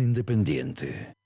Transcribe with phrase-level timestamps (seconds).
[0.00, 1.16] independiente.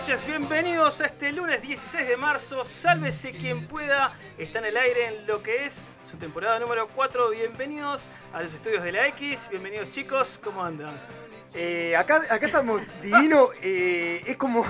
[0.00, 5.08] Noches, bienvenidos a este lunes 16 de marzo, sálvese quien pueda, está en el aire
[5.08, 9.48] en lo que es su temporada número 4, bienvenidos a los estudios de la X,
[9.50, 10.98] bienvenidos chicos, ¿cómo andan?
[11.52, 13.50] Eh, acá, acá estamos divino.
[13.62, 14.64] eh, es como.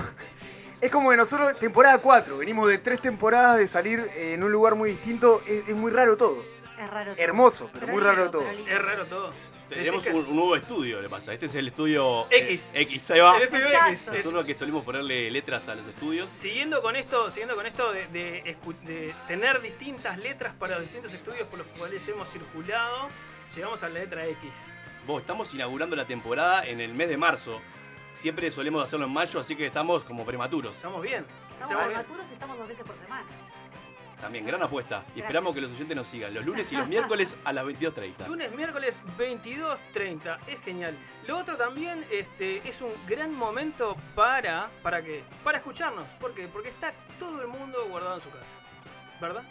[0.81, 4.51] Es como que nosotros, temporada 4, venimos de tres temporadas de salir eh, en un
[4.51, 5.41] lugar muy distinto.
[5.47, 6.43] Es, es muy raro todo.
[6.77, 7.13] Es raro.
[7.13, 7.23] todo.
[7.23, 8.49] Hermoso, pero muy raro todo.
[8.49, 9.50] Es raro todo.
[9.75, 11.33] Tenemos un, un nuevo estudio, le pasa.
[11.33, 12.69] Este es el estudio X.
[12.73, 13.37] eh, X, ahí va.
[13.37, 16.29] el eh, Nosotros que solimos ponerle letras a los estudios.
[16.31, 20.83] Siguiendo con esto, siguiendo con esto de, de escu- de tener distintas letras para los
[20.83, 23.07] distintos estudios por los cuales hemos circulado,
[23.55, 24.49] llegamos a la letra X.
[25.07, 27.61] Vos, estamos inaugurando la temporada en el mes de marzo.
[28.13, 30.75] Siempre solemos hacerlo en mayo, así que estamos como prematuros.
[30.75, 31.25] ¿Estamos bien?
[31.53, 33.25] Estamos prematuros y estamos dos veces por semana.
[34.21, 35.03] También, gran apuesta.
[35.15, 38.27] Y esperamos que los oyentes nos sigan los lunes y los miércoles a las 22.30.
[38.27, 40.95] Lunes, miércoles 22.30, es genial.
[41.27, 45.23] Lo otro también este, es un gran momento para, ¿para qué?
[45.43, 46.07] Para escucharnos.
[46.19, 46.47] ¿Por qué?
[46.47, 48.51] Porque está todo el mundo guardado en su casa.
[49.19, 49.43] ¿Verdad?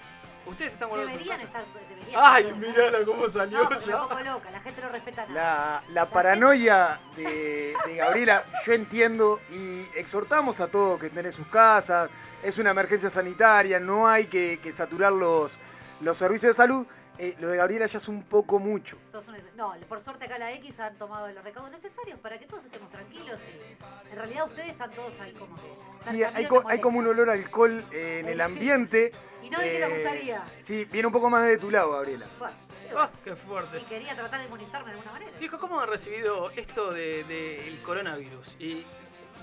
[0.50, 1.64] Ustedes están guardados Deberían estar.
[1.88, 2.58] Deberían Ay, estar.
[2.58, 4.00] mírala cómo salió No, ya.
[4.08, 5.32] pongo loca, la gente no respeta nada.
[5.34, 11.32] La, la paranoia de, de Gabriela, yo entiendo y exhortamos a todos que estén en
[11.32, 12.10] sus casas.
[12.42, 15.58] Es una emergencia sanitaria, no hay que, que saturar los,
[16.00, 16.86] los servicios de salud.
[17.18, 18.96] Eh, lo de Gabriela ya es un poco mucho.
[19.12, 22.64] Un- No, por suerte acá la X han tomado los recaudos necesarios para que todos
[22.64, 25.74] estemos tranquilos y en realidad ustedes están todos ahí como que...
[26.10, 29.12] Sí, hay, co- como un olor a alcohol eh, en el ambiente.
[29.50, 30.44] No de que nos Eh, gustaría.
[30.60, 32.26] Sí, viene un poco más de tu lado, Gabriela.
[32.38, 32.54] Bueno,
[32.96, 33.78] Ah, qué fuerte.
[33.78, 35.36] y quería tratar de inmunizarme de alguna manera.
[35.38, 38.56] Chicos, ¿cómo han recibido esto del de, el coronavirus?
[38.58, 38.84] Y,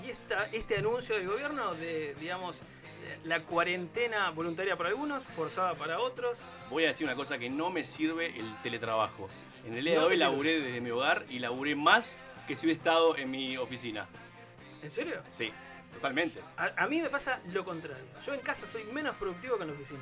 [0.04, 2.58] y esta, este anuncio del gobierno de, digamos,
[3.24, 6.38] la cuarentena voluntaria para algunos, forzada para otros.
[6.68, 9.28] Voy a decir una cosa que no me sirve el teletrabajo.
[9.64, 10.30] En el día de hoy te sirve.
[10.30, 12.14] laburé desde mi hogar y laburé más
[12.46, 14.06] que si hubiera estado en mi oficina.
[14.82, 15.22] ¿En serio?
[15.30, 15.52] Sí,
[15.98, 16.40] totalmente.
[16.56, 18.04] A, a mí me pasa lo contrario.
[18.24, 20.00] Yo en casa soy menos productivo que en la oficina.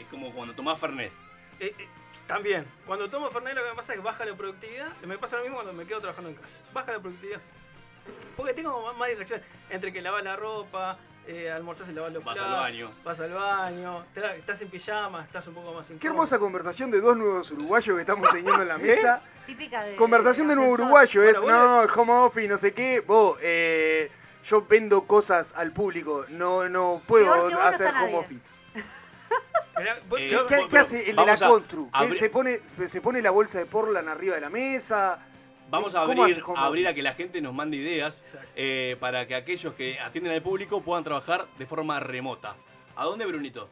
[0.00, 1.12] Es como cuando tomás Fernet.
[1.60, 1.88] Eh, eh,
[2.26, 4.88] también, cuando tomo Fernet lo que me pasa es que baja la productividad.
[5.06, 6.56] Me pasa lo mismo cuando me quedo trabajando en casa.
[6.72, 7.40] Baja la productividad.
[8.36, 9.40] Porque tengo más, más distracción.
[9.70, 12.52] Entre que lavas la ropa, eh, almorzás y lavas los Vas platos.
[12.54, 12.90] al baño.
[13.04, 14.04] Vas al baño.
[14.12, 16.10] te- Estás en pijama, estás un poco más Qué incómodo.
[16.12, 19.22] hermosa conversación de dos nuevos uruguayos que estamos teniendo en la mesa.
[19.46, 19.96] Típica de.
[19.96, 20.86] Conversación de nuevo ascensor.
[20.86, 23.00] uruguayo es, no, home office, no sé qué.
[23.00, 24.10] Vos, eh,
[24.44, 28.12] yo vendo cosas al público, no, no puedo Peor que vos no hacer está home
[28.12, 28.24] nadie.
[28.24, 28.54] office.
[30.16, 30.38] Eh,
[30.70, 31.86] ¿Qué, hace el de la vamos a Contru?
[31.86, 35.18] ¿Qué- abrir- ¿Se, pone, ¿Se pone la bolsa de Portland arriba de la mesa?
[35.68, 36.96] Vamos a ¿Cómo abrir, hace home a abrir a office?
[36.96, 38.22] que la gente nos mande ideas
[38.54, 42.54] eh, para que aquellos que atienden al público puedan trabajar de forma remota.
[42.94, 43.68] ¿A dónde, Brunito?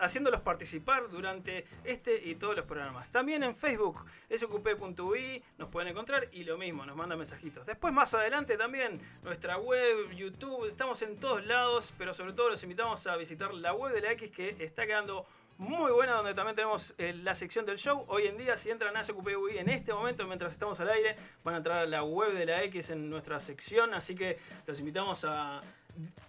[0.00, 3.12] haciéndolos participar durante este y todos los programas.
[3.12, 7.64] También en Facebook, sqp.ui, nos pueden encontrar y lo mismo, nos mandan mensajitos.
[7.64, 12.62] Después más adelante también nuestra web, YouTube, estamos en todos lados, pero sobre todo los
[12.64, 15.24] invitamos a visitar la web de la X que está quedando
[15.58, 18.04] muy buena, donde también tenemos eh, la sección del show.
[18.08, 21.54] Hoy en día, si entran a SQPUI en este momento, mientras estamos al aire, van
[21.54, 25.24] a entrar a la web de la X en nuestra sección, así que los invitamos
[25.24, 25.60] a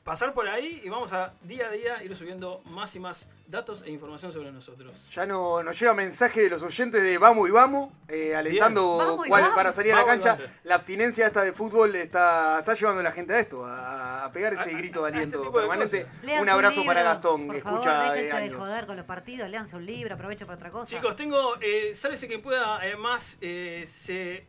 [0.04, 3.84] pasar por ahí y vamos a día a día ir subiendo más y más datos
[3.84, 4.92] e información sobre nosotros.
[5.14, 9.08] Ya no, nos llega mensaje de los oyentes de vamos y vamos, eh, alentando Bien.
[9.08, 9.56] Vamos y cuál- vamos.
[9.56, 10.38] para salir a la cancha.
[10.66, 14.32] La abstinencia esta de fútbol está, está llevando a la gente a esto, a, a
[14.34, 16.08] pegar ese A- grito de a este aliento de permanente.
[16.42, 19.50] Un abrazo libro, para Gastón, por que favor, escucha de de joder con los partidos,
[19.50, 20.90] léanse un libro, aprovechen para otra cosa.
[20.96, 24.48] Chicos, tengo, eh, sálvese quien pueda, además, eh, se,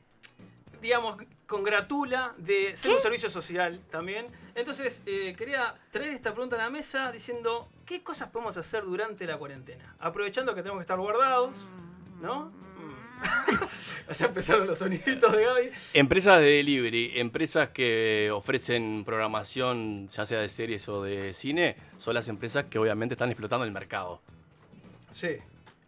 [0.81, 4.26] digamos, congratula de ser un servicio social también.
[4.55, 9.26] Entonces, eh, quería traer esta pregunta a la mesa diciendo, ¿qué cosas podemos hacer durante
[9.26, 9.96] la cuarentena?
[9.99, 11.55] Aprovechando que tenemos que estar guardados,
[12.20, 12.46] ¿no?
[12.46, 14.12] Mm.
[14.12, 15.70] ya empezaron los soniditos de Gaby.
[15.94, 22.14] Empresas de delivery, empresas que ofrecen programación, ya sea de series o de cine, son
[22.14, 24.20] las empresas que obviamente están explotando el mercado.
[25.12, 25.37] Sí,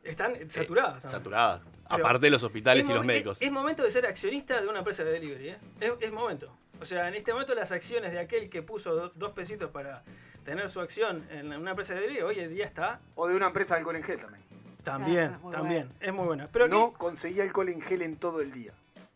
[0.05, 0.99] están saturadas.
[0.99, 1.11] Eh, también.
[1.11, 1.76] saturadas.
[1.89, 3.39] Aparte de los hospitales Es y los médicos.
[3.41, 5.59] Es, es momento de ser accionista de una empresa de delivery, ¿eh?
[5.81, 6.51] Es, es momento.
[6.81, 10.03] O sea, en este momento las acciones de aquel que puso do- dos pesitos para
[10.45, 13.47] tener su acción en una empresa de delivery, hoy en día está O de una
[13.47, 14.43] empresa de alcohol en gel también.
[14.85, 15.89] también, es también.
[16.01, 16.49] Es muy buena.
[16.53, 18.73] Pero no aquí- conseguí alcohol en gel en todo el día.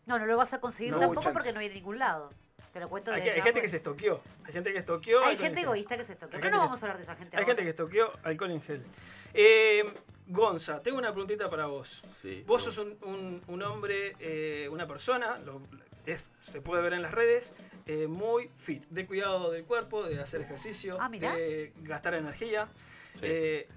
[0.07, 1.33] No, no lo vas a conseguir No tampoco chance.
[1.33, 2.31] porque no hay de ningún lado.
[2.73, 3.63] Te lo cuento hay, desde hay ya, gente pues.
[3.63, 4.21] que se estoqueó.
[4.45, 5.23] Hay gente que estoqueó.
[5.25, 6.37] Hay gente egoísta que se estoquea.
[6.37, 7.47] Hay Pero no vamos a hablar de esa gente Hay ahora.
[7.53, 8.83] gente que estoqueó alcohol en gel.
[9.33, 9.83] Eh,
[10.27, 12.01] Gonza, tengo una preguntita para vos.
[12.21, 12.43] Sí.
[12.47, 15.61] Vos sos un, un- un hombre, eh, una persona, lo-
[16.05, 17.53] es- se puede ver en las redes,
[17.85, 22.69] eh, muy fit, de cuidado del cuerpo, de hacer ejercicio, Ah, de gastar energía.
[23.13, 23.25] Sí.
[23.27, 23.67] Eh,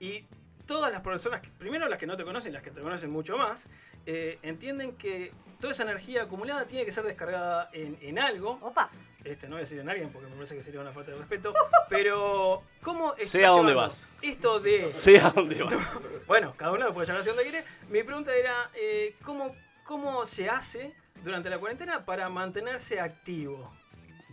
[0.00, 0.24] y
[0.66, 3.68] todas las personas, primero las que no te conocen, las que te conocen mucho más,
[4.06, 8.58] eh, entienden que toda esa energía acumulada tiene que ser descargada en, en algo.
[8.62, 8.90] Opa,
[9.24, 11.18] Este, no voy a decir en alguien porque me parece que sería una falta de
[11.18, 11.52] respeto.
[11.88, 14.08] Pero, ¿cómo estás Sé a dónde vas.
[14.22, 14.84] Esto de.
[14.86, 15.70] Sé a dónde va.
[16.26, 17.66] Bueno, cada uno lo puede llevar hacia donde quiere.
[17.90, 23.70] Mi pregunta era: eh, ¿cómo, ¿cómo se hace durante la cuarentena para mantenerse activo?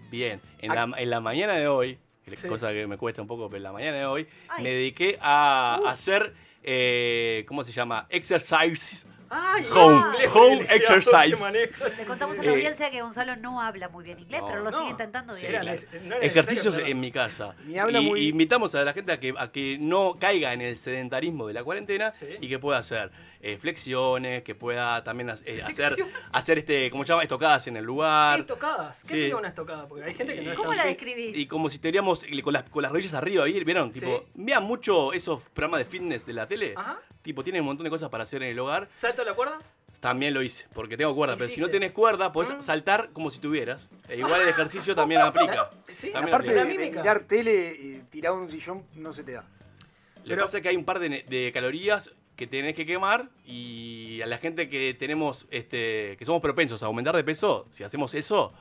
[0.10, 2.48] Bien, en la, en la mañana de hoy, es Sí.
[2.48, 4.64] cosa que me cuesta un poco, pero en la mañana de hoy Ay.
[4.64, 5.88] me dediqué a Uh.
[5.88, 8.06] hacer, eh, ¿cómo se llama?
[8.10, 9.06] Exercise.
[9.30, 9.66] ¡Ay!
[9.74, 11.52] Home- home exercise.
[11.98, 14.64] le contamos a Eh, la audiencia que Gonzalo no habla muy bien inglés, No, pero
[14.64, 14.78] lo no.
[14.78, 15.54] sigue intentando Sí, bien.
[15.56, 15.78] era claro.
[15.78, 17.56] neces- no era Ejercicios en mi casa.
[17.68, 20.78] Y, muy- y invitamos a la gente a que, a que no caiga en el
[20.78, 22.26] sedentarismo de la cuarentena Sí.
[22.40, 25.96] y que pueda hacer eh, flexiones, que pueda también eh, hacer,
[26.32, 27.24] hacer este, ¿cómo se llama?
[27.24, 28.40] Estocadas en el lugar.
[28.40, 29.02] Estocadas.
[29.02, 29.14] ¿Qué Sí.
[29.22, 29.88] sería una estocada?
[29.88, 30.92] Porque hay gente que no ¿Cómo la fit.
[30.98, 31.38] describís?
[31.38, 33.92] Y como si estaríamos con las, con las rodillas arriba, ¿vi- ¿vieron?
[33.92, 34.32] Tipo, Sí.
[34.36, 36.74] vean mucho esos programas de fitness de la tele.
[36.76, 37.00] Ajá.
[37.22, 38.88] Tipo, tienen un montón de cosas para hacer en el hogar.
[38.94, 39.60] ¿Salto a la cuerda?
[40.00, 41.36] También lo hice, porque tengo cuerda.
[41.38, 42.62] Pero si no tenés cuerda, podés Ah.
[42.62, 43.90] saltar como si tuvieras.
[44.08, 45.22] E igual el ejercicio también
[45.58, 45.72] aplica.
[45.92, 46.82] Sí, También Aparte aplica.
[46.84, 49.44] de, mirar tele eh, tirado en un sillón, no se te da.
[50.24, 53.30] Lo que pasa es que hay un par de, de calorías que tenés que quemar
[53.46, 57.84] y a la gente que tenemos, este, que somos propensos a aumentar de peso, si
[57.84, 58.54] hacemos eso,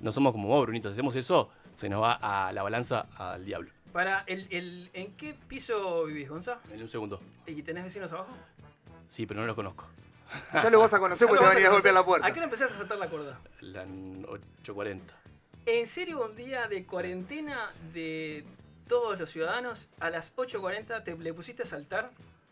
[0.00, 3.44] no somos como vos, Brunito, si hacemos eso, se nos va a la balanza al
[3.44, 3.70] diablo.
[3.92, 6.58] Para el, el- ¿En qué piso vivís, Gonza?
[6.72, 7.20] En un segundo.
[7.46, 8.36] ¿Y tenés vecinos abajo?
[9.08, 9.88] Sí, pero no los conozco.
[10.52, 12.26] Ya lo vas a conocer porque te van a ir a golpear la puerta.
[12.26, 13.38] ¿A qué hora empezaste a saltar la cuerda?
[13.60, 15.00] La 8.40.
[15.66, 18.44] ¿En serio un día de cuarentena de
[18.88, 22.10] todos los ciudadanos a las 8.40 te le pusiste a saltar?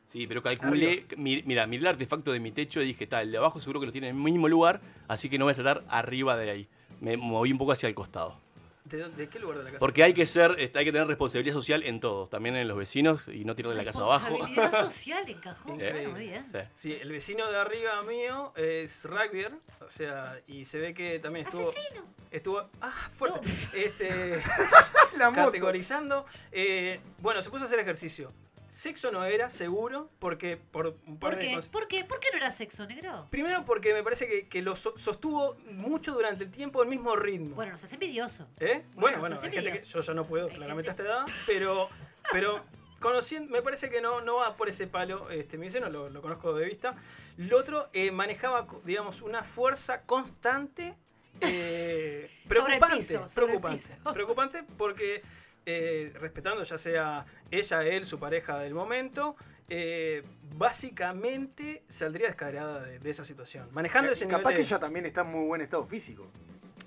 [0.09, 3.33] Sí, pero calculé, mi- mira, miré el artefacto de mi techo y dije, tal, el
[3.33, 5.55] de abajo seguro que lo tiene en el mismo lugar, así que no voy a
[5.55, 6.69] saltar arriba de ahí.
[7.01, 8.41] Me moví un poco hacia el costado.
[8.85, 9.81] ¿De, dónde- de qué lugar de la casa?
[9.81, 12.79] Porque hay que ser, este, hay que tener responsabilidad social en todo, también en los
[12.79, 14.29] vecinos y no tirarle la casa abajo.
[14.39, 15.69] Responsabilidad social encajó.
[15.75, 15.79] Muy
[16.23, 16.47] bien.
[16.51, 16.59] Sí.
[16.79, 19.53] Sí, el vecino de arriba mío es rugbyer,
[19.87, 21.69] o sea, y se ve que también estuvo...
[21.69, 22.03] Asesino.
[22.31, 22.63] Estuvo...
[22.81, 23.47] Ah, fuerte.
[23.75, 24.43] Este...
[25.19, 25.47] La moto.
[25.47, 26.25] categorizando.
[26.53, 28.33] Eh, bueno, se puso a hacer ejercicio.
[28.69, 31.55] Sexo no era, seguro, porque por un par ¿Por de qué?
[31.55, 31.71] cosas.
[31.71, 32.05] ¿Por qué?
[32.05, 33.27] ¿Por qué no era sexo negro?
[33.31, 37.17] Primero porque me parece que, que lo so- sostuvo mucho durante el tiempo el mismo
[37.17, 37.55] ritmo.
[37.57, 38.47] Bueno, nos hace envidioso.
[38.61, 38.83] ¿Eh?
[38.95, 41.35] Bueno, Bueno, hay gente que yo ya no puedo, Hay claramente gente- a esta edad,
[41.47, 41.89] pero,
[42.31, 42.63] pero
[43.01, 46.21] conociendo, me parece que no, no va por ese palo, este, mi vecino lo, lo
[46.21, 46.95] conozco de vista.
[47.39, 50.95] Lo otro, eh, manejaba, digamos, una fuerza constante,
[51.41, 54.13] eh, Sobre el preocupante, piso, sobre el preocupante, piso.
[54.13, 55.23] preocupante porque
[55.71, 59.37] eh, respetando ya sea ella, él, su pareja del momento,
[59.69, 60.23] eh,
[60.57, 63.69] básicamente saldría descargada de, de esa situación.
[63.73, 66.27] Manejando ese nivel Capaz de- que ella también está en muy buen estado físico.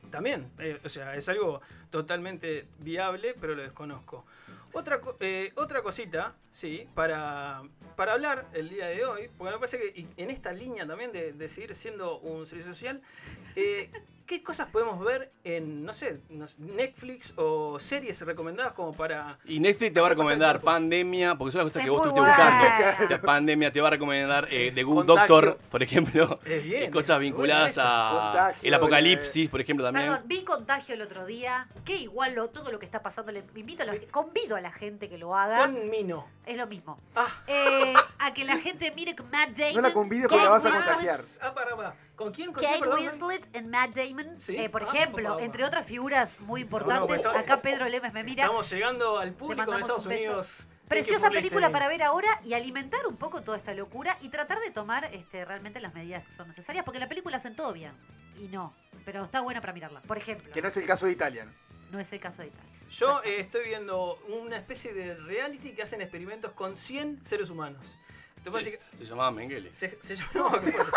[0.09, 1.61] también, eh, o sea, es algo
[1.91, 4.25] totalmente viable, pero lo desconozco.
[4.73, 7.61] Otra, eh, otra cosita, sí, para,
[7.95, 11.33] para hablar el día de hoy, porque me parece que en esta línea también de,
[11.33, 13.01] de seguir siendo un servicio social,
[14.31, 16.21] ¿qué cosas podemos ver en, no sé,
[16.57, 19.38] Netflix o series recomendadas como para...
[19.45, 20.61] Y Netflix te va a recomendar.
[20.61, 23.07] Pandemia, porque son las cosas Es que vos estuviste buscando.
[23.09, 25.35] Te- Pandemia te va a recomendar eh, The Good Contagio.
[25.35, 26.39] Doctor, por ejemplo.
[26.45, 30.05] Es bien, Eh, cosas vinculadas a Contagio, el apocalipsis, por ejemplo, también.
[30.07, 33.43] Perdón, vi contagio el otro día, que igual lo, todo lo que está pasando, le
[33.55, 36.25] invito a la, convido a la gente que lo haga, Con Mino.
[36.45, 36.97] es lo mismo.
[37.15, 39.75] Ah, Eh, a que la gente mire con Matt Damon.
[39.75, 41.19] No la convides porque la vas a contagiar.
[41.41, 41.95] ah, para, para.
[42.23, 42.51] ¿Con quién?
[42.51, 42.99] ¿Con quién, Kate perdón?
[42.99, 44.55] Winslet y Matt Damon, Sí.
[44.57, 45.43] eh, por Ah, ejemplo, papá.
[45.43, 47.21] entre otras figuras muy importantes.
[47.21, 48.43] pues, Acá Pedro Lemes me mira.
[48.43, 50.05] Estamos llegando al público de Estados.
[50.05, 50.67] Unidos.
[50.87, 54.71] Preciosa película para ver ahora y alimentar un poco toda esta locura y tratar de
[54.71, 57.93] tomar este, realmente las medidas que son necesarias, porque la película hacen todo bien.
[58.37, 58.73] Y no,
[59.05, 60.01] pero está buena para mirarla.
[60.01, 61.47] Por ejemplo, Que no es el caso de Italia.
[61.91, 61.99] ¿no?
[61.99, 62.69] es el caso de Italia.
[62.89, 67.85] Yo eh, estoy viendo una especie de reality que hacen experimentos con 100 seres humanos.
[68.61, 69.71] Sí, se llamaba Mengele.
[69.75, 70.91] se, se llama, no, ¿qué pasa?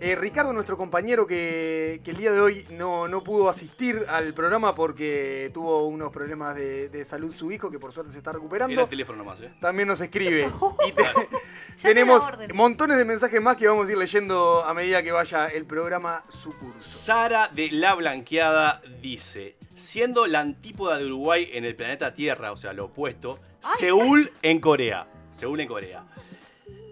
[0.00, 4.32] Eh, Ricardo, nuestro compañero que, que el día de hoy no, no pudo asistir al
[4.32, 8.30] programa porque tuvo unos problemas de, de salud su hijo, que por suerte se está
[8.30, 8.80] Era recuperando.
[8.82, 9.50] el teléfono nomás, ¿eh?
[9.60, 10.48] También nos escribe.
[10.88, 11.28] Y te- Ya te
[11.82, 12.22] tenemos
[12.54, 16.22] montones de mensajes más que vamos a ir leyendo a medida que vaya el programa
[16.28, 16.78] su curso.
[16.82, 22.56] Sara de La Blanqueada dice, siendo la antípoda de Uruguay en el planeta Tierra, o
[22.56, 23.40] sea, lo opuesto,
[23.78, 25.08] Seúl en Corea.
[25.32, 26.04] Seúl en Corea.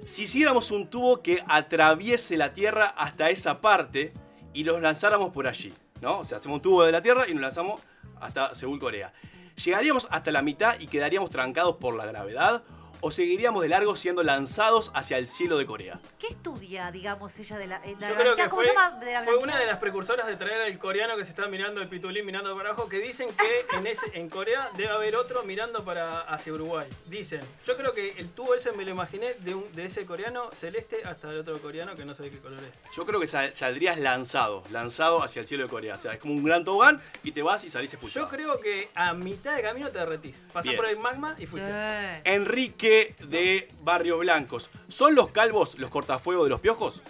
[0.06, 4.12] Si hiciéramos un tubo que atraviese la Tierra hasta esa parte
[4.54, 6.20] y los lanzáramos por allí, ¿no?
[6.20, 7.82] O sea, hacemos un tubo de la Tierra y nos lanzamos
[8.20, 9.12] hasta Seúl, Corea.
[9.56, 12.62] ¿Llegaríamos hasta la mitad y quedaríamos trancados por la gravedad?
[13.00, 16.00] ¿O seguiríamos de largo siendo lanzados hacia el cielo de Corea?
[16.18, 18.90] ¿Qué estudia, digamos, ella de la, eh, la Yo creo que fue, se llama?
[18.98, 21.80] De la fue una de las precursoras de traer al coreano que se está mirando
[21.80, 25.42] el pitulín, mirando para abajo, que dicen que en, ese, en Corea debe haber otro
[25.44, 26.88] mirando para hacia Uruguay.
[27.06, 27.40] Dicen.
[27.64, 31.02] Yo creo que el tubo ese me lo imaginé de, un, de ese coreano celeste
[31.04, 32.96] hasta el otro coreano que no sé de qué color es.
[32.96, 35.94] Yo creo que sal- saldrías lanzado, lanzado hacia el cielo de Corea.
[35.96, 38.26] O sea, es como un gran tobogán y te vas y salís expulsado.
[38.26, 40.46] Yo creo que a mitad de camino te derretís.
[40.52, 40.76] Pasás Bien.
[40.76, 41.70] por el magma y fuiste.
[41.70, 42.20] Sí.
[42.24, 44.70] Enrique de Barrio Blancos.
[44.88, 47.02] ¿Son los calvos los cortafuegos de los piojos?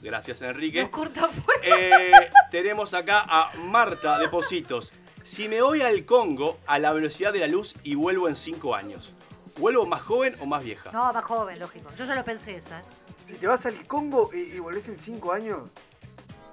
[0.00, 0.80] Gracias, Enrique.
[0.80, 1.62] Los cortafuegos.
[1.62, 2.10] Eh,
[2.50, 4.92] tenemos acá a Marta de Positos.
[5.22, 8.74] Si me voy al Congo a la velocidad de la luz y vuelvo en 5
[8.74, 9.12] años,
[9.58, 10.90] ¿vuelvo más joven o más vieja?
[10.92, 11.90] No, más joven, lógico.
[11.96, 12.80] Yo ya lo pensé esa.
[12.80, 12.84] ¿eh?
[13.26, 15.70] Si te vas al Congo y, y volvés en 5 años.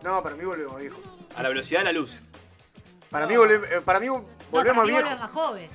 [0.04, 1.02] No, para mí volvemos viejo.
[1.36, 2.22] A la velocidad de la luz.
[3.10, 5.02] Para mí, volve- eh, para mí No, volvemos para mí viejo.
[5.10, 5.70] vuelve más joven.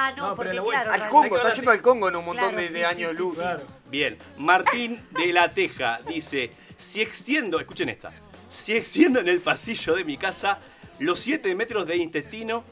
[0.00, 1.02] Ah, no, No, pero porque la vuelta- claro.
[1.04, 3.10] Al Congo, está yendo al Congo en un montón Claro, de, sí, de sí, años
[3.10, 3.34] sí, luz.
[3.34, 3.40] sí.
[3.40, 3.62] Claro.
[3.86, 8.12] Bien, Martín de la Teja dice, si extiendo, escuchen esta,
[8.48, 10.60] si extiendo en el pasillo de mi casa
[11.00, 12.62] los 7 metros de intestino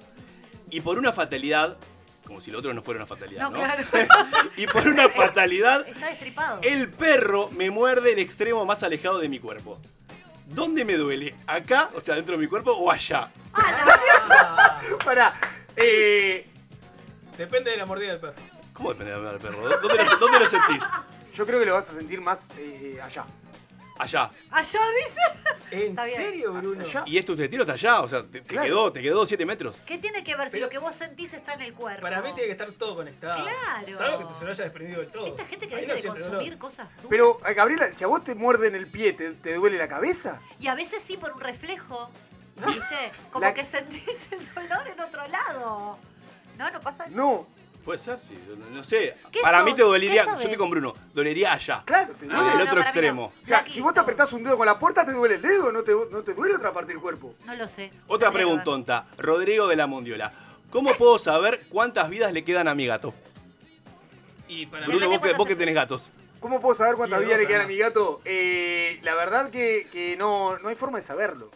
[0.70, 1.76] y por una fatalidad,
[2.24, 3.56] como si lo otro no fuera una fatalidad, No, ¿no?
[3.58, 3.82] claro.
[4.56, 6.60] y por una fatalidad, Está destripado.
[6.62, 9.80] el perro me muerde el extremo más alejado de mi cuerpo.
[10.46, 11.34] ¿Dónde me duele?
[11.48, 13.30] ¿Acá, o sea, dentro de mi cuerpo o allá?
[15.04, 15.34] Pará.
[15.76, 16.46] Eh,
[17.38, 18.34] Depende de la mordida del perro.
[18.72, 19.68] ¿Cómo depende del perro?
[19.68, 20.82] ¿Dónde lo, dónde lo sentís?
[21.34, 23.24] yo creo que lo vas a sentir más eh, allá.
[23.98, 24.28] Allá.
[24.50, 25.20] Allá dice.
[25.70, 26.16] ¿En Está bien.
[26.16, 26.84] serio, Bruno?
[26.84, 27.02] Allá.
[27.06, 28.00] ¿Y esto te tiro hasta allá?
[28.02, 28.66] O sea, te, te Claro.
[28.66, 29.76] quedó, te quedó 7 metros.
[29.86, 32.02] ¿Qué tiene que ver si Pero- lo que vos sentís está en el cuerpo?
[32.02, 33.42] Para mí tiene que estar todo conectado.
[33.42, 33.96] Claro.
[33.98, 35.26] Salvo que se lo haya desprendido del todo.
[35.28, 36.58] Esta gente que Ahí de siente consumir dolor.
[36.58, 37.06] cosas duras.
[37.08, 40.42] Pero, eh, Gabriela, si a vos te muerden el pie, ¿te, te duele la cabeza?
[40.60, 42.10] Y a veces sí por un reflejo.
[42.66, 43.12] ¿Viste?
[43.32, 45.98] Como La- que sentís el dolor en otro lado.
[46.58, 47.16] No, no pasa eso.
[47.16, 47.46] No.
[47.84, 48.34] Puede ser, sí.
[48.72, 49.14] No sé.
[49.30, 50.24] ¿Qué Para mí te dolería.
[50.24, 50.92] ¿Qué Yo estoy con Bruno.
[51.14, 51.82] Dolería allá.
[51.86, 52.50] Claro, te No, duele.
[52.52, 53.22] el no, otro para mí extremo.
[53.36, 53.42] no.
[53.42, 55.42] O sea, Aquí, si vos te apretás un dedo con la puerta, ¿te duele el
[55.42, 55.70] dedo?
[55.70, 57.34] ¿No te, no te duele otra parte del cuerpo?
[57.44, 57.84] No lo sé.
[57.86, 58.32] Otra Tendría que ver.
[58.32, 59.06] preguntonta.
[59.18, 60.32] Rodrigo de la Mondiola.
[60.70, 63.14] ¿Cómo puedo saber cuántas vidas le quedan a mi gato?
[64.48, 66.10] Y para Bruno, vos que, vos que tenés gatos.
[66.40, 68.20] ¿Cómo puedo saber cuántas Y vidas le dos quedan a mi gato?
[68.24, 71.50] Eh, la verdad que, que no, no hay forma de saberlo.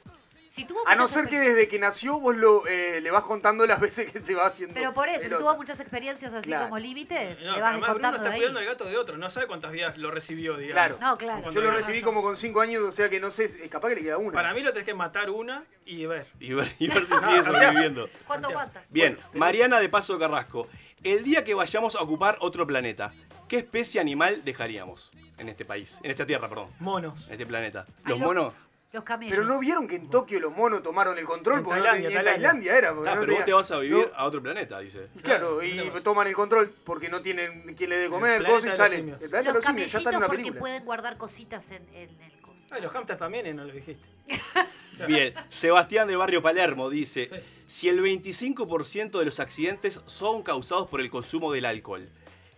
[0.51, 3.65] Si tuvo A no ser que desde que nació vos lo, eh, le vas contando
[3.67, 4.75] las veces que se va haciendo.
[4.75, 6.65] Pero por eso, si tuvo muchas experiencias así Claro.
[6.65, 9.17] como límites, No, le vas además Bruno está cuidando al gato de otro.
[9.17, 10.73] No sabe cuántas vidas lo recibió, digamos.
[10.75, 10.99] Claro.
[11.01, 11.51] No, claro.
[11.51, 13.95] Yo lo recibí como con 5 años, o sea que no sé, eh, capaz que
[13.95, 14.33] le queda una.
[14.33, 16.27] Para mí lo tenés que matar una y ver.
[16.41, 18.09] Y ver, y ver si sigue sobreviviendo.
[18.27, 18.83] ¿Cuánto aguanta?
[18.89, 20.69] Bien, Mariana de Paso Carrasco.
[21.05, 23.13] El día que vayamos a ocupar otro planeta,
[23.49, 26.01] ¿qué especie animal dejaríamos en este país?
[26.03, 26.71] En esta tierra, perdón.
[26.81, 27.25] Monos.
[27.29, 27.87] En este planeta.
[28.05, 28.53] ¿Los lo- monos?
[28.93, 29.37] Los camellos.
[29.37, 32.19] Pero no vieron que en Tokio los monos tomaron el control En porque no Tailandia,
[32.19, 32.77] en Tailandia.
[32.77, 32.93] Era.
[32.95, 35.09] porque Ah, no pero vos te vas a vivir no, a otro planeta, dice.
[35.15, 38.51] y claro, Claro, y toman el control porque no tienen quien le dé comer, planeta
[38.51, 38.99] cosas y los salen.
[39.01, 39.23] simios.
[39.23, 40.61] El planeta Los los simios, ya está en camellitos una porque película.
[40.61, 42.59] pueden guardar cositas en, en el coso.
[42.73, 44.09] Ay, los hamsters también, y no lo dijiste.
[45.07, 47.37] Bien, Sebastián del barrio Palermo dice, Sí.
[47.67, 52.09] si el 25% de los accidentes son causados por el consumo del alcohol,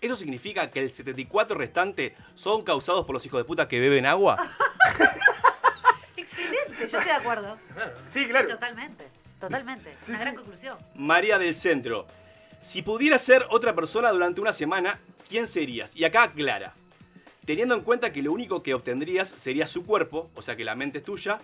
[0.01, 4.07] ¿eso significa que el 74% restante son causados por los hijos de puta que beben
[4.07, 4.39] agua?
[6.23, 7.59] Excelente, yo estoy de acuerdo.
[7.75, 7.93] Claro.
[8.09, 8.49] Sí, claro.
[8.49, 9.09] Sí, totalmente.
[9.41, 9.97] Totalmente.
[10.03, 10.25] Sí, Una sí.
[10.25, 10.79] gran conclusión.
[10.95, 12.07] María del Centro,
[12.61, 15.95] si pudieras ser otra persona durante una semana, ¿quién serías?
[15.97, 16.75] Y acá aclara,
[17.45, 20.77] teniendo en cuenta que lo único que obtendrías sería su cuerpo, o sea que la
[20.77, 21.39] mente es tuya,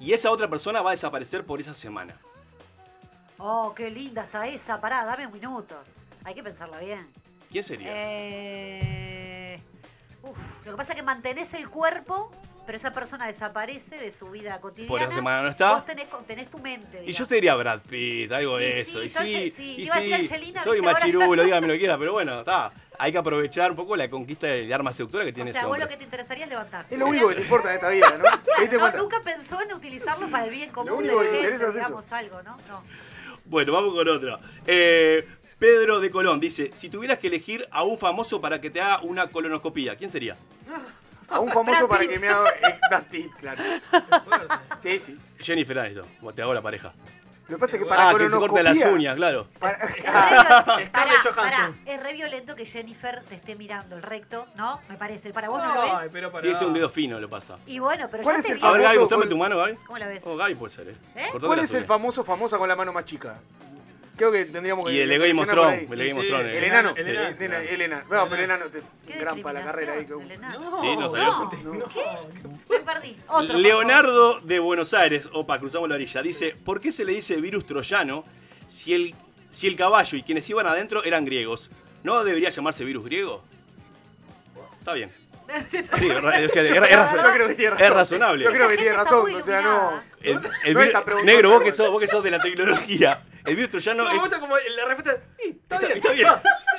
[0.00, 2.16] y esa otra persona va a desaparecer por esa semana.
[3.38, 4.80] Oh, qué linda está esa.
[4.80, 5.76] Pará, dame un minuto.
[6.24, 7.06] Hay que pensarla bien.
[7.50, 7.88] ¿Quién sería?
[7.90, 9.60] Eh...
[10.22, 12.30] Uf, lo que pasa es que mantenés el cuerpo,
[12.64, 14.88] pero esa persona desaparece de su vida cotidiana.
[14.88, 15.72] Por esa semana no está.
[15.72, 17.02] Vos tenés, tenés tu mente.
[17.04, 19.00] Y yo sería Brad Pitt, algo de Y eso.
[19.00, 21.98] sí, y sí, sí, y iba a decir Angelina, soy machirulo, dígame lo que quiera,
[21.98, 22.72] pero bueno, está.
[22.98, 25.66] Hay que aprovechar un poco la conquista de arma seductora que tiene O sea, ese
[25.66, 25.86] vos hombre.
[25.86, 26.86] lo que te interesaría es levantar.
[26.88, 28.24] Es lo único que te importa en esta vida, ¿no?
[28.56, 31.40] ¿Te diste no, nunca pensó en utilizarlo para el bien común único de que la
[31.42, 31.72] te gente, eso.
[31.72, 32.56] digamos, algo, ¿no?
[32.68, 32.82] No.
[33.46, 34.38] Bueno, vamos con otro.
[34.66, 35.26] Eh,
[35.58, 39.00] Pedro de Colón dice, si tuvieras que elegir a un famoso para que te haga
[39.02, 40.36] una colonoscopía, ¿quién sería?
[41.32, 42.50] A un famoso para que me haga.
[42.50, 43.62] Eh, Brad Pitt, claro.
[44.82, 45.18] Sí, sí.
[45.38, 46.92] Jennifer Aniston, te hago la pareja.
[47.48, 49.46] Lo que pasa es que para ah, que se corta las colonoscopía- uñas, claro.
[49.58, 49.76] para-
[50.86, 51.76] Scarlett Johansson.
[51.84, 54.80] es re violento que Jennifer te esté mirando el recto, ¿no?
[54.88, 55.32] Me parece.
[55.32, 56.10] Para vos no lo Ay, ves.
[56.12, 56.42] pero para.
[56.42, 57.56] Tiene que ser un dedo fino, lo pasa.
[57.66, 58.64] Y bueno, pero ¿Cuál ya es te el vi.
[58.64, 59.74] A ver, Gaby, famoso mostrame tu mano, Gaby.
[59.86, 60.22] ¿Cómo la ves?
[60.24, 60.94] Oh, Gaby puede ser, ¿eh?
[61.16, 61.26] ¿Eh?
[61.40, 61.88] ¿Cuál las es el uñas.
[61.88, 63.34] famoso famosa con la mano más chica?
[64.16, 64.94] Creo que tendríamos que.
[64.94, 65.30] Y el Thrones, ahí.
[65.40, 65.90] el Thrones.
[65.90, 66.66] El ¿eh?
[66.66, 66.94] enano.
[66.96, 68.04] El enano.
[68.08, 68.64] Bueno, pero el enano.
[68.66, 70.06] te- Qué Gran para la carrera ahí.
[70.08, 71.50] No, Sí, no no, salió.
[71.64, 71.86] no.
[72.70, 73.16] Me perdí.
[73.28, 77.40] Otro, Leonardo de Buenos Aires, opa, cruzamos la orilla, dice, ¿por qué se le dice
[77.40, 78.24] virus troyano
[78.68, 79.14] si el,
[79.50, 81.70] si el caballo y quienes iban adentro eran griegos?
[82.04, 83.42] ¿No debería llamarse virus griego?
[84.78, 85.10] Está bien.
[85.70, 85.76] Sí,
[86.10, 87.22] es, ra- es- es- razonable.
[87.22, 87.86] Yo creo que tiene razón.
[87.86, 88.44] Es razonable.
[88.44, 89.30] Yo creo que La tiene gente está razón.
[89.32, 90.02] muy O sea, no.
[90.22, 93.70] El, el No negro, vos que, sos, vos que sos de la tecnología, el virus
[93.72, 94.22] troyano No, me es...
[94.22, 95.20] gusta como la respuesta.
[95.38, 95.96] Sí, está, Está, bien.
[95.98, 96.28] está bien,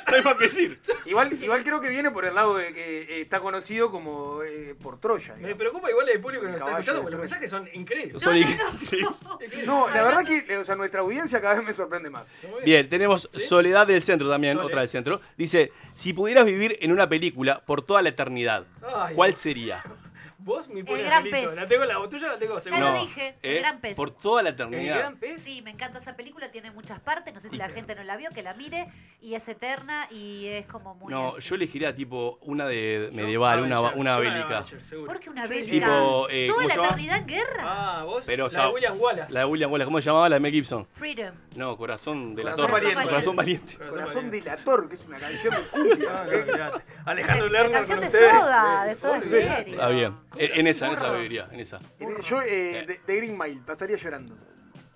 [0.10, 0.80] no hay más que decir.
[1.06, 4.74] Igual, igual creo que viene por el lado de que eh, está conocido como eh,
[4.80, 5.34] por Troya.
[5.36, 7.40] Me preocupa igual el público que nos está Caballo escuchando de porque los Troya.
[7.40, 8.22] mensajes son increíbles.
[8.22, 9.66] Son increíbles.
[9.66, 12.32] No, la verdad que eh, o sea, nuestra audiencia cada vez me sorprende más.
[12.50, 12.88] Muy bien.
[12.88, 15.20] Tenemos Soledad del Centro también, otra del Centro.
[15.36, 19.14] Dice, si pudieras vivir en una película por toda la eternidad, Ay.
[19.14, 19.82] ¿cuál sería?
[20.44, 21.48] Vos, mi pobre gran angelito.
[21.48, 21.56] pez.
[21.56, 23.58] La tengo, la tuya la tengo Ya lo dije, el ¿eh?
[23.60, 23.96] gran pez.
[23.96, 24.98] Por toda la ¿El eternidad.
[24.98, 25.42] gran pez?
[25.42, 28.16] Sí, me encanta esa película, tiene muchas partes, no sé si la gente no la
[28.18, 28.86] vio, que la mire,
[29.22, 31.10] y es eterna y es como muy...
[31.10, 31.48] No, así.
[31.48, 34.58] yo elegiría tipo una de medieval, una, Avengers, una de bélica.
[34.58, 35.12] Avengers, seguro.
[35.12, 35.64] ¿Por qué una Yo bélica?
[35.70, 36.88] elegiría- Tipo, eh, ¿Toda ¿cómo la se llama?
[36.88, 37.62] eternidad en guerra?
[37.62, 38.22] Ah, vos.
[38.26, 39.32] Pero la está- de William Wallace.
[39.32, 40.28] La de William Wallace, ¿cómo se llamaba?
[40.28, 40.86] La de Mel Gibson.
[40.92, 41.34] Freedom.
[41.56, 42.68] No, Corazón delator.
[42.70, 43.08] Corazón valiente.
[43.08, 43.78] Corazón valiente.
[43.88, 46.08] Corazón delator, que es una canción de cumbia.
[46.10, 46.82] Ah, no.
[47.10, 48.32] Alejandro La Lerner canción con de ustedes.
[48.40, 49.20] Soda, de Soda.
[49.20, 49.72] Stereo.
[49.74, 50.16] Está bien.
[50.36, 51.80] En, en esa, en esa bebería, en esa.
[51.98, 54.36] En- Yo, eh, de, de Green Mile, pasaría llorando.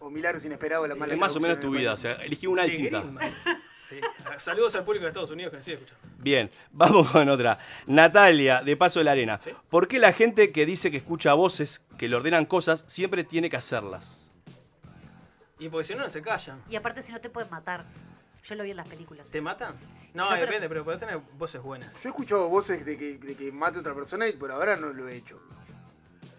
[0.00, 2.64] O Milagros Inesperados, la mala Es más o menos tu vida, o sea, elegí una
[2.64, 3.02] distinta.
[3.88, 3.98] Sí.
[4.36, 6.06] Saludos al público de Estados Unidos que nos sigue escuchando.
[6.18, 7.58] Bien, vamos con otra.
[7.86, 9.40] Natalia, de Paso de la Arena.
[9.42, 9.50] Sí.
[9.70, 13.48] ¿Por qué la gente que dice que escucha voces que le ordenan cosas siempre tiene
[13.48, 14.30] que hacerlas?
[15.58, 16.62] Y porque si no, no se callan.
[16.68, 17.86] Y aparte si no te pueden matar.
[18.48, 19.30] Yo lo vi en las películas.
[19.30, 19.44] ¿Te eso.
[19.44, 19.74] matan?
[20.14, 21.92] No, Yo depende, que pero podés tener voces buenas.
[22.02, 24.76] Yo he escuchado voces de que, de que mate a otra persona y por ahora
[24.76, 25.38] no lo he hecho.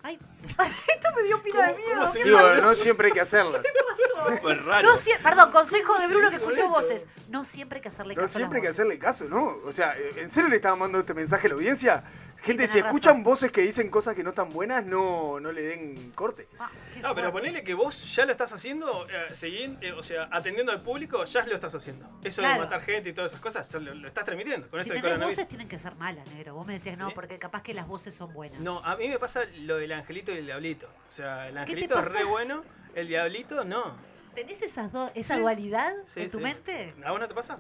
[0.02, 0.18] Ay,
[0.88, 2.02] esto me dio pila de miedo.
[2.14, 2.62] ¿Qué Digo, pasó?
[2.62, 3.62] no siempre hay que hacerlas.
[4.38, 4.88] Súper raro.
[4.90, 7.08] No sie- Perdón, consejo de Bruno que escuchó voces.
[7.28, 8.80] No siempre hay que hacerle No caso a las siempre hay que voces.
[8.80, 9.58] hacerle caso, ¿no?
[9.66, 12.04] O sea, ¿en serio le estaba mandando este mensaje a la audiencia?
[12.42, 12.88] Gente, si razón.
[12.96, 16.48] escuchan voces que dicen cosas que no están buenas, no, no le den corte.
[16.60, 16.70] Ah,
[17.02, 20.82] No, pero ponele que vos ya lo estás haciendo, eh, eh, o sea, atendiendo al
[20.82, 22.10] público, ya lo estás haciendo.
[22.24, 22.62] Eso Claro.
[22.62, 25.02] de matar gente y todas esas cosas, ya lo, lo estás transmitiendo con Si esto
[25.02, 26.54] tenés voces tienen que ser malas, negro.
[26.56, 27.12] Vos me decías no, Sí.
[27.16, 28.60] porque capaz que las voces son buenas.
[28.62, 30.88] No, a mí me pasa lo del angelito y el diablito.
[31.08, 32.64] O sea, el angelito es re bueno,
[32.96, 33.96] el diablito no.
[34.34, 35.42] ¿Tenés esas dos, esa Sí.
[35.42, 36.44] dualidad Sí, en tu sí.
[36.44, 36.94] mente?
[37.04, 37.60] ¿A vos no te pasa?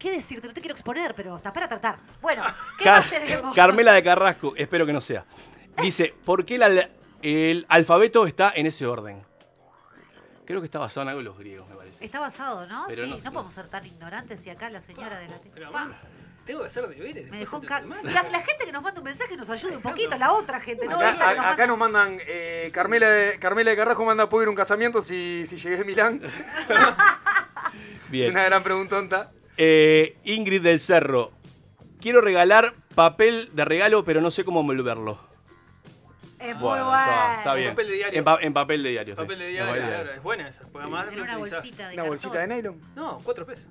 [0.00, 0.48] ¿Qué decirte?
[0.48, 1.98] No te quiero exponer, pero está para tratar.
[2.20, 2.42] Bueno,
[2.78, 3.54] ¿qué Car- más tenemos?
[3.54, 5.24] Carmela de Carrasco, espero que no sea.
[5.80, 6.90] Dice, ¿por qué el, al-
[7.22, 9.22] el alfabeto está en ese orden?
[10.46, 12.04] Creo que está basado en algo de los griegos, me parece.
[12.04, 12.86] Está basado, ¿no?
[12.88, 15.36] Pero sí, no podemos ser tan ignorantes y acá la señora de la...
[15.54, 15.96] Pero mamá,
[16.44, 17.30] tengo que hacer deberes.
[17.30, 18.02] me dejó semana.
[18.02, 20.88] la, la gente que nos manda un mensaje nos ayude un poquito, la otra gente,
[20.88, 20.96] ¿no?
[20.96, 24.42] Acá, a- nos acá manda- nos mandan, eh, Carmela, de, Carmela de Carrasco manda puedo
[24.42, 26.20] ir a un casamiento si, si llegué a Milán.
[28.04, 28.32] Es Bien.
[28.32, 29.30] una gran preguntonta.
[29.62, 31.32] Eh, Ingrid del Cerro.
[32.00, 35.20] Quiero regalar papel de regalo, pero no sé cómo envolverlo.
[36.38, 37.70] Es muy Bueno, está, está bien.
[37.72, 38.18] papel de diario.
[38.18, 39.14] En, pa- en papel de diario.
[39.14, 39.20] sí.
[39.20, 40.16] Papel de En diario, papel de claro, diario.
[40.18, 40.62] es buena esa.
[40.62, 41.60] Porque además En lo una utilizás.
[41.62, 42.80] bolsita de Una bolsita de nylon.
[42.96, 43.66] No, cuatro pesos.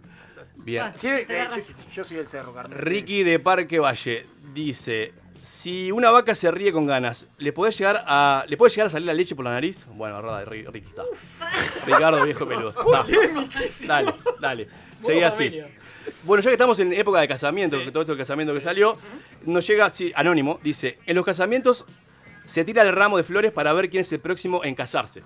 [0.58, 0.86] Bien.
[0.98, 2.80] Sí, eh, yo, yo soy del cerro, Carmela.
[2.80, 8.04] Ricky de Parque Valle dice: Si una vaca se ríe con ganas, ¿le puede llegar
[8.06, 9.88] a, ¿le puede llegar a salir la leche por la nariz?
[9.88, 11.04] Bueno, verdad, Ri- Ricky está.
[11.88, 12.70] Ricardo, viejo peludo.
[13.66, 13.88] Está.
[13.88, 14.68] Dale, dale.
[15.00, 15.60] Seguí así.
[16.24, 17.92] Bueno, ya que estamos en época de casamiento, Sí.
[17.92, 18.98] todo esto del casamiento que salió,
[19.46, 21.86] nos llega así, anónimo, dice, en los casamientos
[22.46, 25.22] se tira el ramo de flores para ver quién es el próximo en casarse.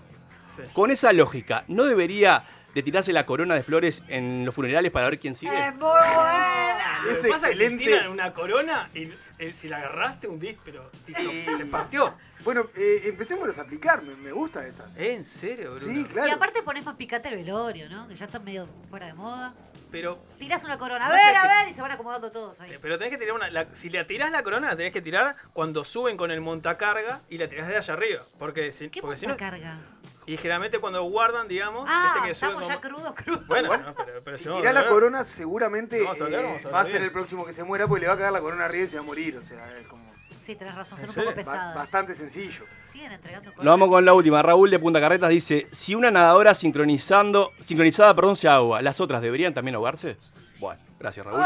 [0.56, 0.62] Sí.
[0.74, 5.10] Con esa lógica, ¿no debería de tirarse la corona de flores en los funerales para
[5.10, 5.68] ver quién sigue?
[5.68, 7.00] Es muy buena.
[7.04, 7.84] Lo que Es pasa es que excelente.
[7.86, 12.14] tiran una corona y eh, si la agarraste un dis, pero te, partió.
[12.44, 14.88] Bueno, eh, empecémoslos a aplicar, me, me gusta esa.
[14.98, 15.94] ¿En serio, Bruno?
[15.94, 16.28] Sí, claro.
[16.28, 18.08] Y aparte pones más picante el velorio, ¿no?
[18.08, 19.54] Que ya está medio fuera de moda.
[19.92, 22.76] Pero, Tirás una corona, a ver, a que- ver, y se van acomodando todos ahí.
[22.82, 23.50] pero tenés que tirar una.
[23.52, 27.22] la- si le tirás la corona, la tenés que tirar cuando suben con el montacarga
[27.30, 28.24] y la tirás de allá arriba.
[28.40, 29.93] Porque si, ¿Qué porque si monta no.
[30.26, 33.48] Y generalmente cuando guardan, digamos, Ah, viste que estamos ya como- crudos, crudos.
[33.48, 37.12] Bueno, no, pero, pero Si tirá la corona, seguramente hablar, eh, va a ser el
[37.12, 39.02] próximo que se muera porque le va a cagar la corona arriba y se va
[39.02, 39.38] a morir.
[39.38, 40.12] O sea, es como
[40.46, 41.76] Sí, tenés razón, son ¿En un poco ba- pesadas.
[41.76, 42.66] bastante sencillo.
[42.92, 43.64] Siguen entregando cosas.
[43.64, 44.42] Nos vamos con la última.
[44.42, 49.22] Raúl de Punta Carretas dice, si una nadadora sincronizando, sincronizada perdón, se ahoga, ¿las otras
[49.22, 50.18] deberían también ahogarse?
[50.60, 51.46] Bueno, gracias Raúl.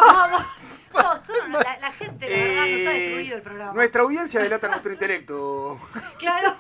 [0.97, 3.73] No, solo no, la, la gente, la verdad, nos ha destruido el programa.
[3.73, 5.79] Nuestra audiencia delata nuestro intelecto.
[6.17, 6.55] Claro.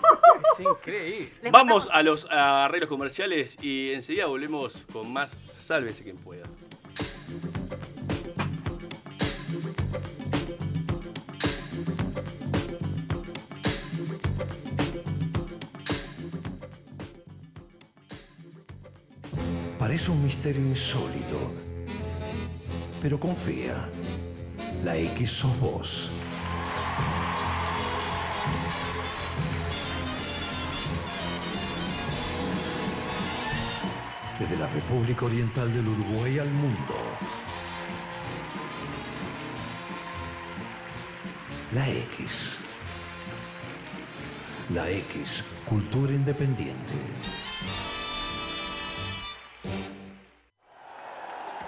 [0.53, 1.51] Es increíble.
[1.51, 6.45] Vamos a los arreglos comerciales y enseguida volvemos con más Sálvese quien pueda.
[19.79, 21.51] Parece un misterio insólito,
[23.01, 23.89] pero confía,
[24.83, 26.09] la X sos vos.
[34.39, 36.95] Desde la República Oriental del Uruguay al mundo.
[41.73, 42.57] La X.
[44.73, 46.93] La X, cultura independiente.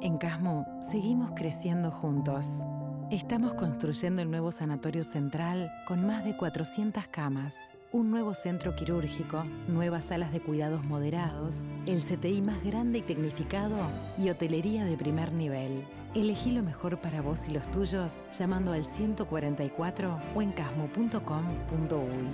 [0.00, 2.64] En Casmo seguimos creciendo juntos.
[3.10, 7.56] Estamos construyendo el nuevo sanatorio central con más de 400 camas,
[7.90, 13.76] un nuevo centro quirúrgico, nuevas salas de cuidados moderados, el CTI más grande y tecnificado
[14.16, 15.84] y hotelería de primer nivel.
[16.14, 22.28] Elegí lo mejor para vos y los tuyos llamando al 144 o en casmo.com.uy.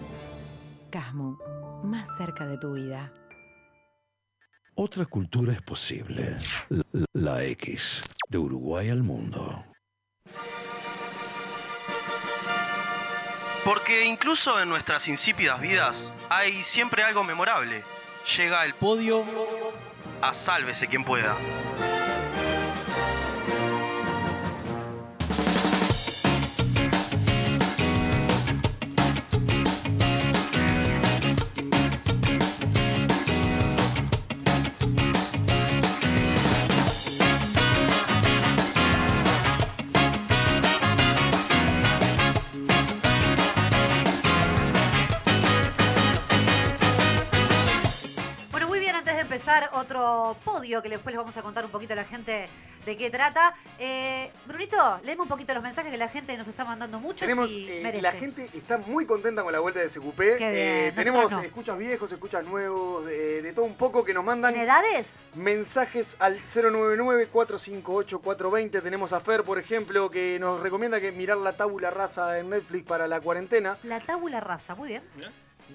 [0.90, 1.38] Casmo,
[1.83, 3.11] más cerca de tu vida.
[4.76, 6.37] Otra cultura es posible.
[7.12, 8.02] La, X.
[8.28, 9.64] De Uruguay al mundo.
[13.64, 17.84] Porque incluso en nuestras insípidas vidas hay siempre algo memorable.
[18.37, 19.24] Llega el podio
[20.20, 21.37] a sálvese quien pueda.
[49.72, 52.48] Otro podio que después les vamos a contar un poquito a la gente
[52.84, 53.54] de qué trata.
[53.78, 57.50] Eh, Brunito, leeme un poquito los mensajes que la gente nos está mandando muchos Tenemos,
[57.50, 58.02] y eh, merece.
[58.02, 60.18] la gente está muy contenta con la vuelta de SQP.
[60.18, 61.40] Qué bien, Eh, tenemos no.
[61.40, 65.22] escuchas viejos, escuchas nuevos, de, de todo un poco que nos mandan ¿En edades?
[65.34, 68.82] mensajes al 099-458-420.
[68.82, 72.84] Tenemos a Fer, por ejemplo, que nos recomienda que mirar la tabula rasa en Netflix
[72.86, 73.78] para la cuarentena.
[73.82, 75.02] La tabula rasa, muy bien.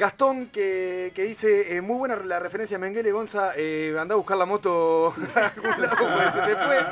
[0.03, 4.17] Gastón, que, que dice, eh, muy buena la referencia a Mengele Gonza, eh, anda a
[4.17, 6.85] buscar la moto a algún lado, porque se te fue.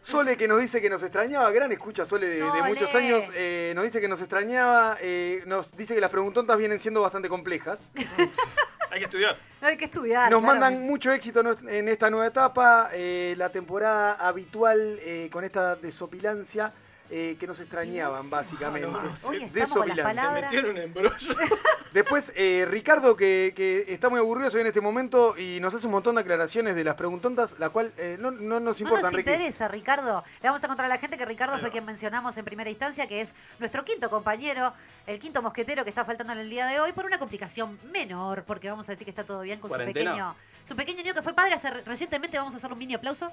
[0.00, 2.62] Sole, que nos dice que nos extrañaba, gran escucha Sole de, de Sole.
[2.68, 6.78] muchos años, eh, nos dice que nos extrañaba, eh, nos dice que las preguntontas vienen
[6.78, 7.90] siendo bastante complejas.
[8.90, 9.36] Hay que estudiar.
[9.60, 10.30] Hay que estudiar.
[10.30, 10.60] Nos claro.
[10.60, 15.74] mandan mucho éxito en- en esta nueva etapa, eh, la temporada habitual eh, con esta
[15.74, 16.72] desopilancia
[17.16, 18.88] eh, que nos extrañaban básicamente.
[18.88, 20.04] Hoy estamos con las Desopilancia.
[20.04, 20.50] palabras.
[20.50, 20.92] Se en.
[21.92, 25.72] Después, eh, Ricardo, que, que está muy aburrido se ve en este momento y nos
[25.74, 28.84] hace un montón de aclaraciones de las preguntontas, la cual eh, no, no nos No
[28.86, 29.30] importa, nos Ricky.
[29.30, 30.24] interesa, Ricardo.
[30.42, 33.06] Le vamos a contar a la gente que Ricardo fue quien mencionamos en primera instancia,
[33.06, 34.72] que es nuestro quinto compañero,
[35.06, 38.42] el quinto mosquetero que está faltando en el día de hoy por una complicación menor,
[38.42, 41.22] porque vamos a decir que está todo bien con su pequeño, su pequeño niño que
[41.22, 42.36] fue padre hace recientemente.
[42.38, 43.30] Vamos a hacer un mini aplauso.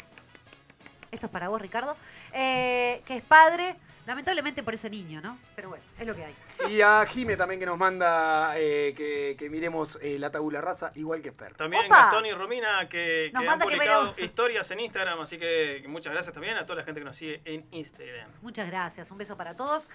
[1.12, 1.96] Esto es para vos, Ricardo.
[2.34, 5.38] Eh, que es padre, lamentablemente por ese niño, ¿no?
[5.56, 6.36] Pero bueno, es lo que hay.
[6.70, 10.92] Y a Jime también que nos manda eh, que, que miremos eh, la tabula rasa,
[10.96, 11.54] igual que Fer.
[11.56, 12.04] También ¡Opa!
[12.04, 16.14] Gastón y Romina que, que Nos han que publicado historias en Instagram, así que muchas
[16.14, 18.30] gracias también a toda la gente que nos sigue en Instagram.
[18.42, 19.90] Muchas gracias, un beso para todos.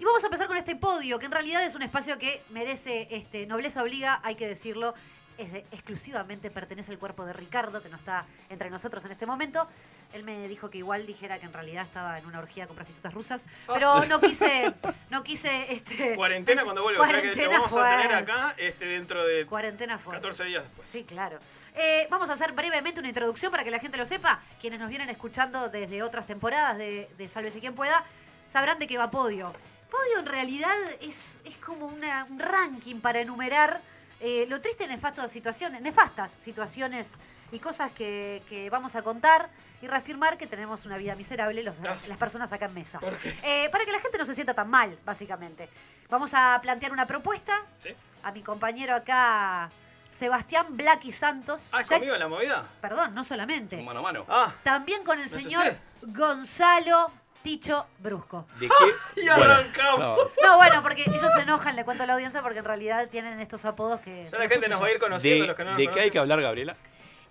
[0.00, 3.08] Y vamos a empezar con este podio, que en realidad es un espacio que merece
[3.10, 4.94] este, nobleza obliga, hay que decirlo.
[5.38, 9.24] Es de- exclusivamente pertenece al cuerpo de Ricardo, que no está entre nosotros en este
[9.24, 9.68] momento.
[10.12, 13.12] Él me dijo que igual dijera que en realidad estaba en una orgía con prostitutas
[13.12, 14.72] rusas, pero no quise,
[15.10, 16.14] no quise, este...
[16.16, 19.44] Cuarentena cuando vuelva, o sea que te Cuarentena vamos a tener acá este, dentro de
[19.44, 20.22] Cuarentena fuerte.
[20.22, 20.88] 14 días después.
[20.90, 21.38] Sí, claro.
[21.74, 24.40] Eh, vamos a hacer brevemente una introducción para que la gente lo sepa.
[24.60, 28.02] Quienes nos vienen escuchando desde otras temporadas de, de Sálvese quien pueda,
[28.48, 29.52] sabrán de qué va Podio.
[29.90, 33.80] Podio en realidad es, es como una- un ranking para enumerar
[34.20, 37.20] eh, lo triste y nefasto de situaciones, nefastas situaciones
[37.52, 39.48] y cosas que, que vamos a contar
[39.80, 43.00] y reafirmar que tenemos una vida miserable los- las personas acá en mesa.
[43.42, 45.68] Eh, para que la gente no se sienta tan mal, básicamente.
[46.08, 47.90] Vamos a plantear una propuesta ¿Sí?
[48.22, 49.70] a mi compañero acá,
[50.10, 51.68] Sebastián Blacky Santos.
[51.72, 52.66] Ah, ¿es Ya- conmigo en la movida?
[52.80, 53.76] Perdón, no solamente.
[53.82, 54.26] Mano a mano.
[54.28, 55.80] Ah, También con el señor asusté.
[56.06, 57.12] Gonzalo
[57.42, 58.46] Ticho Brusco.
[58.58, 59.20] ¿De qué?
[59.22, 60.00] y arrancamos.
[60.00, 63.08] no, No, bueno, porque ellos se enojan, le cuento a la audiencia, porque en realidad
[63.10, 64.26] tienen estos apodos que...
[64.30, 64.82] Ya la gente nos yo.
[64.82, 66.74] va a ir conociendo ¿De, los que no nos de qué hay que hablar, Gabriela?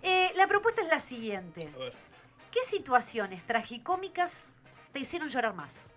[0.04, 1.70] Eh, la propuesta es la siguiente.
[1.76, 1.94] A ver.
[2.60, 4.52] ¿Qué situaciones tragicómicas
[4.92, 5.92] te hicieron llorar más?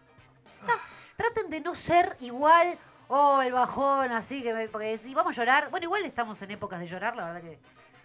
[1.16, 2.76] Traten de no ser igual,
[3.08, 6.50] oh, el bajón, así, que me- porque si vamos a llorar, bueno, igual estamos en
[6.50, 7.58] épocas de llorar, la verdad que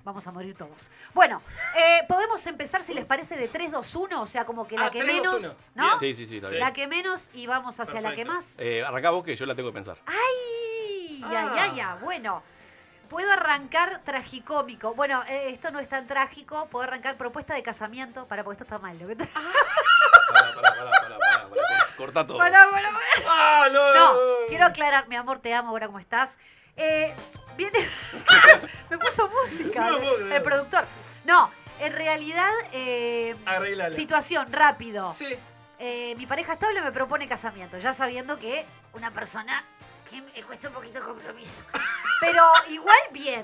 [0.06, 0.90] vamos a morir todos.
[1.14, 1.42] Bueno,
[1.78, 4.86] eh, podemos empezar, si les parece, de 3, 2, 1, o sea, como que la
[4.86, 5.88] Ah, que 3, 2, menos, 1.
[5.92, 6.00] ¿no?
[6.00, 6.54] Sí, sí, sí, está Sí.
[6.56, 6.64] bien.
[6.66, 8.56] La que menos y vamos hacia la que más.
[8.60, 9.98] Eh, arrancá vos que yo la tengo que pensar.
[10.06, 11.22] ¡Ay!
[11.26, 11.30] Ah.
[11.30, 11.96] ¡Ya, ya, ya!
[11.96, 12.42] Bueno,
[13.06, 14.94] puedo arrancar tragicómico.
[14.94, 16.68] Bueno, eh, esto no es tan trágico.
[16.70, 18.28] Puedo arrancar propuesta de casamiento.
[18.28, 18.98] Para, porque esto está mal.
[19.00, 19.32] ¿lo que- Pará,
[20.30, 22.38] pará, pará, pará, pará, pará, Cortá todo.
[22.38, 23.00] Pará, pará, pará.
[23.28, 24.20] Ah, no, No, no.
[24.48, 26.38] quiero aclarar, mi amor, te amo, ahora cómo estás.
[26.78, 27.14] Eh,
[27.56, 27.80] viene.
[28.90, 30.86] Me puso música No el- productor.
[31.24, 32.52] No, en realidad.
[32.74, 33.36] eh,
[33.96, 35.14] situación, rápido.
[35.14, 35.28] Sí.
[35.80, 39.64] Eh, mi pareja estable me propone casamiento, ya sabiendo que una persona
[40.10, 41.64] que me cuesta un poquito de compromiso.
[42.22, 43.44] Pero igual bien.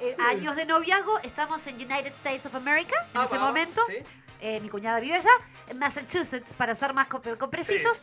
[0.00, 3.80] Eh, años de noviazgo, estamos en United States of America en Ah, ese momento.
[3.86, 3.96] sí.
[4.44, 5.30] Eh, mi cuñada vive allá,
[5.68, 7.06] en Massachusetts, para ser más
[7.48, 8.02] precisos.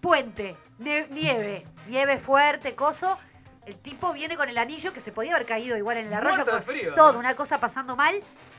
[0.00, 3.18] Puente, nieve, nieve fuerte, coso.
[3.66, 6.44] El tipo viene con el anillo que se podía haber caído igual en el arroyo.
[6.46, 7.18] Con frío, todo, ¿no?
[7.18, 8.14] una cosa pasando mal.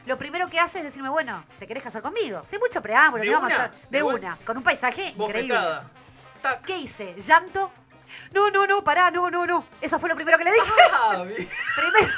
[0.07, 2.41] Lo primero que hace es decirme, bueno, ¿te querés casar conmigo?
[2.45, 3.71] Sin mucho preámbulo, ¿De ¿qué vamos a hacer?
[3.89, 4.37] De ¿De una?
[4.45, 5.57] con un paisaje increíble.
[6.41, 6.65] Tac.
[6.65, 7.15] ¿Qué hice?
[7.21, 7.71] ¿Llanto?
[8.31, 9.65] No, no, no, pará, no, no, no.
[9.81, 10.71] Eso fue lo primero que le dije.
[10.93, 11.23] Ah.
[11.75, 12.13] Primero.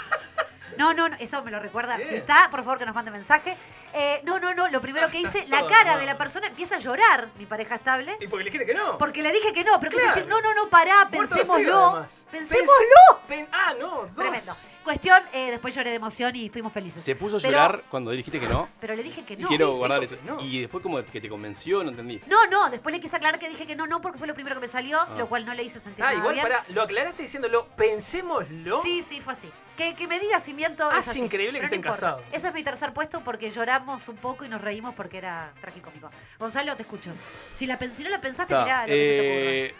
[0.77, 1.97] No, no, no, eso me lo recuerda.
[1.97, 3.57] Si está, por favor que nos mande mensaje.
[3.93, 6.77] Eh, no, no, no, lo primero que hice, la cara de la persona empieza a
[6.77, 8.15] llorar, mi pareja estable.
[8.19, 8.95] ¿Y porque le dijiste que no?
[8.99, 10.15] Porque le dije que no, pero quise Claro.
[10.15, 12.05] decir, no, no, no, pará, frío, pensémoslo.
[12.29, 13.21] Pensémoslo.
[13.27, 14.15] Pen- ah, no, dos.
[14.15, 14.53] Tremendo.
[14.87, 17.03] Cuestión, eh, después lloré de emoción y fuimos felices.
[17.03, 18.69] Se puso a Pero- llorar cuando dijiste que no.
[18.79, 19.45] Pero le dije que no.
[19.49, 20.23] quiero Sí, guardar dijo eso.
[20.23, 20.41] que no.
[20.41, 22.21] Y después como que te convenció, no entendí.
[22.25, 24.55] No, no, después le quise aclarar que dije que no, no, porque fue lo primero
[24.55, 25.09] que me salió, Ah.
[25.17, 26.47] lo cual no le hice sentir Ah, nada igual bien.
[26.47, 28.81] para, lo aclaraste diciéndolo, pensémoslo.
[28.81, 29.49] Sí, sí, fue así.
[29.75, 30.89] Que, que me diga si miento.
[30.89, 31.19] Ah, es así.
[31.19, 31.99] increíble que Pero no estén importa.
[32.17, 32.23] casados.
[32.31, 36.09] Ese es mi tercer puesto porque lloramos un poco y nos reímos porque era tragicómico.
[36.39, 37.11] Gonzalo, te escucho.
[37.57, 39.75] Si, la, pen- si no la pensaste, mirá lo que se te eh,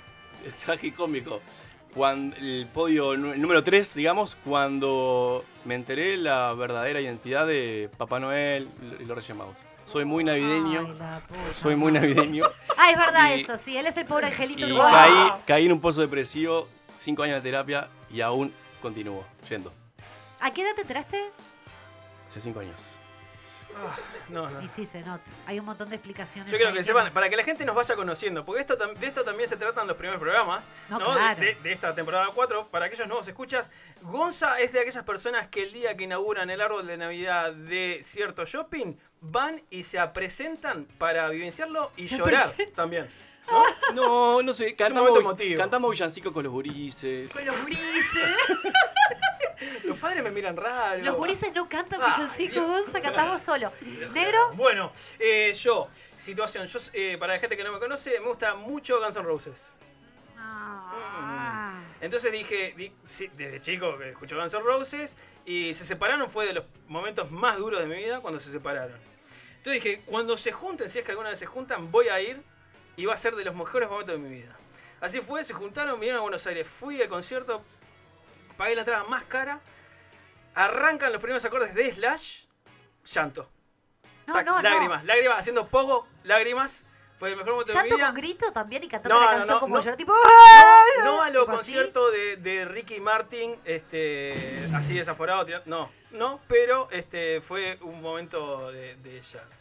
[0.48, 1.42] es tragicómico.
[1.98, 8.20] Cuando, el podio nu- número 3, digamos, cuando me enteré la verdadera identidad de Papá
[8.20, 8.70] Noel
[9.02, 9.56] y los Reyes Magos.
[9.86, 10.96] Soy muy navideño.
[11.00, 11.22] Ay,
[11.56, 12.44] soy muy navideño.
[12.80, 13.76] Ah, es verdad Y- eso, sí.
[13.76, 17.42] Él es el pobre angelito Y caí, caí en un pozo depresivo, 5 años de
[17.42, 19.74] terapia y aún continúo yendo.
[20.40, 21.32] ¿A qué edad te enteraste?
[22.28, 22.80] Hace 5 años.
[24.30, 24.62] No, no.
[24.62, 25.24] Y sí, se nota.
[25.46, 26.52] Hay un montón de explicaciones.
[26.52, 29.06] Yo quiero ahí que sepan, para que la gente nos vaya conociendo, porque esto de
[29.08, 31.10] esto también se tratan los primeros programas, No, ¿no?
[31.12, 31.40] De- claro.
[31.40, 32.68] De, de esta temporada 4.
[32.68, 36.62] Para aquellos nuevos escuchas, Gonza es de aquellas personas que el día que inauguran el
[36.62, 42.48] árbol de Navidad de cierto shopping, van y se presentan para vivenciarlo y Se llorar
[42.50, 42.76] presentan.
[42.76, 43.10] también.
[43.94, 45.58] No, no sé, cantamos, momento emotivo.
[45.58, 47.32] cantamos villancicos con los gurises.
[47.32, 48.36] Con los gurises.
[49.86, 51.02] Los padres me miran raro.
[51.04, 52.64] Los gurises no cantan Ay, villancicos.
[52.68, 53.72] Gonza, cantamos solo.
[54.14, 54.52] ¿Negro?
[54.54, 55.88] Bueno, eh, yo,
[56.20, 59.24] situación, yo eh, para la gente que no me conoce, me gusta mucho Guns N'
[59.26, 59.72] Roses.
[60.38, 61.82] Ah.
[62.02, 66.46] Entonces dije, di- sí, desde chico que escucho Guns N' Roses y se separaron fue
[66.46, 68.98] de los momentos más duros de mi vida cuando se separaron.
[69.58, 72.42] Entonces dije, cuando se junten, si es que alguna vez se juntan, voy a ir
[72.98, 74.54] y va a ser de los mejores momentos de mi vida.
[75.00, 77.64] Así fue, se juntaron, vinieron a Buenos Aires, fui al concierto,
[78.58, 79.62] pagué la entrada más cara,
[80.56, 82.44] arrancan los primeros acordes de Slash,
[83.06, 83.50] llanto.
[84.26, 85.08] No, Tac, no, lágrimas, no.
[85.08, 86.84] lágrimas, haciendo poco, lágrimas.
[87.20, 88.06] Fue el mejor momento de mi ¿Llanto vida.
[88.08, 89.82] con grito también y cantando No, la canción no, como no.
[89.82, 89.98] yo?
[89.98, 90.14] Tipo.
[90.14, 91.72] No, no a lo Tipo así.
[91.74, 98.72] concierto de, de Ricky Martin, este, así desaforado, no, no, pero este fue un momento
[98.72, 99.56] de, de llanto.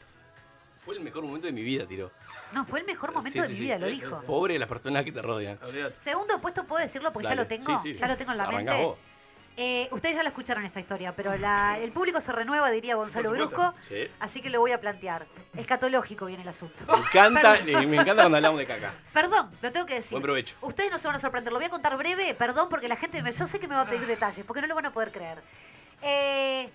[0.84, 2.10] Fue el mejor momento de mi vida, tiro.
[2.52, 3.64] No, fue el mejor momento Sí, de sí, mi sí.
[3.64, 4.20] vida, lo dijo.
[4.22, 5.58] Pobre las personas que te rodean.
[5.98, 7.78] Segundo puesto puedo decirlo porque ya lo tengo.
[7.78, 7.98] Sí, sí.
[7.98, 8.84] Ya lo tengo en la Arrancá mente.
[8.84, 8.98] vos.
[9.58, 13.30] Eh, ustedes ya lo escucharon esta historia, pero la- el público se renueva, diría Gonzalo
[13.30, 13.72] Brusco.
[14.20, 15.26] Así que lo voy a plantear.
[15.56, 16.84] Escatológico viene el asunto.
[16.86, 18.92] Me encanta, eh, me encanta cuando hablamos de caca.
[19.14, 20.10] Perdón, lo tengo que decir.
[20.12, 20.56] Buen provecho.
[20.60, 21.52] Ustedes no se van a sorprender.
[21.54, 23.80] Lo voy a contar breve, perdón, porque la gente, me, yo sé que me va
[23.82, 25.42] a pedir detalles, porque no lo van a poder creer.
[26.02, 26.70] Eh,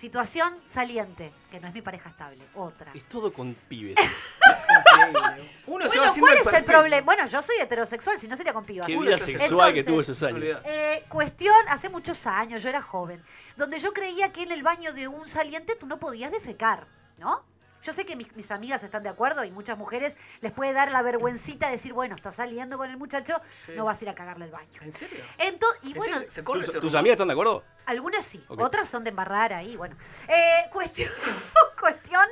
[0.00, 2.90] situación saliente, que no es mi pareja estable, otra.
[2.94, 3.96] Es todo con pibes.
[5.04, 5.50] Increíble.
[5.66, 7.04] Uno se va Bueno, haciendo ¿cuál es el problema?
[7.04, 8.86] Bueno, yo soy heterosexual, si no sería con pibas.
[8.86, 10.58] Qué vida sexual que tuvo esos años.
[10.64, 13.22] Eh, cuestión, hace muchos años, yo era joven,
[13.56, 16.86] donde yo creía que en el baño de un saliente tú no podías defecar,
[17.18, 17.44] ¿no?
[17.82, 20.90] Yo sé que mis, mis amigas están de acuerdo y muchas mujeres les puede dar
[20.90, 23.72] la vergüencita de decir, bueno, estás saliendo con el muchacho, Sí.
[23.76, 24.80] no vas a ir a cagarle el baño.
[24.82, 25.24] ¿En serio?
[25.38, 26.30] Entonces, y ¿En bueno, serio?
[26.30, 27.64] ¿Se corre ¿Tus, amigas están de acuerdo?
[27.86, 29.96] algunas sí, otras son de embarrar ahí, bueno.
[30.28, 31.10] Eh, cuestión,
[31.80, 32.26] cuestión,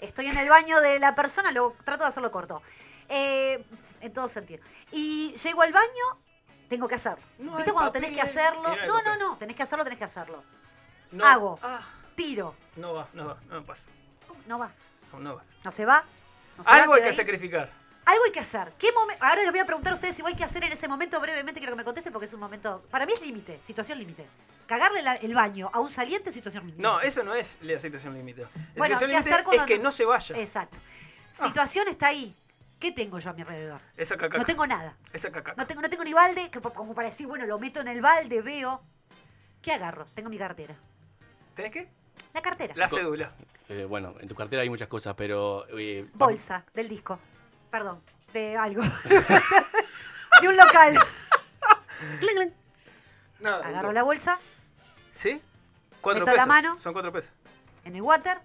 [0.00, 2.62] estoy en el baño de la persona, luego trato de hacerlo corto.
[3.08, 3.64] Eh,
[4.00, 4.62] en todo sentido.
[4.92, 6.18] Y llego al baño,
[6.68, 7.22] tengo que hacerlo.
[7.38, 8.62] No ¿Viste cuando tenés que hacerlo?
[8.86, 10.42] No No, no, tenés que hacerlo, tenés que hacerlo.
[11.12, 11.24] No.
[11.24, 11.58] Hago.
[11.62, 12.54] Ah, Tiro.
[12.76, 13.86] no va, no va, no pasa.
[14.46, 14.70] No va.
[15.18, 15.42] No, no va.
[15.64, 16.04] No se va.
[16.58, 17.14] no se va, Algo hay que ahí.
[17.14, 17.70] sacrificar.
[18.04, 18.72] Algo hay que hacer.
[18.78, 21.58] ¿Qué Ahora les voy a preguntar a ustedes igual qué hacer en ese momento brevemente.
[21.60, 22.84] Quiero que me contesten porque es un momento.
[22.90, 24.26] Para mí es límite, situación límite.
[24.66, 26.82] Cagarle la- el baño a un saliente, situación límite.
[26.82, 28.42] No, eso no es la situación límite.
[28.42, 30.36] La Bueno, situación ¿qué límite es que no- no se vaya.
[30.38, 30.78] Exacto.
[31.30, 32.34] Situación está ahí.
[32.78, 33.80] ¿Qué tengo yo a mi alrededor?
[33.96, 34.36] Esa caca.
[34.38, 34.94] No tengo nada.
[35.12, 35.30] Esa.
[35.56, 38.00] No tengo, no tengo ni balde, que como para decir, bueno, lo meto en el
[38.02, 38.82] balde, veo.
[39.62, 40.06] ¿Qué agarro?
[40.14, 40.76] Tengo mi cartera.
[41.54, 41.88] ¿Tenés qué?
[42.34, 42.74] La cartera.
[42.76, 43.32] La cédula.
[43.68, 45.66] Eh, bueno, en tu cartera hay muchas cosas, pero...
[45.76, 47.18] eh, Bolsa del disco.
[47.70, 48.00] Perdón,
[48.32, 48.82] de algo.
[50.40, 50.98] de un local.
[53.40, 53.66] Nada.
[53.66, 54.38] Agarro la bolsa
[55.12, 55.40] ¿Sí?
[56.00, 56.48] Cuatro Meto la pesos.
[56.48, 56.78] mano.
[56.80, 57.30] Son cuatro pesos.
[57.84, 58.38] en el water,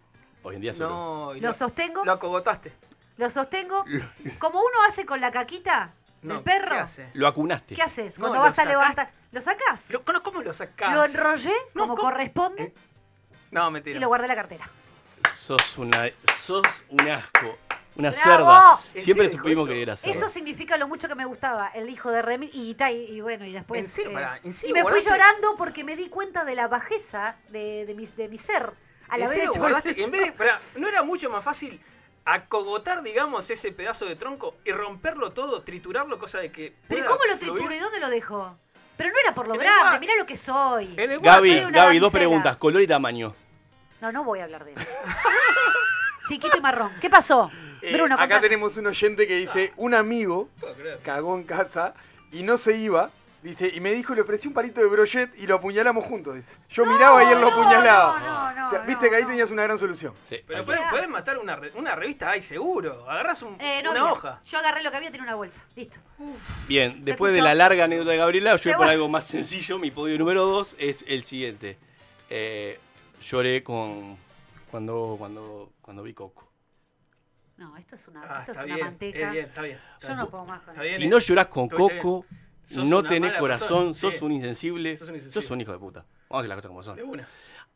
[0.44, 0.90] Hoy en día solo.
[0.90, 2.74] No, y lo sostengo, Lo acogotaste.
[3.18, 3.86] lo sostengo.
[4.40, 5.94] Como uno hace con la caquita
[6.24, 6.72] No, del perro.
[6.76, 7.10] ¿qué hace?
[7.14, 7.76] Lo acunaste.
[7.76, 8.18] ¿Qué haces?
[8.18, 9.12] Cuando vas a levantar.
[9.32, 9.92] ¿Lo sacás?
[9.92, 10.94] Lo- ¿Cómo lo sacás?
[10.94, 12.10] Lo enrollé No, como ¿cómo?
[12.10, 12.74] corresponde Eh,
[13.52, 14.00] No, y mentira.
[14.00, 14.70] lo guardé en la cartera.
[15.42, 16.08] Sos una...
[16.38, 17.58] Sos un asco.
[17.96, 18.24] Una ¡Bravo!
[18.24, 18.80] cerda.
[18.94, 20.16] ¿En Siempre serio supimos que era cerda.
[20.16, 23.46] Eso significa lo mucho que me gustaba, el hijo de Remy y, y, y bueno,
[23.46, 23.82] y después.
[23.82, 24.20] ¿En serio?
[24.20, 27.96] eh, ¿en y me fui llorando porque me di cuenta de la bajeza de, de
[27.96, 28.72] mi, de mi ser.
[29.10, 30.04] Al ¿En haber serio hecho guardaste?
[30.04, 31.82] En vez de, ¿No era mucho más fácil
[32.24, 36.76] acogotar, digamos, ese pedazo de tronco y romperlo todo, triturarlo, cosa de que.
[36.88, 37.54] Pero ¿y pueda cómo lo fluir?
[37.56, 37.80] trituré?
[37.80, 38.58] ¿Dónde lo dejo?
[38.96, 40.94] Pero no era por lo En grande, mirá lo que soy.
[40.98, 42.56] En Gaby, Gaby, dos preguntas.
[42.58, 43.36] Color y tamaño.
[44.02, 44.86] No, no voy a hablar de eso.
[46.28, 46.92] Chiquito y marrón.
[47.02, 47.52] ¿Qué pasó?
[47.82, 50.50] Eh, Bruno, acá tenemos un oyente que dice, un amigo
[51.04, 51.94] cagó en casa
[52.32, 53.10] y no se iba.
[53.44, 56.54] Dice, y me dijo, le ofrecí un palito de brochet y lo apuñalamos juntos, dice.
[56.70, 58.20] Yo miraba y él lo no, apuñalaba.
[58.20, 59.30] no, no, o sea, no, viste que ahí no.
[59.30, 60.14] tenías una gran solución.
[60.30, 63.10] Sí, Pero ahí pueden, matar una, re- una revista, ay, seguro.
[63.10, 64.42] Agarras un- Eh, no una hoja.
[64.46, 65.64] Yo agarré lo que había, tenía una bolsa.
[65.76, 65.98] Listo.
[66.68, 69.80] Bien, después de la larga anécdota de Gabriela, yo voy por algo más sencillo.
[69.80, 71.80] Mi podio número dos es el siguiente.
[72.30, 72.80] Eh,
[73.22, 74.18] lloré con
[74.70, 76.50] cuando, cuando, cuando vi Coco.
[77.58, 79.20] No, esto es una, Ah, esto es está una bien, manteca.
[79.28, 79.78] es bien, está bien.
[79.94, 80.18] está Yo bien.
[80.18, 81.08] no puedo más con bien, Si eh.
[81.08, 81.70] no llorás con.
[81.70, 82.26] Coco,
[82.76, 84.26] no una tenés corazón, persona, sos sí.
[84.26, 85.42] un insensible, Sos un insensible.
[85.42, 86.06] sos un hijo de puta.
[86.30, 86.96] Vamos a decir las cosas como son.
[86.96, 87.28] De una.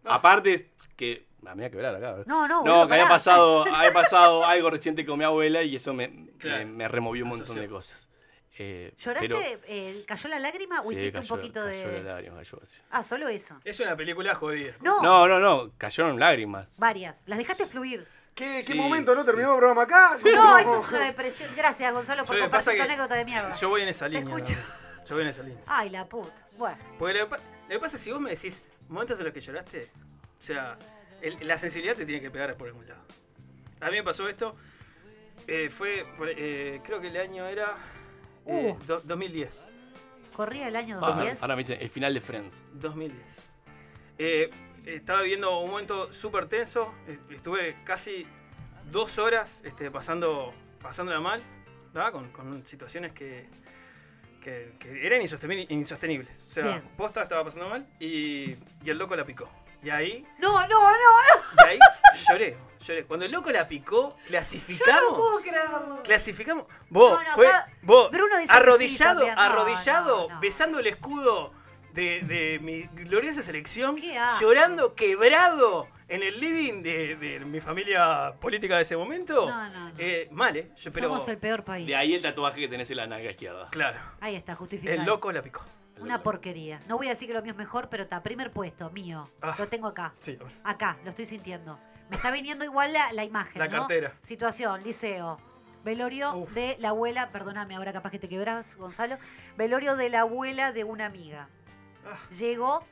[0.05, 1.27] Aparte, que.
[1.45, 2.11] ah, Me voy a quebrar acá.
[2.13, 2.25] ¿verdad?
[2.27, 5.93] No, no, No, que había pasado, había pasado algo reciente con mi abuela y eso
[5.93, 6.57] me, Claro.
[6.59, 8.09] me, me removió un montón de cosas.
[8.57, 9.27] Eh, ¿Lloraste?
[9.27, 12.03] pero- eh, ¿Cayó la lágrima o sí, hiciste cayó- un poquito cayó de.?
[12.03, 12.59] la lágrima, cayó.
[12.89, 13.59] Ah, solo eso.
[13.65, 14.73] Es una película jodida.
[14.81, 16.79] No, No, no, no, cayeron lágrimas.
[16.79, 17.23] varias.
[17.27, 18.07] Las dejaste fluir.
[18.33, 18.67] ¿Qué, Sí.
[18.73, 19.23] qué momento, no?
[19.25, 20.17] ¿Terminamos el programa acá?
[20.23, 21.49] No, esto es una depresión.
[21.55, 23.55] Gracias, Gonzalo, por compartir tu anécdota de mierda.
[23.55, 24.35] Yo voy en esa Te línea.
[24.37, 24.57] escucho.
[25.07, 25.63] Yo voy en esa línea.
[25.67, 26.33] Ay, la puta.
[26.57, 29.17] Bueno, Porque lo que, pa- lo que pasa es que si vos me decís momentos
[29.19, 29.89] en los que lloraste,
[30.39, 30.77] o sea,
[31.21, 33.01] el- la sensibilidad te tiene que pegar por algún lado.
[33.81, 34.55] A mí me pasó esto,
[35.47, 36.05] eh, fue,
[36.37, 37.75] eh, creo que el año era
[38.47, 38.83] eh, Uh.
[38.85, 39.65] do- 2010.
[40.35, 41.41] corría el año Ahora, 2010.
[41.41, 42.65] ahora me dicen el final de Friends.
[42.73, 43.23] 2010.
[44.17, 44.49] Eh,
[44.85, 46.93] estaba viviendo un momento súper tenso,
[47.29, 48.25] estuve casi
[48.91, 51.41] dos horas este, pasando, pasándola mal.
[52.11, 53.47] Con, con situaciones que,
[54.43, 56.43] que, que eran insosteni- insostenibles.
[56.45, 56.81] O sea, Bien.
[56.97, 58.51] posta estaba pasando mal y,
[58.83, 59.49] y el loco la picó.
[59.85, 61.63] Y ahí, No, no, no, no.
[61.63, 61.79] y ahí
[62.27, 63.05] lloré, lloré.
[63.05, 65.11] Cuando el loco la picó, clasificamos.
[65.11, 66.01] No puedo creerlo.
[66.03, 66.65] Clasificamos.
[66.89, 69.27] Vos, No, no, fue, acá vos Bruno dice que sí arrodillado.
[69.27, 70.39] No, arrodillado, no, no.
[70.41, 71.53] besando el escudo
[71.93, 73.95] de, de mi gloriosa selección,
[74.41, 79.45] llorando quebrado en el living de, de mi familia política de ese momento.
[79.47, 79.93] No, no, no.
[79.99, 80.71] Eh, mal, ¿eh?
[80.77, 81.85] Yo- pero, Somos el peor país.
[81.87, 83.67] De ahí el tatuaje que tenés en la nalga izquierda.
[83.71, 84.99] Claro, Ahí está, justificado.
[84.99, 85.61] el loco la picó.
[85.99, 86.79] Una porquería.
[86.87, 88.21] No voy a decir que lo mío es mejor, pero está.
[88.21, 89.29] Primer puesto, mío.
[89.41, 89.55] Ah.
[89.57, 90.13] Lo tengo acá.
[90.19, 90.37] Sí.
[90.63, 91.79] Acá, lo estoy sintiendo.
[92.09, 93.79] Me está viniendo igual la, la imagen, La ¿no?
[93.79, 94.13] cartera.
[94.21, 95.37] Situación, liceo.
[95.83, 96.51] Velorio Uf.
[96.53, 99.17] de la abuela, perdóname ahora capaz que te quebras, Gonzalo.
[99.57, 101.47] Velorio de la abuela de una amiga.
[102.05, 102.17] Ah.
[102.33, 102.83] Llegó,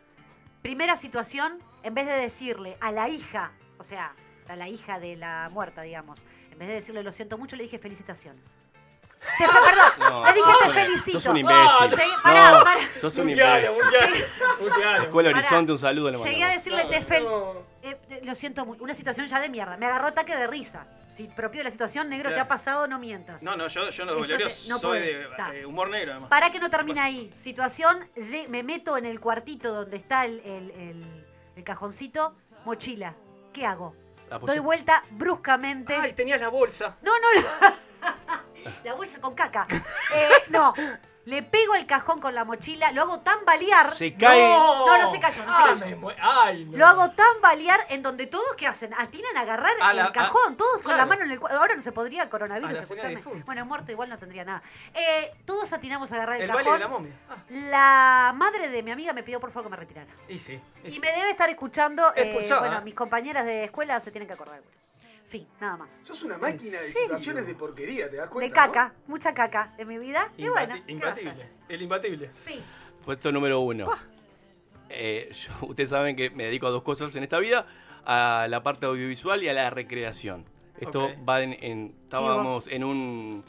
[0.62, 4.16] primera situación, en vez de decirle a la hija, o sea,
[4.48, 7.64] a la hija de la muerta, digamos, en vez de decirle lo siento mucho, le
[7.64, 8.56] dije felicitaciones.
[9.38, 11.20] Te, perdón, No, le dije sos te un- felicito.
[11.20, 11.90] Sos un imbécil.
[11.92, 12.80] Sí, pará, no, pará.
[13.02, 14.26] sos un Mundial, imbécil.
[15.02, 15.40] Escuela Pará.
[15.40, 17.26] Horizonte, un saludo le Llegué a decirle te fel...
[17.86, 18.82] Eh, eh, lo siento mucho.
[18.82, 19.76] Una situación ya de mierda.
[19.76, 20.86] Me agarró ataque de risa.
[21.10, 22.46] Si propio de la situación, negro, te Claro.
[22.46, 23.44] ha pasado, no mientas.
[23.44, 24.20] No, no, yo, yo no, te-
[24.70, 25.20] no soy podés,
[25.52, 26.30] de eh, humor negro, además.
[26.30, 27.34] Para que no termine ahí.
[27.38, 28.08] Situación,
[28.48, 31.26] me meto en el cuartito donde está el, el- el-
[31.58, 32.34] el cajoncito,
[32.66, 33.16] mochila.
[33.52, 33.96] ¿Qué hago?
[34.44, 35.94] Doy vuelta bruscamente.
[35.96, 36.96] Ay, tenías la bolsa.
[37.02, 37.48] No, no, no.
[38.84, 39.68] La bolsa con caca.
[40.16, 40.74] Eh, no.
[41.26, 43.90] Le pego el cajón con la mochila, lo hago tambalear.
[43.92, 44.42] Se cae.
[44.42, 46.10] No, no se cayó, no se Ay, cayó.
[46.22, 46.78] Ay, no.
[46.78, 48.94] Lo hago tambalear en donde todos, ¿qué hacen?
[48.94, 51.40] Atinan a agarrar A la- el cajón, todos con la mano en el.
[51.50, 53.08] Ahora no se podría coronavirus, difunta.
[53.46, 54.64] Bueno, muerto igual no tendría nada.
[54.94, 56.66] Eh, todos atinamos a agarrar el, El cajón.
[56.66, 57.14] baile de la momia.
[57.30, 57.36] Ah,
[58.28, 60.12] La madre de mi amiga me pidió por favor que me retirara.
[60.28, 60.60] y sí.
[60.84, 61.00] y Y sí.
[61.00, 62.12] me debe estar escuchando.
[62.18, 64.60] eh, bueno, mis compañeras de escuela se tienen que acordar.
[65.34, 66.02] Fin, nada más.
[66.04, 68.54] Sos una máquina de situaciones de porquería, ¿te das De cuenta?
[68.68, 70.32] caca, mucha caca de mi vida.
[70.38, 71.24] Y bueno, Imbati- ¿qué va a hacer?
[71.24, 71.50] imbatible.
[71.70, 72.32] El imbatible.
[72.46, 72.60] Fin.
[73.04, 73.90] Puesto número uno.
[74.90, 77.66] Eh, yo- ustedes saben que me dedico a dos cosas en esta vida,
[78.06, 80.46] a la parte audiovisual y a la recreación.
[80.80, 81.12] Esto Ok.
[81.28, 83.44] va en, en- estábamos en un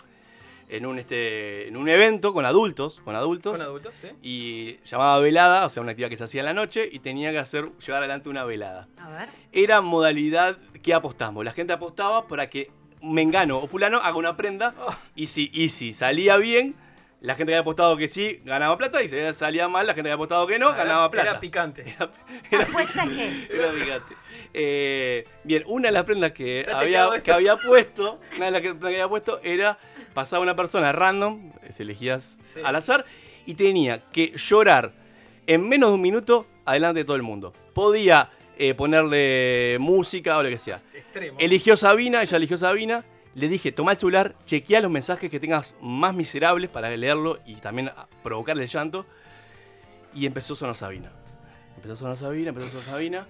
[0.68, 3.52] en un este en un evento con adultos, con adultos.
[3.52, 4.08] Con adultos, sí.
[4.22, 7.30] Y llamaba velada, o sea, una actividad que se hacía en la noche y tenía
[7.32, 8.88] que hacer llevar adelante una velada.
[8.98, 9.28] A ver.
[9.52, 11.44] Era modalidad que apostamos.
[11.44, 12.70] La gente apostaba para que
[13.02, 14.94] Mengano o Fulano haga una prenda Oh.
[15.14, 16.74] y si y si salía bien,
[17.20, 20.08] la gente que había apostado que sí ganaba plata y si salía mal, la gente
[20.08, 21.30] que había apostado que no Era- ganaba plata.
[21.30, 21.96] Era picante.
[22.60, 23.48] ¿Apuesta qué?
[23.50, 24.14] Era picante.
[24.52, 28.68] Eh, bien, una de las prendas que había, que había puesto, una de las que,
[28.70, 29.78] prendas que había puesto era
[30.14, 32.60] pasaba una persona random, se elegías Sí.
[32.64, 33.04] al azar,
[33.46, 34.92] y tenía que llorar
[35.46, 37.52] en menos de un minuto adelante de todo el mundo.
[37.74, 40.80] Podía eh, ponerle música o lo que sea.
[40.94, 41.36] Extremo.
[41.40, 43.04] Eligió Sabina, ella eligió Sabina.
[43.34, 47.56] Le dije, toma el celular, chequea los mensajes que tengas más miserables para leerlo y
[47.56, 47.90] también
[48.22, 49.04] provocarle el llanto.
[50.14, 51.10] Y empezó a sonar Sabina.
[51.74, 53.26] Empezó a sonar Sabina, empezó a sonar Sabina.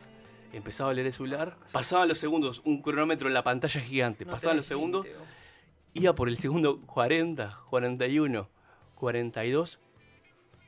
[0.53, 1.57] Empezaba a leer el celular.
[1.72, 4.24] Pasaban los segundos, un cronómetro en la pantalla gigante.
[4.26, 5.07] No Pasaban los segundos.
[5.95, 8.49] Iba por el segundo 40, 41,
[8.97, 9.78] 42,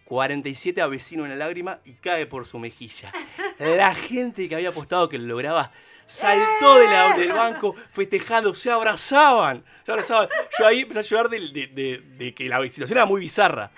[0.05, 3.12] 47 avecino una lágrima y cae por su mejilla.
[3.59, 5.72] La gente que había apostado que lo lograba
[6.07, 10.29] saltó de la- del banco festejando, se abrazaban, se abrazaban.
[10.59, 13.72] Yo ahí empecé a llorar de, de- de- de que la situación era muy bizarra.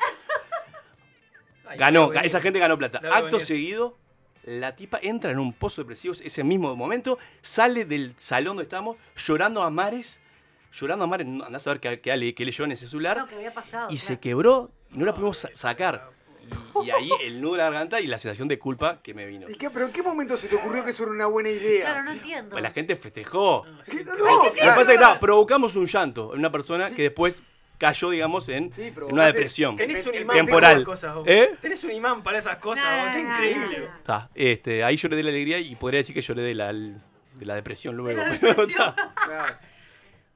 [1.77, 3.01] Ganó, esa gente ganó plata.
[3.13, 3.97] Acto seguido,
[4.45, 8.97] la tipa entra en un pozo depresivo ese mismo momento, sale del salón donde estamos
[9.17, 10.19] llorando a mares,
[10.73, 13.27] llorando a mares, no- andá a saber qué, qué, qué leyó en ese celular, No,
[13.29, 13.87] que había pasado.
[13.91, 14.07] y claro.
[14.07, 16.11] se quebró y no la pudimos sa- sacar.
[16.83, 19.27] Y, y ahí el nudo de la garganta y la sensación de culpa que me
[19.27, 19.47] vino.
[19.51, 21.85] ¿Y qué- ¿Pero en qué momento se te ocurrió que eso era una buena idea?
[21.85, 22.51] Claro, no entiendo.
[22.53, 23.67] Pues la gente festejó.
[23.85, 24.03] ¿Qué?
[24.05, 27.45] No, Lo que pasa es que ta, provocamos un llanto en una persona que después
[27.77, 30.85] cayó, digamos, en, Sí, en provocaste- una depresión Tenés un imán temporal.
[30.85, 31.17] para esas cosas.
[31.27, 31.55] ¿Eh?
[31.61, 33.13] Tenés un imán para esas cosas, Nah.
[33.13, 33.79] Es increíble.
[33.81, 34.03] nah, nah.
[34.05, 37.45] Ta, este, ahí lloré de la alegría y podría decir que lloré de la, de
[37.45, 38.21] la depresión luego.
[38.75, 38.95] Claro.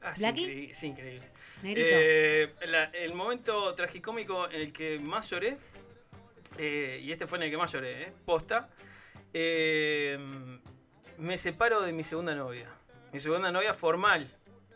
[0.03, 1.27] Ah, es, increíble, es increíble.
[1.65, 5.57] Eh, la- el momento tragicómico en el que más lloré,
[6.59, 8.69] eh, y este fue en el que más lloré, eh, posta,
[11.19, 12.69] me separo de mi segunda novia.
[13.13, 14.29] Mi segunda novia formal.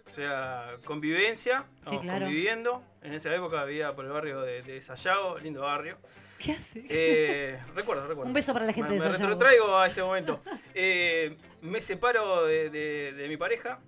[0.06, 2.26] O sea, convivencia, Sí, claro.
[2.26, 2.82] conviviendo.
[3.02, 5.98] En esa época vivía por el barrio de, de Sayago, lindo barrio.
[6.38, 6.84] ¿Qué hace?
[6.88, 8.28] Eh, recuerdo, recuerdo.
[8.28, 9.30] Un beso para la gente me, de me Sayago.
[9.32, 10.40] retrotraigo a ese momento.
[10.74, 13.80] Eh, me separo de, de- de mi pareja.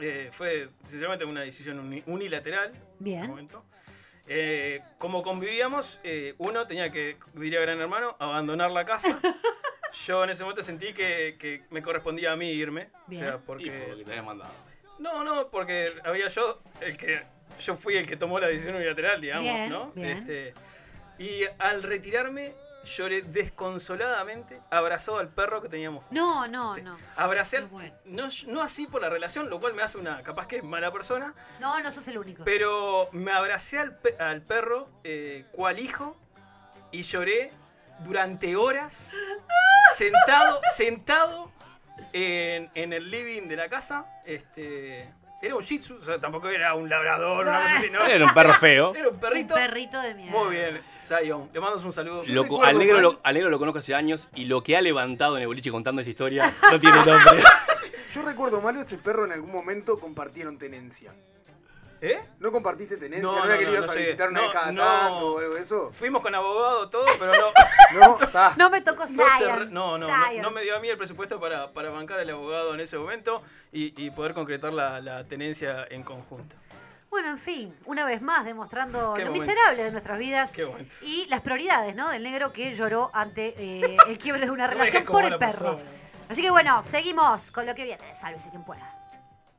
[0.00, 2.72] Eh, fue sinceramente una decisión uni- unilateral.
[2.98, 3.18] Bien.
[3.18, 3.64] en ese momento.
[4.26, 9.20] Eh, como convivíamos, eh, uno tenía que, diría Gran Hermano, abandonar la casa.
[10.06, 12.88] Yo en ese momento sentí que, que me correspondía a mí irme.
[13.06, 13.24] Bien.
[13.24, 13.70] O sea, Y porque...
[13.70, 14.52] por lo que te había mandado.
[14.98, 17.20] No, no, porque había yo el que
[17.60, 19.92] yo fui el que tomó la decisión unilateral, digamos, Bien, ¿no?
[19.94, 20.08] bien.
[20.10, 20.54] Este,
[21.18, 22.52] y al retirarme
[22.84, 26.04] lloré desconsoladamente, abrazado al perro que teníamos.
[26.10, 26.82] No, no, Sí.
[26.82, 26.96] no.
[27.16, 27.94] Abracé, bueno.
[28.04, 31.34] no, no así por la relación, lo cual me hace una capaz que mala persona,
[31.60, 32.44] No, no sos el único.
[32.44, 36.16] pero me abracé al, pe- al perro eh, cual hijo
[36.92, 37.50] y lloré
[38.00, 39.08] durante horas
[39.96, 41.50] sentado, sentado
[42.12, 44.06] en, en el living de la casa.
[44.24, 45.08] Este,
[45.42, 48.04] era un shih tzu, o sea, tampoco era un labrador, una cosa así, ¿no?
[48.06, 48.94] Era un perro feo.
[48.94, 49.54] Era un Un perrito.
[49.54, 50.32] perrito de mierda.
[50.38, 51.50] Muy bien, Zion.
[51.52, 52.22] Le mando un saludo.
[52.26, 54.76] Lo- recuerdo al, negro más- lo, al negro lo conozco hace años y lo que
[54.76, 57.42] ha levantado en el boliche contando esta historia no tiene nombre.
[58.14, 61.12] Yo recuerdo mal ese perro en algún momento compartieron tenencia.
[62.06, 62.20] ¿Eh?
[62.38, 63.22] ¿No compartiste tenencia?
[63.26, 64.00] No, ¿No, era no, que no, lo ibas no a sé.
[64.00, 64.82] visitar una vez cada no.
[64.84, 65.88] tanto o algo de eso?
[65.90, 68.18] Fuimos con abogado, todo, pero no.
[68.58, 69.72] No, me tocó se Zion.
[69.72, 70.42] no, no, no, Zion.
[70.42, 73.42] no me dio a mí el presupuesto para, para bancar al abogado en ese momento
[73.72, 76.56] y, y poder concretar la, la tenencia en conjunto.
[77.08, 79.32] Bueno, en fin, una vez más demostrando Qué lo momento.
[79.32, 80.66] miserable de nuestras vidas Qué
[81.02, 82.10] y las prioridades, ¿no?
[82.10, 85.78] Del negro que lloró ante eh, el quiebre de una relación por el perro.
[86.28, 88.14] Así que bueno, seguimos con lo que viene.
[88.14, 88.98] Sálvese quien pueda.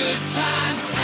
[0.00, 0.99] good time,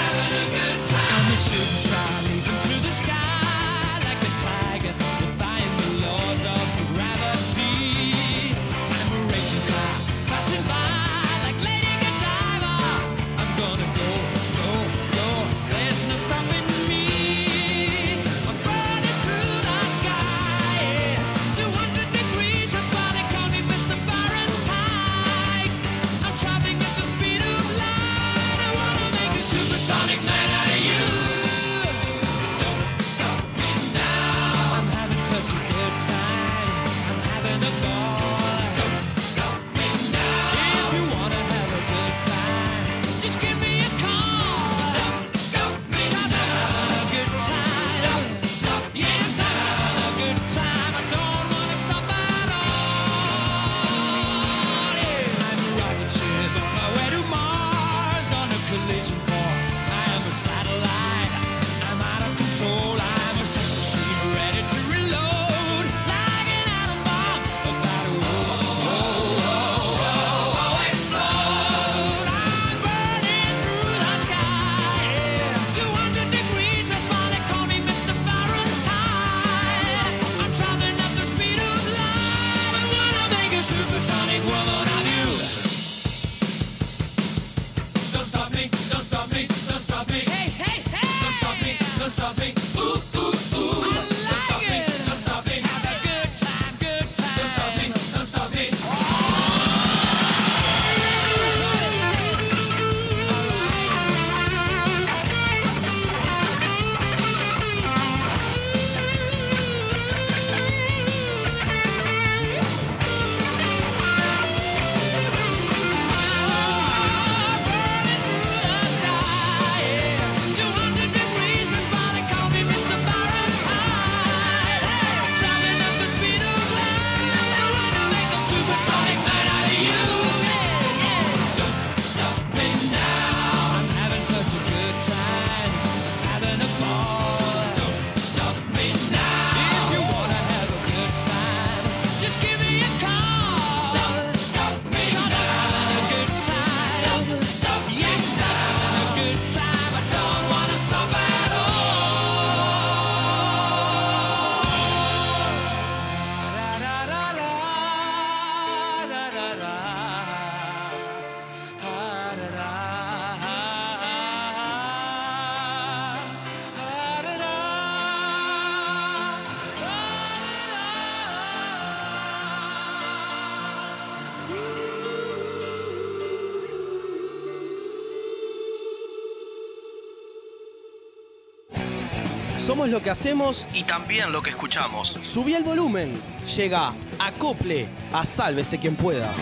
[182.76, 185.18] Somos lo que hacemos y también lo que escuchamos.
[185.22, 186.12] Subí el volumen.
[186.58, 189.34] Llega Acople a Sálvese quien pueda.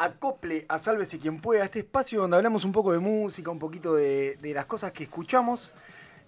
[0.00, 3.94] Acople a Sálvese quien pueda, este espacio donde hablamos un poco de música, un poquito
[3.94, 5.74] de, de las cosas que escuchamos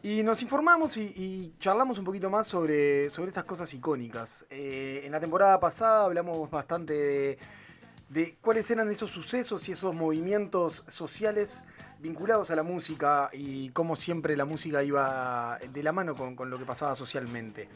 [0.02, 4.44] y nos informamos y, y charlamos un poquito más sobre, sobre esas cosas icónicas.
[4.50, 7.38] Eh, en la temporada pasada hablamos bastante de,
[8.10, 11.64] de cuáles eran esos sucesos y esos movimientos sociales
[11.98, 16.50] vinculados a la música y cómo siempre la música iba de la mano con, con
[16.50, 17.70] lo que pasaba socialmente.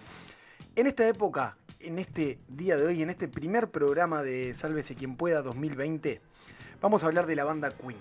[0.75, 5.17] En esta época, en este día de hoy, en este primer programa de Sálvese quien
[5.17, 6.21] pueda 2020,
[6.81, 7.99] vamos a hablar de la banda Queen.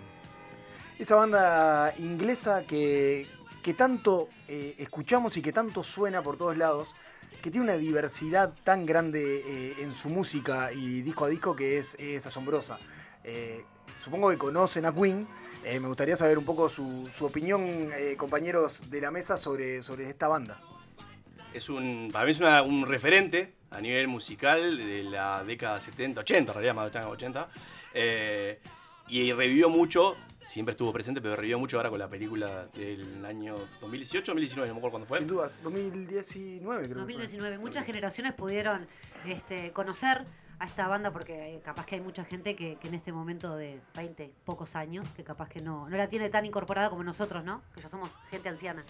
[0.97, 3.28] Esa banda inglesa que,
[3.61, 6.95] que tanto eh, escuchamos y que tanto suena por todos lados,
[7.41, 11.80] que tiene una diversidad tan grande eh, en su música y disco a disco que
[11.80, 12.80] es, asombrosa.
[13.23, 13.63] Eh,
[13.99, 15.28] supongo que conocen a Queen.
[15.63, 20.28] Me gustaría saber un poco su, su opinión, compañeros de la mesa, sobre, sobre esta
[20.28, 20.61] banda.
[21.55, 26.51] Es un, para mí es un referente a nivel musical de la década 70, 80,
[26.51, 27.49] en realidad más de 80.
[27.93, 28.59] eh,
[29.07, 33.55] y revivió mucho, siempre estuvo presente, pero revivió mucho ahora con la película del año
[33.82, 35.20] 2018, 2019, no me acuerdo cuándo fue.
[35.20, 36.88] Sin dudas, 2019 creo.
[36.88, 37.01] que fue.
[37.03, 37.57] 2019.
[37.59, 38.88] Muchas generaciones pudieron
[39.28, 40.26] este, conocer
[40.59, 43.55] a esta banda porque eh, capaz que hay mucha gente que, que en este momento
[43.55, 47.43] de 20 pocos años, que capaz que no, no la tiene tan incorporada como nosotros,
[47.43, 47.61] ¿no?
[47.73, 48.83] Que ya somos gente anciana.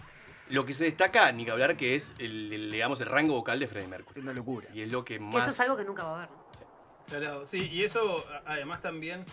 [0.48, 3.58] Lo que se destaca, ni que hablar, que es el, el, digamos, el rango vocal
[3.58, 4.20] de Freddie Mercury.
[4.20, 4.68] Una locura.
[4.72, 5.42] Y es lo que Que más...
[5.42, 6.30] eso es algo que nunca va a haber.
[6.30, 6.46] ¿no?
[7.06, 9.24] Claro, sí, y eso además también,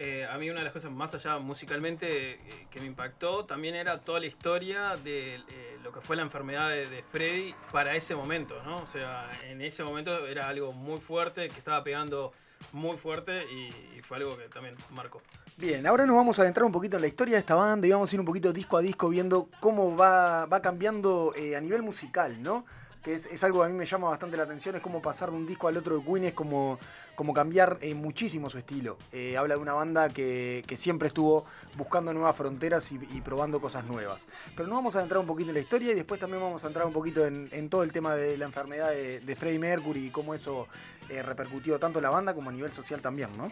[0.00, 3.74] eh, a mí una de las cosas más allá musicalmente eh, que me impactó también
[3.74, 8.14] era toda la historia de eh, lo que fue la enfermedad de, Freddy para ese
[8.14, 8.76] momento, ¿no?
[8.76, 12.32] O sea, en ese momento era algo muy fuerte, que estaba pegando
[12.72, 13.70] muy fuerte y,
[14.02, 15.20] fue algo que también marcó.
[15.56, 17.90] Bien, ahora nos vamos a adentrar un poquito en la historia de esta banda y
[17.90, 21.82] vamos a ir un poquito disco a disco viendo cómo va, va cambiando a nivel
[21.82, 22.64] musical, ¿no?
[23.02, 25.30] Que es, es algo que a mí me llama bastante la atención, es como pasar
[25.30, 26.78] de un disco al otro de Queen, es como,
[27.18, 28.96] como cambiar eh, muchísimo su estilo.
[29.12, 31.44] Eh, habla de una banda que, que siempre estuvo
[31.76, 34.28] buscando nuevas fronteras y, probando cosas nuevas.
[34.54, 36.68] Pero nos vamos a adentrar un poquito en la historia y después también vamos a
[36.68, 40.10] entrar un poquito en, todo el tema de la enfermedad de, de Freddie Mercury y
[40.10, 40.68] cómo eso
[41.08, 43.48] eh, repercutió tanto en la banda como a nivel social también, ¿no?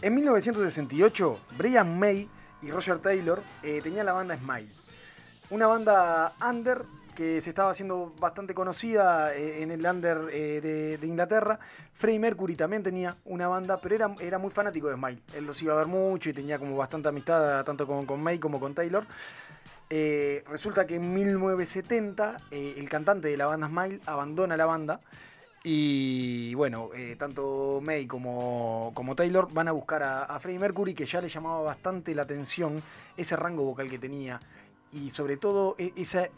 [0.00, 2.28] En 1968, Brian May
[2.62, 4.68] y Roger Taylor tenían la banda Smile.
[5.50, 6.84] Una banda under
[7.16, 11.58] que se estaba haciendo bastante conocida eh, en el under eh, de, Inglaterra.
[11.94, 15.22] Freddie Mercury también tenía una banda, pero era, era muy fanático de Smile.
[15.34, 18.60] Él los iba a ver mucho y tenía como bastante amistad tanto con, May como
[18.60, 19.04] con Taylor.
[19.88, 25.00] Eh, resulta que en 1970 eh, el cantante de la banda Smile abandona la banda
[25.64, 31.06] y bueno, tanto May como, como Taylor van a buscar a, a Freddie Mercury, que
[31.06, 32.80] ya le llamaba bastante la atención
[33.16, 34.38] ese rango vocal que tenía.
[34.92, 36.28] Y sobre todo e- esa-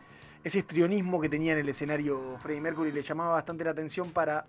[0.45, 4.47] ese estrionismo que tenía en el escenario Freddie Mercury le llamaba bastante la atención para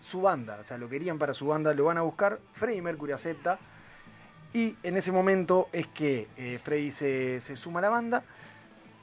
[0.00, 0.58] su banda.
[0.60, 2.40] O sea, lo querían para su banda, lo van a buscar.
[2.52, 3.58] Freddie Mercury acepta.
[4.52, 8.24] Y en ese momento es que eh, Freddie se, se suma a la banda.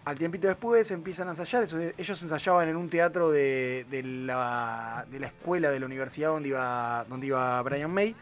[0.05, 1.63] Al tiempito después empiezan a ensayar.
[1.97, 6.49] ellos ensayaban en un teatro de, de la, de la escuela de la universidad donde
[6.49, 8.15] iba, donde iba Brian May.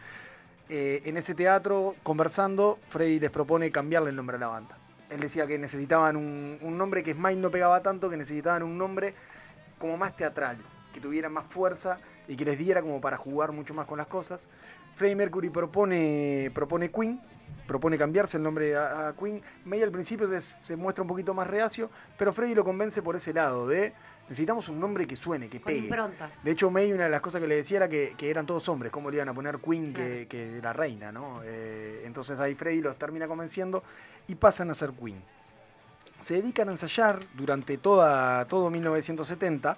[0.68, 4.78] Eh, en ese teatro, conversando, Freddy les propone cambiarle el nombre a la banda.
[5.14, 8.76] Él decía que necesitaban un, un nombre que Smile no pegaba tanto, que necesitaban un
[8.76, 9.14] nombre
[9.78, 10.56] como más teatral,
[10.92, 14.08] que tuviera más fuerza y que les diera como para jugar mucho más con las
[14.08, 14.46] cosas.
[14.96, 17.20] Freddie Mercury propone, propone Queen,
[17.66, 19.40] propone cambiarse el nombre a, a Queen.
[19.64, 23.14] May al principio se, se muestra un poquito más reacio, pero Freddie lo convence por
[23.16, 23.92] ese lado de
[24.28, 25.90] necesitamos un nombre que suene, que pegue.
[26.42, 28.68] De hecho, May, una de las cosas que le decía era que, que eran todos
[28.68, 31.40] hombres, cómo le iban a poner Queen que, que la reina, ¿no?
[31.44, 33.82] Eh, entonces ahí Freddy los termina convenciendo
[34.28, 35.22] y pasan a ser Queen.
[36.20, 39.76] Se dedican a ensayar durante toda, todo 1970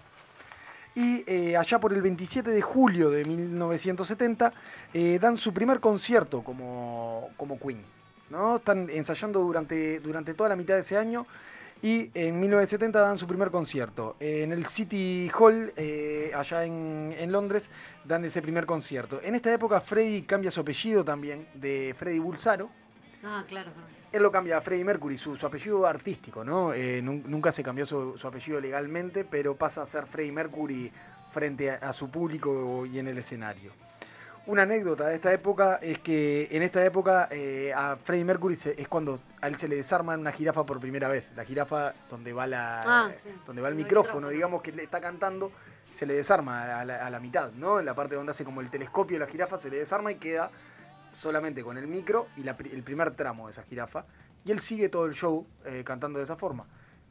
[0.94, 4.53] y eh, allá por el 27 de julio de 1970
[4.94, 7.82] eh, dan su primer concierto como, como Queen.
[8.30, 8.57] ¿no?
[8.57, 11.26] Están ensayando durante, durante toda la mitad de ese año
[11.82, 14.16] y en 1970 dan su primer concierto.
[14.20, 17.68] En el City Hall, eh, allá en, en Londres,
[18.05, 19.20] dan ese primer concierto.
[19.22, 22.70] En esta época Freddy cambia su apellido también de Freddy Bulsaro
[23.26, 23.72] Ah, claro.
[24.17, 26.73] Él lo cambia a Freddie Mercury, su, su apellido artístico, ¿no?
[26.73, 30.91] Eh, nun- nunca se cambió su, su apellido legalmente, pero pasa a ser Freddie Mercury
[31.31, 33.73] frente a, a su público y en el escenario.
[34.47, 38.81] Una anécdota de esta época es que en esta época eh, a Freddie Mercury se-
[38.81, 41.33] es cuando a él se le desarma una jirafa por primera vez.
[41.37, 43.29] La jirafa donde va la Ah, sí.
[43.45, 44.29] donde va el El micrófono, micrófono.
[44.31, 45.51] digamos que le está cantando,
[45.91, 47.81] se le desarma a la, a la mitad, ¿no?
[47.81, 50.14] En la parte donde hace como el telescopio de la jirafa se le desarma y
[50.14, 50.51] queda
[51.17, 54.05] solamente con el micro y el primer tramo de esa jirafa.
[54.45, 56.67] Y él sigue todo el show eh, cantando de esa forma.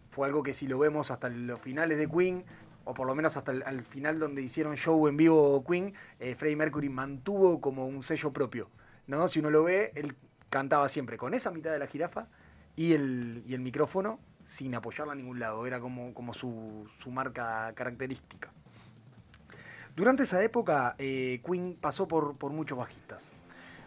[0.09, 2.45] Fue algo que si lo vemos hasta los finales de Queen,
[2.85, 6.35] o por lo menos hasta el al final donde hicieron show en vivo Queen, eh,
[6.35, 8.69] Freddie Mercury mantuvo como un sello propio.
[9.07, 9.27] ¿no?
[9.27, 10.15] Si uno lo ve, él
[10.49, 12.27] cantaba siempre con esa mitad de la jirafa
[12.75, 15.65] y el, y el micrófono sin apoyarla a ningún lado.
[15.65, 18.51] Era como, como su, su marca característica.
[19.95, 23.35] Durante esa época, eh, Queen pasó por, por muchos bajistas.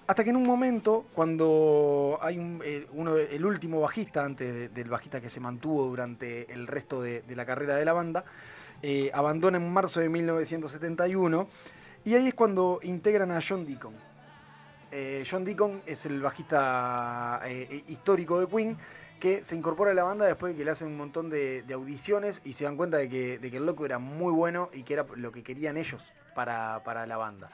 [0.09, 4.89] Hasta que en un momento, cuando hay un- uno, el último bajista, antes de- del
[4.89, 8.25] bajista que se mantuvo durante el resto de, la carrera de la banda,
[8.83, 11.47] eh, abandona en marzo de 1971,
[12.07, 13.93] y ahí es cuando integran a John Deacon.
[14.93, 18.79] Eh, John Deacon es el bajista eh, histórico de Queen
[19.21, 22.41] que se incorpora a la banda después de que le hacen un montón de, audiciones
[22.47, 25.33] y se dan cuenta de que, el loco era muy bueno y que era lo
[25.33, 27.51] que querían ellos para la banda.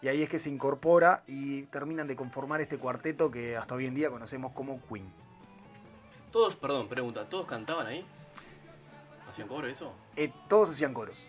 [0.00, 3.86] Y ahí es que se incorpora y terminan de conformar este cuarteto que hasta hoy
[3.86, 5.10] en día conocemos como Queen.
[6.30, 8.04] Todos, perdón, pregunta, ¿todos cantaban ahí?
[9.28, 9.92] ¿Hacían cobro eso?
[10.16, 11.26] Eh, todos hacían coros.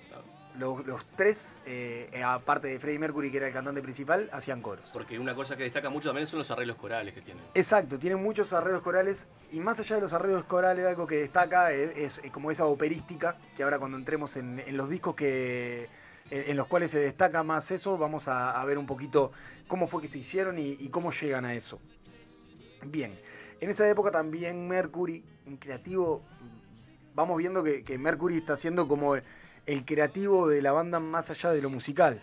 [0.57, 4.61] Los, los tres, eh, eh, aparte de Freddie Mercury, que era el cantante principal, hacían
[4.61, 4.89] coros.
[4.91, 7.43] Porque una cosa que destaca mucho también son los arreglos corales que tienen.
[7.53, 11.71] Exacto, tienen muchos arreglos corales y más allá de los arreglos corales, algo que destaca
[11.71, 15.87] es, es- es como esa operística, que ahora cuando entremos en, en los discos que
[16.31, 19.31] en, los cuales se destaca más eso, vamos a, ver un poquito
[19.67, 21.79] cómo fue que se hicieron y, cómo llegan a eso.
[22.85, 23.19] Bien,
[23.59, 26.23] en esa época también Mercury, un creativo,
[27.15, 29.23] vamos viendo que, Mercury está siendo como el,
[29.65, 32.21] el creativo de la banda más allá de lo musical.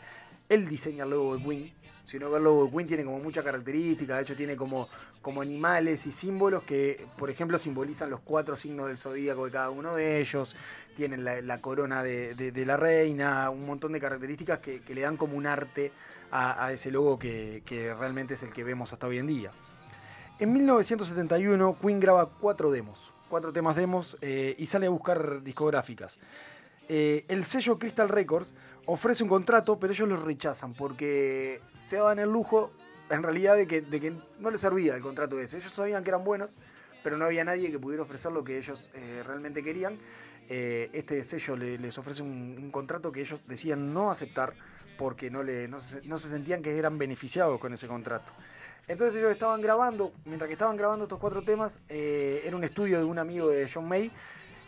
[0.48, 1.72] Él diseña el logo de Queen.
[2.04, 4.88] Si uno ve el logo de Queen tiene como muchas características, de hecho tiene como,
[5.20, 9.70] como animales y símbolos que, por ejemplo, simbolizan los cuatro signos del zodíaco de cada
[9.70, 10.54] uno de ellos.
[10.96, 15.46] Tienen la, corona de, la reina, un montón de características que, le dan como un
[15.46, 15.92] arte
[16.32, 17.62] a, ese logo que,
[17.98, 19.50] realmente es el que vemos hasta hoy en día.
[20.38, 26.18] En 1971 Queen graba cuatro demos, cuatro temas demos eh, y sale a buscar discográficas.
[26.88, 28.54] Eh, el sello Crystal Records
[28.86, 32.70] ofrece un contrato, pero ellos lo rechazan porque se daban el lujo,
[33.10, 35.58] en realidad, de que, de que no les servía el contrato ese.
[35.58, 36.58] Ellos sabían que eran buenos,
[37.02, 39.98] pero no había nadie que pudiera ofrecer lo que ellos eh, realmente querían.
[40.48, 44.54] Eh, este sello le- les ofrece un, contrato que ellos decían no aceptar
[44.96, 48.32] porque no, le, no, se, sentían que eran beneficiados con ese contrato.
[48.88, 52.98] Entonces ellos estaban grabando, mientras que estaban grabando estos cuatro temas, eh, era un estudio
[52.98, 54.10] de un amigo de John May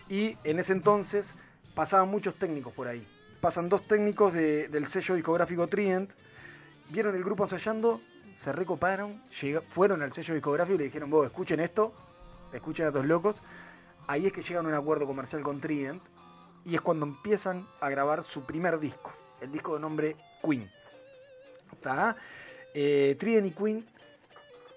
[0.09, 1.35] y en ese entonces
[1.75, 3.07] pasaban muchos técnicos por ahí.
[3.41, 6.11] Pasan dos técnicos de- del sello discográfico Trident,
[6.91, 8.01] vieron el grupo ensayando,
[8.37, 9.23] se recoparon,
[9.71, 11.93] fueron al sello discográfico y le dijeron, vos escuchen esto,
[12.53, 13.43] escuchen a estos locos.
[14.09, 16.03] Ahí es que llegan a un acuerdo comercial con Trident
[16.65, 20.71] y es cuando empiezan a grabar su primer disco, el disco de nombre Queen.
[22.73, 23.87] Eh, Trident y Queen,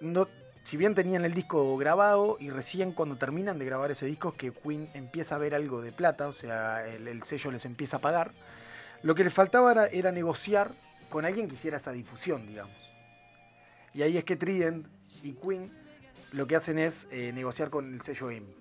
[0.01, 0.27] no,
[0.63, 4.35] si bien tenían el disco grabado y recién cuando terminan de grabar ese disco es
[4.35, 7.97] que Queen empieza a ver algo de plata, o sea, el, el sello les empieza
[7.97, 8.33] a pagar,
[9.01, 10.73] lo que les faltaba era, era negociar
[11.09, 12.75] con alguien que hiciera esa difusión, digamos.
[13.93, 14.87] Y ahí es que Trident
[15.23, 15.71] y Queen
[16.33, 18.60] lo que hacen es eh, negociar con el sello EMI.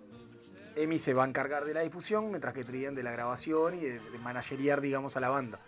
[0.77, 3.81] EMI se va a encargar de la difusión, mientras que Trident de la grabación y
[3.81, 5.59] de, de manageriar, digamos, a la banda.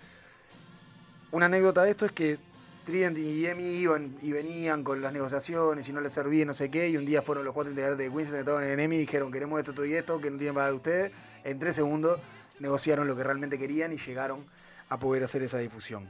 [1.30, 2.38] Una anécdota de esto es que
[2.84, 6.70] Trident y EMI iban y venían con las negociaciones y no les servía no sé
[6.70, 9.30] qué, y un día fueron los cuatro integrantes de se sentaron en EMI y dijeron
[9.30, 11.12] queremos esto, esto y esto, que no tienen para ustedes.
[11.44, 12.20] En tres segundos
[12.59, 14.44] negociaron lo que realmente querían y llegaron
[14.88, 16.09] a poder hacer esa difusión.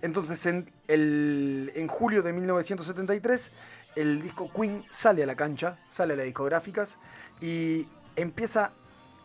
[0.00, 3.50] Entonces, en, el- en julio de 1973,
[3.96, 6.96] el disco Queen sale a la cancha, sale a las discográficas
[7.40, 7.86] y
[8.16, 8.72] empieza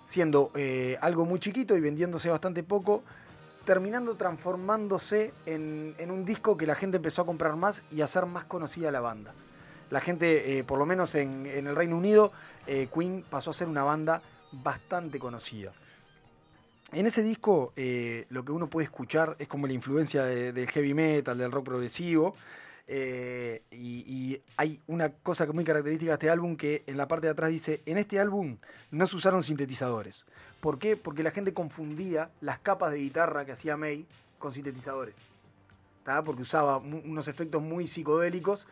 [0.05, 3.03] siendo eh, algo muy chiquito y vendiéndose bastante poco,
[3.65, 8.25] terminando transformándose en, un disco que la gente empezó a comprar más y a hacer
[8.25, 9.33] más conocida la banda.
[9.89, 12.31] La gente, eh, por lo menos en, el Reino Unido,
[12.65, 14.21] eh, Queen pasó a ser una banda
[14.51, 15.73] bastante conocida.
[16.93, 20.93] En ese disco lo que uno puede escuchar es como la influencia de- del heavy
[20.93, 22.33] metal, del rock progresivo.
[22.89, 27.31] Eh, y, hay una cosa muy característica de este álbum que en la parte de
[27.31, 28.57] atrás dice, en este álbum
[28.91, 30.25] no se usaron sintetizadores.
[30.61, 30.95] ¿Por qué?
[30.95, 34.05] Porque la gente confundía las capas de guitarra que hacía May
[34.39, 35.15] con sintetizadores.
[36.03, 36.23] ¿tá?
[36.23, 38.67] Porque usaba unos efectos muy psicodélicos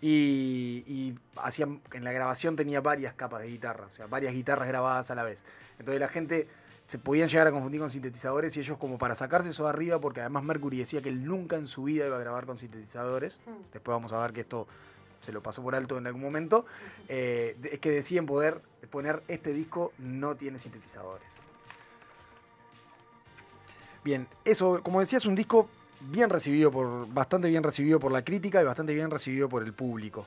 [0.00, 4.68] Y, y hacían, en la grabación tenía varias capas de guitarra, o sea, varias guitarras
[4.68, 5.44] grabadas a la vez.
[5.80, 6.46] Entonces la gente
[6.88, 10.00] se podían llegar a confundir con sintetizadores y ellos como para sacarse eso de arriba,
[10.00, 13.42] porque además Mercury decía que él nunca en su vida iba a grabar con sintetizadores,
[13.74, 14.66] después vamos a ver que esto
[15.20, 16.64] se lo pasó por alto en algún momento,
[17.06, 21.40] eh, es que deciden poder poner este disco no tiene sintetizadores.
[24.02, 25.68] Bien, eso, como decía, es un disco
[26.00, 29.74] bien recibido por, bastante bien recibido por la crítica y bastante bien recibido por el
[29.74, 30.24] público.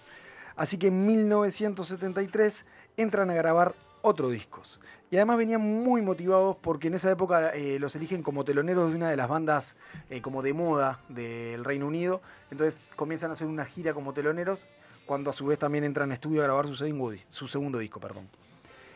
[0.56, 2.66] Así que en 1973
[2.98, 4.80] entran a grabar otros discos.
[5.10, 8.96] Y además venían muy motivados porque en esa época eh, los eligen como teloneros de
[8.96, 9.76] una de las bandas
[10.10, 12.22] eh, como de moda del Reino Unido.
[12.50, 14.68] Entonces comienzan a hacer una gira como teloneros
[15.06, 18.00] cuando a su vez también entran a estudio a grabar su segundo, su segundo disco.
[18.00, 18.30] Perdón.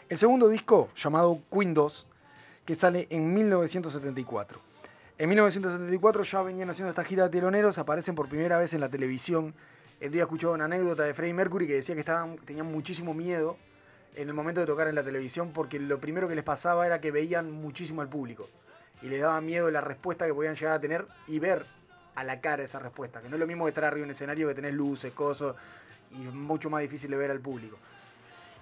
[0.07, 2.07] El segundo disco, llamado Queen 2,
[2.65, 4.59] que sale en 1974.
[5.17, 8.89] En 1974 ya venían haciendo esta gira de teloneros, aparecen por primera vez en la
[8.89, 9.53] televisión.
[9.99, 13.57] El día escuchaba una anécdota de Freddie Mercury que decía que estaban, tenían muchísimo miedo
[14.15, 17.01] en el momento de tocar en la televisión porque lo primero que les pasaba era
[17.01, 18.47] que veían muchísimo al público
[19.01, 21.65] y les daba miedo la respuesta que podían llegar a tener y ver
[22.15, 24.11] a la cara esa respuesta, que no es lo mismo que estar arriba en un
[24.11, 25.55] escenario que tener luces, cosas
[26.11, 27.77] y mucho más difícil de ver al público.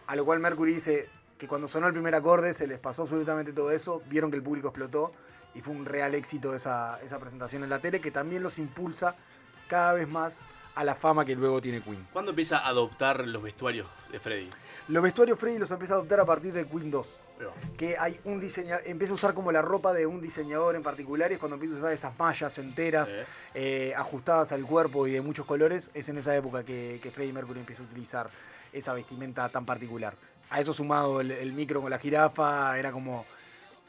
[0.07, 3.53] A lo cual Mercury dice que cuando sonó el primer acorde se les pasó absolutamente
[3.53, 5.13] todo eso, vieron que el público explotó
[5.53, 9.15] y fue un real éxito esa, esa presentación en la tele que también los impulsa
[9.67, 10.39] cada vez más
[10.75, 12.07] a la fama que luego tiene Queen.
[12.11, 14.49] ¿Cuándo empieza a adoptar los vestuarios de Freddy?
[14.89, 17.19] Los vestuarios Freddy los empieza a adoptar a partir de Queen 2.
[17.77, 21.31] Que hay un diseñador, empieza a usar como la ropa de un diseñador en particular
[21.31, 23.25] y es cuando empieza a usar esas mallas enteras, Eh.
[23.55, 27.33] eh, ajustadas al cuerpo y de muchos colores, es en esa época que, que Freddie
[27.33, 28.29] Mercury empieza a utilizar
[28.73, 30.15] esa vestimenta tan particular.
[30.49, 33.25] A eso sumado el, el micro con la jirafa, era como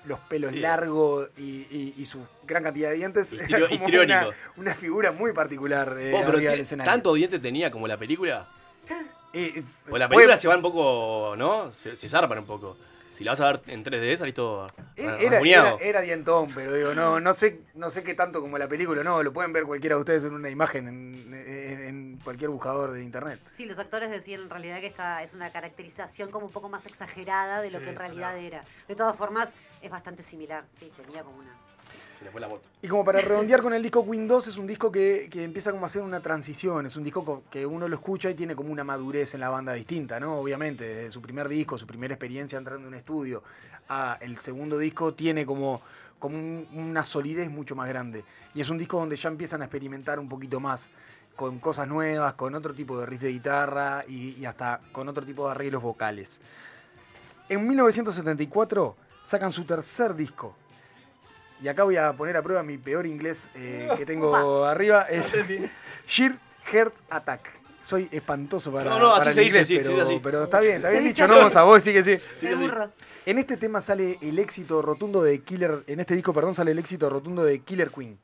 [0.04, 0.60] los pelos Sí.
[0.60, 3.32] largos y, y- y su gran cantidad de dientes.
[3.48, 4.26] Era Histrio- como una,
[4.56, 6.38] una figura muy particular eh, Oh, pero.
[6.84, 8.48] ¿Tanto diente tenía como la película?
[9.34, 11.72] Eh, O la puede- película se va un poco, ¿no?
[11.72, 12.76] Se, se zarpan un poco.
[13.10, 15.76] Si la vas a ver en 3D, salís todo ra- Era, rasguñado.
[15.78, 19.04] era, era dientón, pero digo, no, no sé, no sé qué tanto como la película,
[19.04, 22.90] no, lo pueden ver cualquiera de ustedes en una imagen en, en- en cualquier buscador
[22.90, 23.38] de internet.
[23.56, 26.86] Sí, los actores decían en realidad que esta es una caracterización como un poco más
[26.86, 28.64] exagerada de lo Sí, que en realidad era.
[28.88, 31.56] De todas formas, es bastante similar, sí, tenía como una...
[32.82, 35.84] Y como para redondear con el disco 2, es un disco que, que empieza como
[35.84, 38.70] a hacer una transición, es un disco co- que uno lo escucha y tiene como
[38.72, 40.38] una madurez en la banda distinta, ¿no?
[40.38, 43.42] Obviamente, desde su primer disco, su primera experiencia entrando en un estudio,
[43.88, 45.80] a el segundo disco tiene como,
[46.18, 48.24] como un- una solidez mucho más grande.
[48.54, 50.90] Y es un disco donde ya empiezan a experimentar un poquito más
[51.36, 55.44] con cosas nuevas, con otro tipo de riff de guitarra y hasta con otro tipo
[55.46, 56.40] de arreglos vocales.
[57.48, 60.56] En 1974 sacan su tercer disco.
[61.64, 64.70] Y acá voy a poner a prueba mi peor inglés eh, que tengo Opa.
[64.70, 65.04] arriba.
[65.04, 65.32] Es
[66.06, 66.36] Sheer
[66.70, 67.50] Heart Attack.
[67.82, 70.60] Soy espantoso para, No, no, así el se dice, inglés, sí, se pero, pero está
[70.60, 71.36] bien, está bien dicho, ¿no?
[71.36, 72.18] A vos sí que sí.
[72.38, 72.66] Sí, sí, sí.
[73.30, 76.78] En este tema sale el éxito rotundo de Killer, en este disco, perdón, sale el
[76.78, 78.18] éxito rotundo de Killer Queen.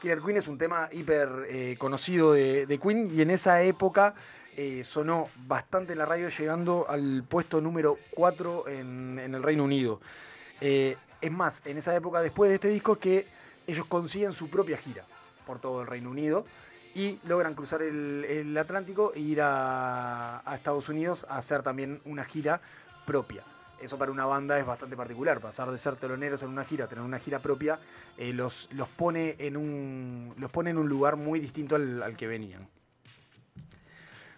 [0.00, 4.14] Killer Queen es un tema hiper eh, conocido de, de Queen y en esa época
[4.56, 9.64] eh, sonó bastante en la radio llegando al puesto número 4 en, en el Reino
[9.64, 10.00] Unido.
[10.60, 13.26] Eh, es más, en esa época, después de este disco, que
[13.66, 15.04] ellos consiguen su propia gira
[15.46, 16.44] por todo el Reino Unido
[16.94, 22.60] y logran cruzar el, Atlántico e ir a, Estados Unidos a hacer también una gira
[23.06, 23.44] propia.
[23.80, 27.04] Eso para una banda es bastante particular, pasar de ser teloneros en una gira tener
[27.04, 27.80] una gira propia,
[28.16, 32.16] eh, los, los, pone en un, los pone en un lugar muy distinto al, al
[32.16, 32.68] que venían.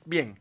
[0.06, 0.38] Bien,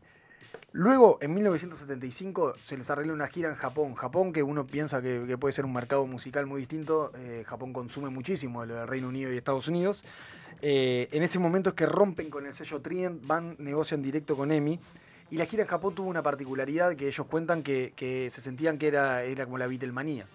[0.76, 3.94] Luego, en 1975, se les arregla una gira en Japón.
[3.94, 7.12] Japón, que uno piensa que, puede ser un mercado musical muy distinto.
[7.16, 10.04] eh, Japón consume muchísimo el Reino Unido y Estados Unidos.
[10.62, 14.50] Eh, en ese momento es que rompen con el sello Trient, van, negocian directo con
[14.50, 14.80] EMI.
[15.30, 18.76] Y la gira en Japón tuvo una particularidad que ellos cuentan que, que se sentían
[18.76, 20.26] que era, era como la Beatlemanía.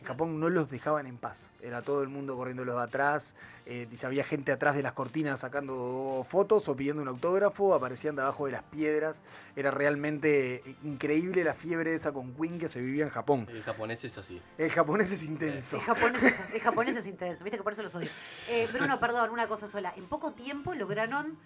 [0.00, 1.50] En Japón no los dejaban en paz.
[1.60, 3.34] Era todo el mundo corriendo los de atrás.
[3.66, 7.74] eh, dice, había gente atrás de las cortinas sacando fotos o pidiendo un autógrafo.
[7.74, 9.20] Aparecían debajo de las piedras.
[9.56, 13.46] Era realmente increíble la fiebre esa con Queen que se vivía en Japón.
[13.50, 14.40] El japonés es así.
[14.56, 15.76] El japonés es intenso.
[15.76, 18.08] El japonés es, el japonés es intenso, viste que por eso los odio.
[18.48, 19.92] Eh, Bruno, perdón, una cosa sola.
[19.96, 21.38] En poco tiempo lograron,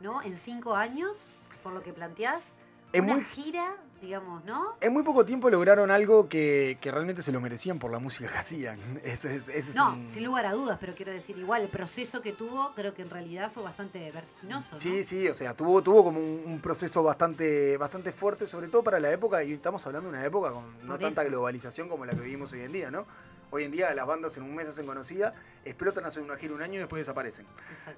[0.00, 0.22] ¿no?
[0.22, 1.28] En cinco años,
[1.62, 2.54] por lo que planteás,
[2.92, 4.76] Es una muy- gira, digamos, ¿no?
[4.80, 8.30] En muy poco tiempo lograron algo que, que realmente se lo merecían por la música
[8.30, 8.78] que hacían.
[9.04, 12.32] Es- es No, un- sin lugar a dudas, pero quiero decir, igual, el proceso que
[12.32, 14.68] tuvo, creo que en realidad fue bastante vertiginoso.
[14.72, 14.80] ¿no?
[14.80, 18.82] Sí, sí, o sea, tuvo, tuvo como un, un proceso bastante, bastante fuerte, sobre todo
[18.82, 22.12] para la época, y estamos hablando de una época con no tanta globalización como la
[22.14, 23.06] que vivimos hoy en día, ¿no?
[23.50, 25.32] Hoy en día las bandas en un mes hacen conocidas,
[25.64, 27.46] explotan, hacen una gira un año y después desaparecen.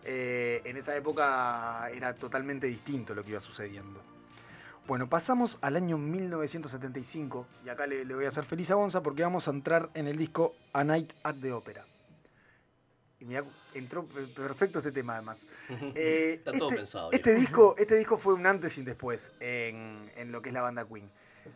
[0.05, 4.01] Eh, en esa época era totalmente distinto lo que iba sucediendo.
[4.91, 9.05] Bueno, pasamos al año 1975 y acá le, le voy a hacer feliz a Gonza
[9.05, 11.87] porque vamos a entrar en el disco A Night at the Opera.
[13.21, 15.47] Y mirá, entró pe- perfecto este tema además.
[15.95, 19.33] Eh, Está todo este, pensado, Este disco, este disco fue un antes y un después
[19.39, 21.09] en, en lo que es la banda Queen.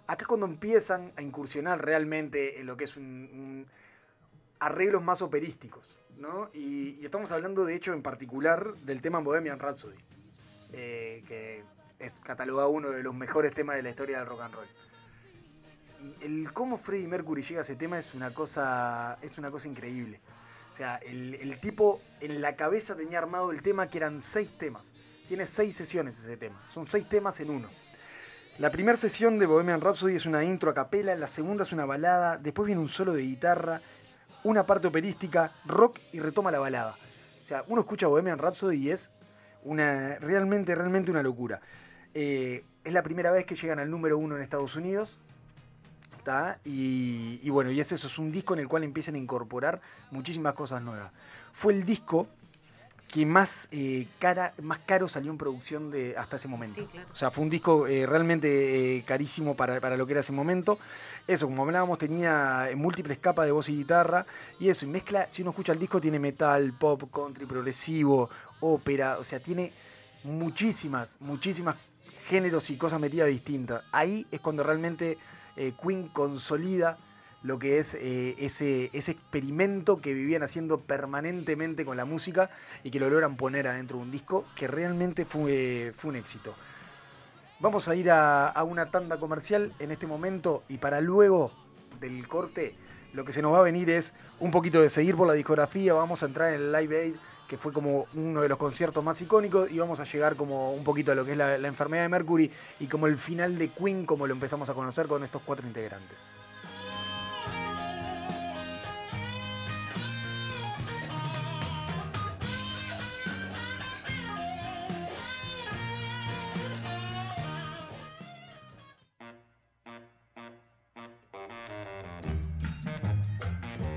[0.06, 3.66] Acá es cuando empiezan a incursionar realmente en lo que es un, un
[4.60, 6.50] arreglos más operísticos, ¿no?
[6.54, 9.96] Y, y estamos hablando de hecho en particular del tema Bohemian Rhapsody,
[10.72, 11.64] eh, que
[12.04, 14.66] es catalogado uno de los mejores temas de la historia del rock and roll.
[16.00, 19.68] Y el cómo Freddie Mercury llega a ese tema es una cosa, es una cosa
[19.68, 20.20] increíble.
[20.70, 24.92] O sea, el, tipo en la cabeza tenía armado el tema que eran seis temas.
[25.28, 26.60] Tiene seis sesiones ese tema.
[26.66, 27.68] Son seis temas en uno.
[28.58, 31.84] La primera sesión de Bohemian Rhapsody es una intro a capela, la segunda es una
[31.84, 33.82] balada, después viene un solo de guitarra,
[34.42, 36.96] una parte operística, rock y retoma la balada.
[37.42, 39.10] O sea, uno escucha Bohemian Rhapsody y es
[39.64, 41.60] una realmente, realmente una locura.
[42.14, 45.18] Eh, es la primera vez que llegan al número uno en Estados Unidos.
[46.64, 49.82] Y, y bueno, y es eso, es un disco en el cual empiezan a incorporar
[50.10, 51.12] muchísimas cosas nuevas.
[51.52, 52.28] Fue el disco
[53.08, 56.80] que más, eh, cara, más caro salió en producción de hasta ese momento.
[56.80, 57.08] Sí, claro.
[57.12, 60.32] O sea, fue un disco eh, realmente eh, carísimo para, para lo que era ese
[60.32, 60.78] momento.
[61.28, 64.26] Eso, como hablábamos, tenía múltiples capas de voz y guitarra.
[64.58, 69.18] Y eso, y mezcla, si uno escucha el disco, tiene metal, pop, country, progresivo, ópera.
[69.18, 69.72] O sea, tiene
[70.24, 71.76] muchísimas, muchísimas
[72.28, 73.82] géneros y cosas metidas distintas.
[73.92, 75.18] Ahí es cuando realmente
[75.56, 76.98] eh, Queen consolida
[77.42, 82.50] lo que es eh, ese, ese experimento que vivían haciendo permanentemente con la música
[82.82, 86.54] y que lo logran poner adentro de un disco que realmente fue, fue un éxito.
[87.60, 91.52] Vamos a ir a, a una tanda comercial en este momento y para luego
[92.00, 92.74] del corte
[93.12, 95.94] lo que se nos va a venir es un poquito de seguir por la discografía,
[95.94, 97.14] vamos a entrar en el Live Aid
[97.48, 100.84] que fue como uno de los conciertos más icónicos y vamos a llegar como un
[100.84, 104.06] poquito a lo que es la, enfermedad de Mercury y como el final de Queen
[104.06, 106.30] como lo empezamos a conocer con estos cuatro integrantes.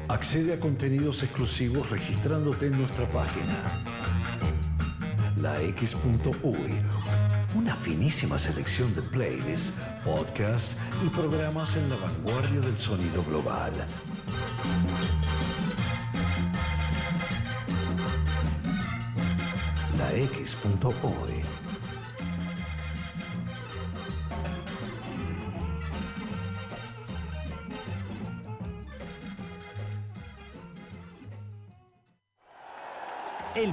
[0.10, 3.84] Accede a contenidos exclusivos registrándote en nuestra página.
[5.36, 6.82] lax.uy.
[7.56, 13.74] Una finísima selección de playlists, podcasts y programas en la vanguardia del sonido global.
[19.98, 21.67] lax.uy.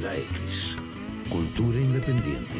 [0.00, 0.76] La X.
[1.28, 2.56] Cultura independiente.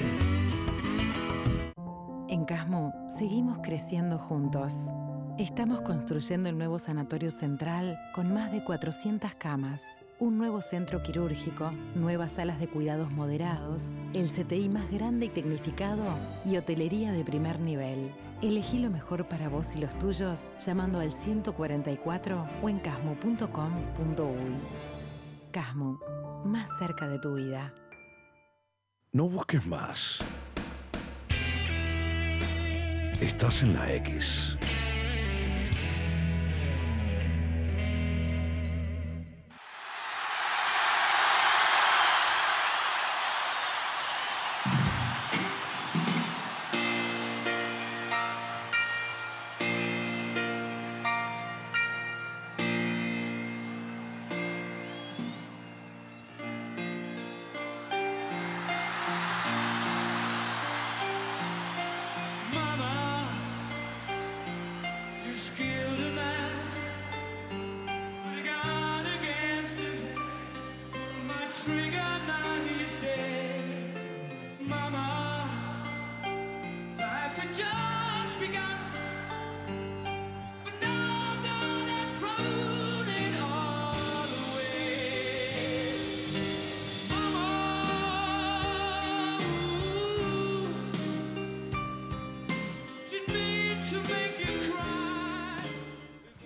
[2.29, 4.93] En Casmo seguimos creciendo juntos.
[5.39, 9.85] Estamos construyendo el nuevo sanatorio central con más de 400 camas,
[10.19, 16.03] un nuevo centro quirúrgico, nuevas salas de cuidados moderados, el CTI más grande y tecnificado
[16.45, 18.11] y hotelería de primer nivel.
[18.43, 23.49] Elegí lo mejor para vos y los tuyos llamando al 144 o en casmo.com.uy.
[25.53, 26.01] Casmo,
[26.45, 27.75] más cerca de tu vida.
[29.13, 30.19] No busques más.
[33.21, 34.57] Estás en la X.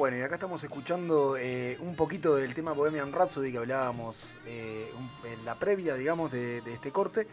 [0.03, 4.91] Bueno, y acá estamos escuchando eh, un poquito del tema Bohemian Rhapsody que hablábamos eh,
[5.25, 7.29] en la previa, digamos, de, de este corte.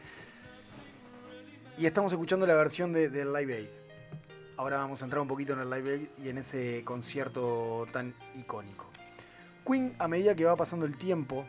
[1.80, 3.68] Y estamos escuchando la versión de- del Live Aid.
[4.56, 8.14] Ahora vamos a entrar un poquito en el Live Aid y en ese concierto tan
[8.36, 8.86] icónico.
[9.66, 11.48] Queen, a medida que va pasando el tiempo,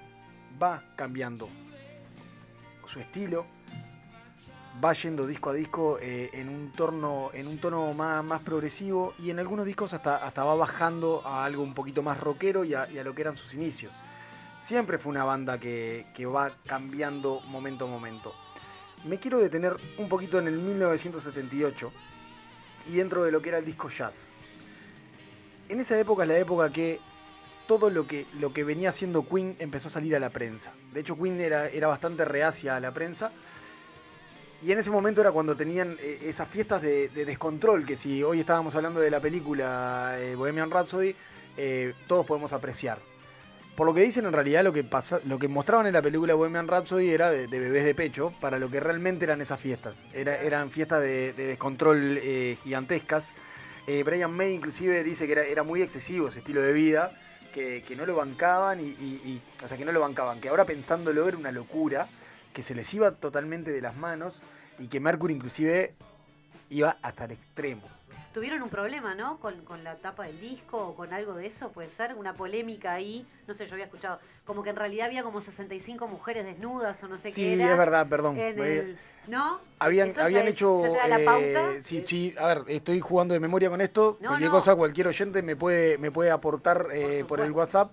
[0.62, 1.50] va cambiando
[2.86, 3.44] su estilo,
[4.82, 9.14] va yendo disco a disco eh, en un torno, en un tono más, más progresivo
[9.18, 12.74] y en algunos discos hasta, hasta va bajando a algo un poquito más rockero y
[12.74, 13.94] a, y a lo que eran sus inicios.
[14.60, 18.34] Siempre fue una banda que, que va cambiando momento a momento.
[19.04, 21.92] Me quiero detener un poquito en el 1978
[22.88, 24.30] y dentro de lo que era el disco jazz.
[25.68, 27.00] En esa época es la época que
[27.66, 30.72] todo lo que, lo que venía haciendo Queen empezó a salir a la prensa.
[30.92, 33.30] De hecho, Queen era, era bastante reacia a la prensa.
[34.62, 38.22] Y en ese momento era cuando tenían eh, esas fiestas de, de descontrol, que si
[38.22, 41.14] hoy estábamos hablando de la película eh, Bohemian Rhapsody,
[41.56, 42.98] eh, todos podemos apreciar.
[43.74, 46.34] Por lo que dicen, en realidad lo que, pasa, lo que mostraban en la película
[46.34, 50.04] Bohemian Rhapsody era de, de bebés de pecho, para lo que realmente eran esas fiestas.
[50.12, 53.32] Era- eran fiestas de, de descontrol eh, gigantescas.
[54.04, 57.10] Brian May inclusive dice que era, era muy excesivo ese estilo de vida,
[57.52, 60.48] que, que no lo bancaban y, y- y- o sea, que no lo bancaban, que
[60.48, 62.06] ahora pensándolo era una locura,
[62.52, 64.42] que se les iba totalmente de las manos
[64.78, 65.94] y que Mercury inclusive
[66.68, 67.82] iba hasta el extremo.
[68.32, 69.38] Tuvieron un problema, ¿no?
[69.40, 72.14] Con, con la tapa del disco o con algo de eso, puede ser.
[72.14, 73.26] Una polémica ahí.
[73.48, 74.20] No sé, yo había escuchado.
[74.44, 77.72] Como que en realidad había como 65 mujeres desnudas o no sé Sí, qué era.
[77.72, 78.38] es verdad, perdón.
[78.38, 79.60] En Eh, el- ¿No?
[79.80, 80.80] Habían, habían es- hecho.
[80.82, 81.82] ya te da la eh, pauta.
[81.82, 84.16] sí, sí, a ver, estoy jugando de memoria con esto.
[84.20, 84.56] No, cualquier no.
[84.56, 87.92] cosa, cualquier oyente me puede, me puede aportar eh, por, el WhatsApp.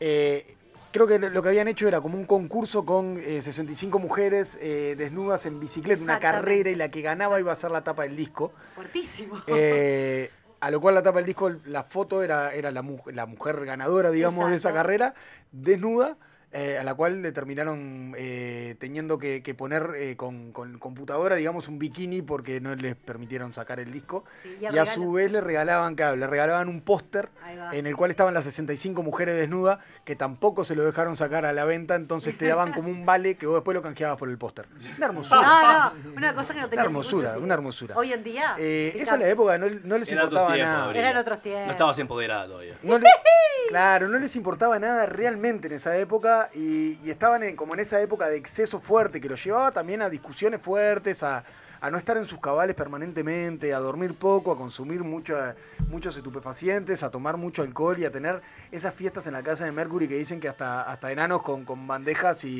[0.00, 0.56] Eh,
[0.94, 4.94] creo que lo que habían hecho era como un concurso con eh, 65 mujeres eh,
[4.96, 8.14] desnudas en bicicleta, una carrera y la que ganaba iba a ser la tapa del
[8.14, 8.52] disco.
[8.76, 9.42] Fuertísimo.
[9.48, 10.30] Eh,
[10.60, 13.64] a lo cual la tapa del disco, la foto era, era la, mu- la mujer
[13.66, 15.14] ganadora, digamos, de esa carrera,
[15.50, 16.16] desnuda,
[16.56, 21.34] eh, a la cual le terminaron eh, teniendo que, que poner eh, con, con computadora,
[21.34, 24.24] digamos, un bikini porque no les permitieron sacar el disco.
[24.40, 27.28] Sí, y y a su vez le regalaban, claro, le regalaban un póster
[27.72, 31.52] en el cual estaban las 65 mujeres desnudas, que tampoco se lo dejaron sacar a
[31.52, 34.38] la venta, entonces te daban como un vale que vos después lo canjeabas por el
[34.38, 34.68] póster.
[34.96, 35.40] Una hermosura.
[35.42, 37.96] No, no, una cosa que no tenía Una hermosura, una hermosura.
[37.96, 38.54] Hoy en día.
[38.58, 40.94] Eh, esa es la época, no, no les Era importaba tiempo, nada.
[40.94, 41.66] Eran otros tiempos.
[41.66, 42.76] No estabas empoderada todavía.
[42.84, 43.08] No le-
[43.68, 47.80] claro, no les importaba nada realmente en esa época y, y estaban en- como en
[47.80, 51.44] esa época de exceso fuerte que los llevaba también a discusiones fuertes, a,
[51.80, 55.54] a no estar en sus cabales permanentemente, a dormir poco, a consumir mucha-
[55.88, 58.40] muchos estupefacientes, a tomar mucho alcohol y a tener
[58.72, 61.86] esas fiestas en la casa de Mercury que dicen que hasta, hasta enanos con, con
[61.86, 62.50] bandejas y,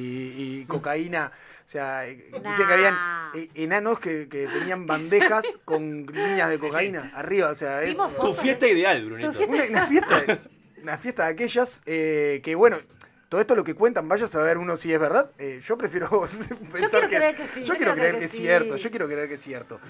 [0.60, 1.32] y cocaína.
[1.66, 2.94] O sea, eh, dicen que habían
[3.34, 7.48] eh, enanos que, que tenían bandejas con líneas de cocaína arriba.
[7.48, 9.30] O sea, es, Tu fiesta ideal, Brunito.
[9.48, 10.40] una, una fiesta,
[10.82, 12.76] una fiesta de aquellas eh, que, bueno,
[13.34, 15.32] todo esto lo que cuentan, vaya a saber uno si es verdad.
[15.38, 16.08] Eh, yo prefiero
[16.72, 18.36] pensar quiero creer que sí, Yo quiero creer que es sí.
[18.36, 19.80] cierto, yo quiero creer que es cierto.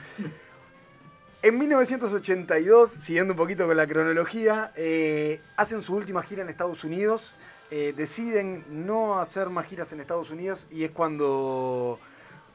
[1.42, 6.84] En 1982, siguiendo un poquito con la cronología, eh, hacen su última gira en Estados
[6.84, 7.36] Unidos.
[7.70, 11.98] eh, deciden no hacer más giras en Estados Unidos y es cuando,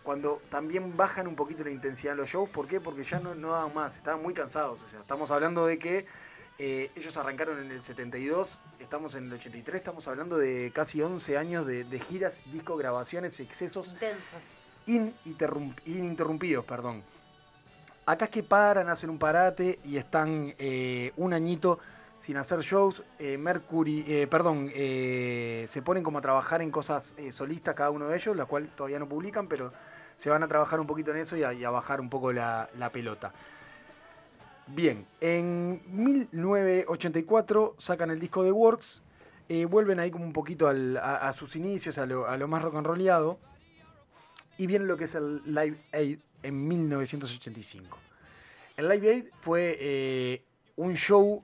[0.01, 2.49] cuando también bajan un poquito la intensidad de los shows.
[2.49, 2.79] ¿Por qué?
[2.81, 4.81] Porque ya no, no daban más, estaban muy cansados.
[4.81, 6.07] O sea, estamos hablando de que
[6.59, 11.37] eh, ellos arrancaron en el 72, estamos en el 83, estamos hablando de casi 11
[11.37, 13.95] años de, de giras, disco, grabaciones, excesos
[14.85, 17.01] ininterrum- ininterrumpidos, perdón.
[18.05, 21.79] Acá es que paran, hacen un parate y están eh, un añito
[22.17, 23.03] sin hacer shows.
[23.19, 28.17] Eh, Mercury, eh, perdón, se ponen como a trabajar en cosas solistas cada uno de
[28.17, 29.71] ellos, la cual todavía no publican, pero
[30.17, 32.33] se van a trabajar un poquito en eso y a, y a bajar un poco
[32.33, 33.31] la, la pelota.
[34.75, 39.01] Bien, en 1984 sacan el disco de Works,
[39.49, 42.75] eh, vuelven ahí como un poquito a sus inicios, a lo, a lo más rock
[42.75, 43.39] and rollado,
[44.57, 47.97] y viene lo que es el Live Aid en 1985.
[48.77, 50.43] El Live Aid fue eh,
[50.75, 51.43] un show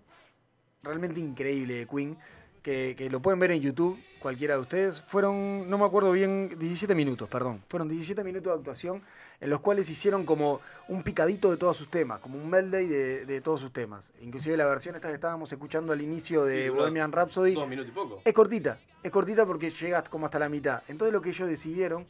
[0.83, 2.17] realmente increíble de Queen,
[2.61, 5.01] que, que lo pueden ver en YouTube, cualquiera de ustedes.
[5.01, 7.63] Fueron, no me acuerdo bien, 17 minutos, perdón.
[7.69, 9.01] Fueron 17 minutos de actuación
[9.39, 13.25] en los cuales hicieron como un picadito de todos sus temas, como un medley de,
[13.25, 14.13] de todos sus temas.
[14.21, 17.53] Inclusive la versión esta que estábamos escuchando al inicio de Sí, Bohemian Rhapsody.
[17.53, 18.21] Dos minutos y poco.
[18.23, 20.83] Es cortita, es cortita porque llega como hasta la mitad.
[20.87, 22.05] Entonces lo que ellos decidieron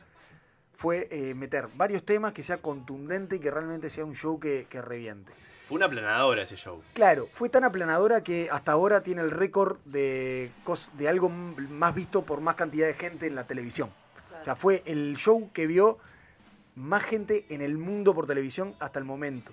[0.74, 4.68] fue eh, meter varios temas que sea contundente y que realmente sea un show que,
[4.70, 5.32] que reviente.
[5.68, 6.84] Fue una aplanadora ese show.
[6.94, 10.52] Claro, fue tan aplanadora que hasta ahora tiene el récord de,
[10.94, 13.90] de algo más visto por más cantidad de gente en la televisión.
[14.40, 15.98] O sea, fue el show que vio
[16.76, 19.52] más gente en el mundo por televisión hasta el momento.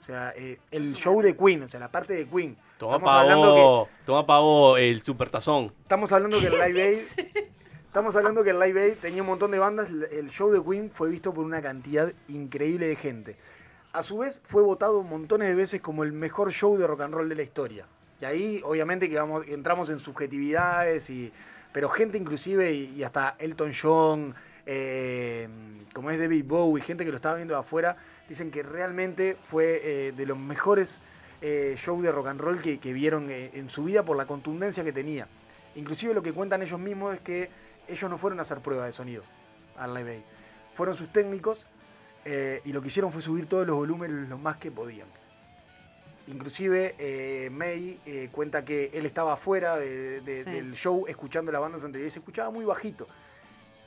[0.00, 2.58] O sea, eh, el show de Queen, o sea, la parte de Queen.
[2.76, 5.72] Toma Estamos hablando toma pavo el supertazón.
[5.80, 6.98] Estamos hablando que el Live Aid.
[7.86, 9.88] Estamos hablando que el Live Aid tenía un montón de bandas.
[9.88, 13.36] El show de Queen fue visto por una cantidad increíble de gente.
[13.94, 17.14] A su vez, fue votado montones de veces como el mejor show de rock and
[17.14, 17.86] roll de la historia.
[18.20, 21.32] Y ahí, obviamente, que vamos, entramos en subjetividades, y,
[21.72, 24.34] pero gente inclusive, y, y hasta Elton John,
[24.66, 25.48] eh,
[25.94, 27.96] como es David Bowie, gente que lo estaba viendo de afuera,
[28.28, 31.00] dicen que realmente fue eh, de los mejores
[31.40, 34.82] eh, shows de rock and roll que, que vieron en su vida por la contundencia
[34.84, 35.28] que tenía.
[35.76, 37.50] Inclusive lo que cuentan ellos mismos es que
[37.88, 39.22] ellos no fueron a hacer pruebas de sonido
[39.76, 40.22] al Live Aid.
[40.74, 41.66] Fueron sus técnicos
[42.64, 45.06] y lo que hicieron fue subir todos los volúmenes lo más que podían.
[46.26, 50.50] Inclusive eh, May eh, cuenta que él estaba afuera de- de- Sí.
[50.50, 53.06] del show escuchando las bandas anteriores y se escuchaba muy bajito.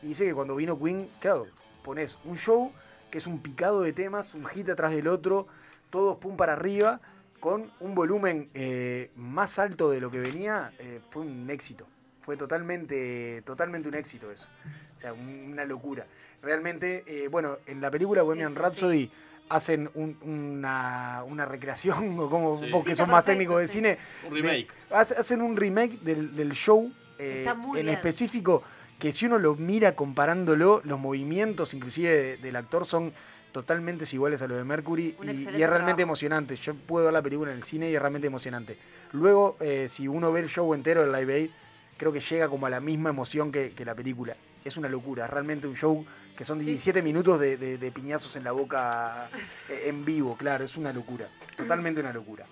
[0.04, 1.48] Y dice que cuando vino Queen, claro,
[1.84, 2.72] pones un show
[3.12, 5.48] que es un picado de temas, un hit atrás del otro,
[5.90, 7.00] todos pum para arriba,
[7.40, 11.88] con un volumen eh, más alto de lo que venía, eh, fue un éxito.
[12.22, 14.50] Fue totalmente, totalmente un éxito eso.
[14.96, 16.06] O sea, un- una locura.
[16.42, 19.10] Realmente, eh, bueno, en la película Bohemian Eso, Rhapsody
[19.50, 22.70] hacen un- una, una recreación, o como Sí.
[22.70, 23.74] vos Sí, que está son más técnicos de sí.
[23.76, 23.98] cine.
[24.28, 24.68] Un remake.
[24.92, 27.96] hace- hacen un remake del, del show eh, Está muy en bien.
[27.96, 28.62] específico
[29.00, 33.14] que si uno lo mira comparándolo, los movimientos inclusive de- del actor son
[33.52, 36.02] totalmente iguales a los de Mercury y, es realmente trabajo.
[36.02, 36.56] emocionante.
[36.56, 38.78] Yo puedo ver la película en el cine y es realmente emocionante.
[39.14, 41.50] Luego, eh, si uno ve el show entero del Live Aid,
[41.98, 44.36] creo que llega como a la misma emoción que, que la película.
[44.66, 46.06] Es una locura, es realmente un show
[46.36, 49.30] que son Sí, 17 sí, sí, minutos de, de- de piñazos en la boca
[49.70, 52.46] eh, en vivo, claro, es una locura, totalmente una locura.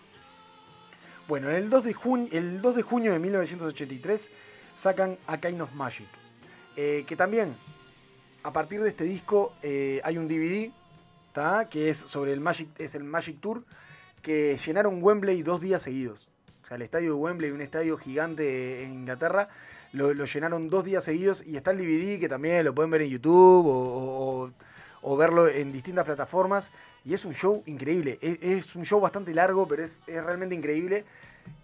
[1.28, 4.30] Bueno, el 2 de, junio, el 2 de junio de 1983
[4.76, 6.08] sacan A Kind of Magic,
[6.76, 7.56] eh, que también
[8.44, 10.72] a partir de este disco eh, hay un DVD,
[11.34, 11.68] ¿tá?
[11.70, 13.64] que es sobre el Magic, es el Magic Tour,
[14.22, 16.30] que llenaron Wembley dos días seguidos.
[16.64, 19.50] O sea, el estadio de Wembley, un estadio gigante en Inglaterra,
[19.94, 23.02] lo, lo llenaron dos días seguidos y está el DVD que también lo pueden ver
[23.04, 24.52] en YouTube o, o-
[25.02, 26.72] o- verlo en distintas plataformas.
[27.06, 28.18] Y es un show increíble.
[28.22, 31.06] Es, es un show bastante largo, pero es, es realmente increíble.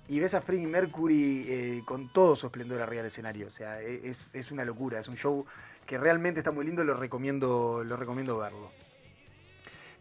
[0.08, 3.48] Y ves a Freddie Mercury eh, con todo su esplendor arriba del escenario.
[3.48, 5.00] O sea, e, es, es una locura.
[5.00, 5.46] Es un show
[5.86, 6.84] que realmente está muy lindo.
[6.84, 8.72] Lo recomiendo, lo recomiendo verlo.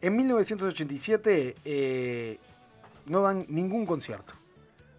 [0.02, 2.38] En 1987 eh,
[3.06, 4.34] no dan ningún concierto.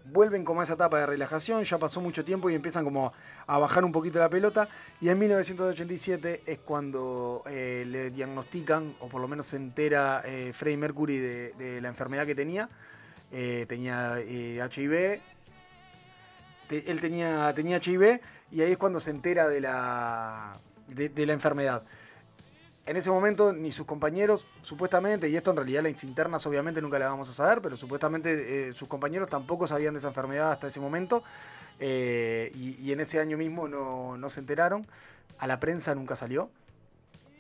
[0.06, 3.14] Vuelven como a esa etapa de relajación, ya pasó mucho tiempo y empiezan como
[3.48, 4.68] a bajar un poquito la pelota.
[5.00, 10.54] Y en 1987 es cuando eh, le diagnostican, o por lo menos se entera eh,
[10.54, 12.70] Freddie Mercury de, de la enfermedad que tenía.
[13.32, 15.22] Eh, tenía eh, HIV.
[16.68, 18.20] Te- él tenía, tenía HIV
[18.52, 20.54] y ahí es cuando se entera de la,
[20.88, 21.84] de- de la enfermedad.
[22.86, 26.98] En ese momento ni sus compañeros, supuestamente, y esto en realidad las internas obviamente nunca
[27.00, 30.68] la vamos a saber, pero supuestamente eh, sus compañeros tampoco sabían de esa enfermedad hasta
[30.68, 31.24] ese momento,
[31.80, 34.86] eh, y, y en ese año mismo no, no se enteraron,
[35.38, 36.50] a la prensa nunca salió.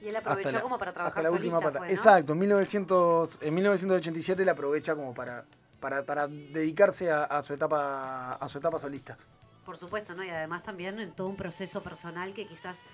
[0.01, 1.80] Y él aprovechó hasta la- como para trabajar hasta la solista, última pata.
[1.80, 1.93] fue, ¿no?
[1.93, 5.43] Exacto, en, 1900, en 1987 la aprovecha como para,
[5.82, 9.18] para, para dedicarse a, a su etapa, a su etapa solista.
[9.66, 10.24] Por supuesto, ¿no?
[10.24, 12.86] Y además también en todo un proceso personal que quizás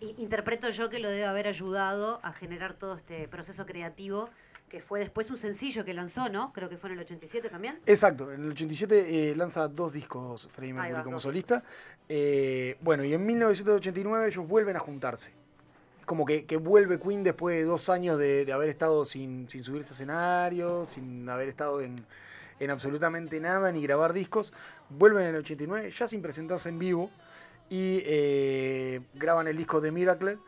[0.00, 4.28] interpreto yo que lo debe haber ayudado a generar todo este proceso creativo,
[4.68, 6.52] que fue después un sencillo que lanzó, ¿no?
[6.52, 7.78] Creo que fue en el 87 también.
[7.86, 11.62] Exacto, en el 87 eh, lanza dos discos Freddie Mercury va, como solista.
[12.08, 15.32] Eh, bueno, y en 1989 ellos vuelven a juntarse.
[16.02, 19.48] Es como que, que vuelve Queen después de dos años de, de haber estado sin,
[19.48, 22.04] sin subirse a escenarios, sin haber estado en,
[22.58, 24.52] en absolutamente nada, ni grabar discos.
[24.88, 27.08] Vuelven en el 89, ya sin presentarse en vivo,
[27.70, 30.38] y eh, graban el disco de Miracle,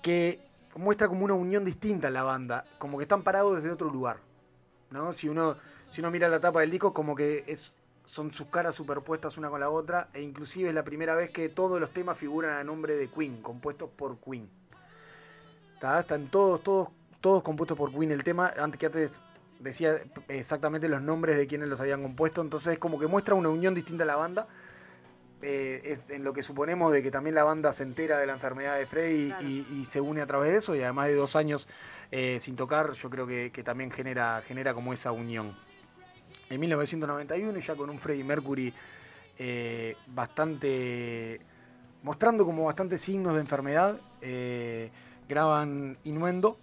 [0.00, 0.40] que
[0.76, 4.16] muestra como una unión distinta en la banda, como que están parados desde otro lugar.
[4.90, 5.12] ¿no?
[5.12, 5.58] Si uno,
[5.90, 7.74] si uno mira la tapa del disco, como que es,
[8.08, 11.50] son sus caras superpuestas una con la otra, e inclusive es la primera vez que
[11.50, 14.48] todos los temas figuran a nombre de Queen, compuestos por Queen.
[15.78, 16.00] ¿Tá?
[16.00, 16.88] Están todos, todos,
[17.20, 18.10] todos compuestos por Queen.
[18.10, 19.22] El tema, antes que antes
[19.60, 23.50] decía exactamente los nombres de quienes los habían compuesto, entonces es como que muestra una
[23.50, 24.48] unión distinta a la banda.
[25.42, 28.76] Eh, en lo que suponemos de que también la banda se entera de la enfermedad
[28.76, 29.46] de Freddy Claro.
[29.46, 31.68] y, y se une a través de eso, y además de dos años
[32.10, 35.54] eh, sin tocar, yo creo que, que también genera, genera como esa unión.
[36.50, 38.72] En 1991, ya con un Freddie Mercury
[39.38, 41.40] eh, bastante.
[42.02, 44.90] mostrando como bastantes signos de enfermedad, eh,
[45.28, 46.58] graban Innuendo,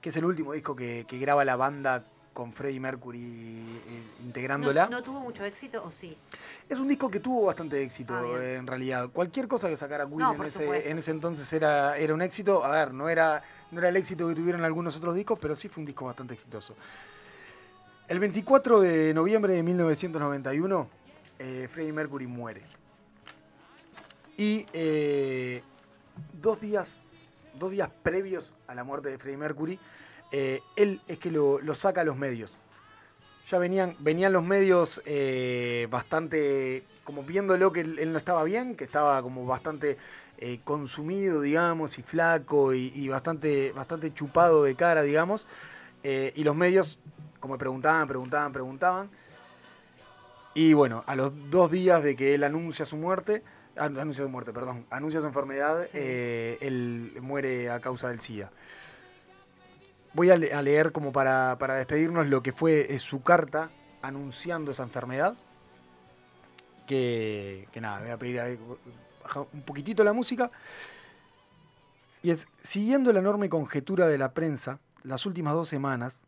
[0.00, 4.26] que es el último disco que, que graba la banda con Freddie Mercury eh, ¿No,
[4.26, 4.86] integrándola.
[4.86, 6.16] no tuvo mucho éxito o sí?
[6.68, 9.08] Es un disco que tuvo bastante éxito, Ah, en realidad.
[9.12, 12.64] Cualquier cosa que sacara Queen No, en, ese, en ese entonces era, era un éxito.
[12.64, 13.42] A ver, no era,
[13.72, 16.34] no era el éxito que tuvieron algunos otros discos, pero sí fue un disco bastante
[16.34, 16.76] exitoso.
[18.08, 20.88] El 24 de noviembre de 1991,
[21.38, 22.62] eh, Freddie Mercury muere.
[24.38, 25.60] Y eh,
[26.40, 26.96] dos, días,
[27.58, 29.78] dos días previos a la muerte de Freddie Mercury,
[30.32, 32.56] eh, él es que lo, saca a los medios.
[33.50, 35.02] Ya venían, venían los medios
[35.90, 39.98] bastante como viéndolo que él, no estaba bien, que estaba como bastante
[40.64, 45.46] consumido, digamos, y flaco y, y bastante, bastante chupado de cara, digamos.
[46.02, 47.00] Y los medios,
[47.48, 49.10] como preguntaban, preguntaban, preguntaban.
[50.52, 53.42] Y bueno, a los dos días de que él anuncia su muerte,
[53.74, 58.50] anuncia su muerte, perdón, anuncia su enfermedad, eh, él muere a causa del SIDA.
[60.12, 63.70] Voy a, le- a leer como para, para despedirnos lo que fue eh, su carta
[64.02, 65.34] anunciando esa enfermedad.
[66.86, 68.58] Que, que nada, voy a pedir ahí,
[69.52, 70.50] un poquitito la música.
[72.22, 76.20] Y es, siguiendo la enorme conjetura de la prensa, las últimas dos semanas,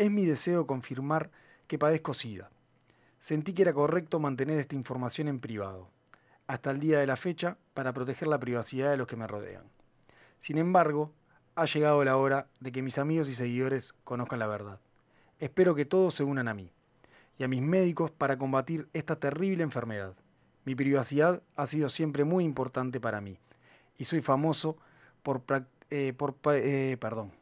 [0.00, 1.30] es mi deseo confirmar
[1.66, 2.48] que padezco SIDA.
[3.18, 5.90] Sentí que era correcto mantener esta información en privado,
[6.46, 9.64] hasta el día de la fecha, para proteger la privacidad de los que me rodean.
[10.38, 11.12] Sin embargo,
[11.54, 14.80] ha llegado la hora de que mis amigos y seguidores conozcan la verdad.
[15.38, 16.72] Espero que todos se unan a mí
[17.36, 20.14] y a mis médicos para combatir esta terrible enfermedad.
[20.64, 23.38] Mi privacidad ha sido siempre muy importante para mí
[23.98, 24.78] y soy famoso
[25.22, 25.42] por,
[25.90, 27.32] eh, por eh, perdón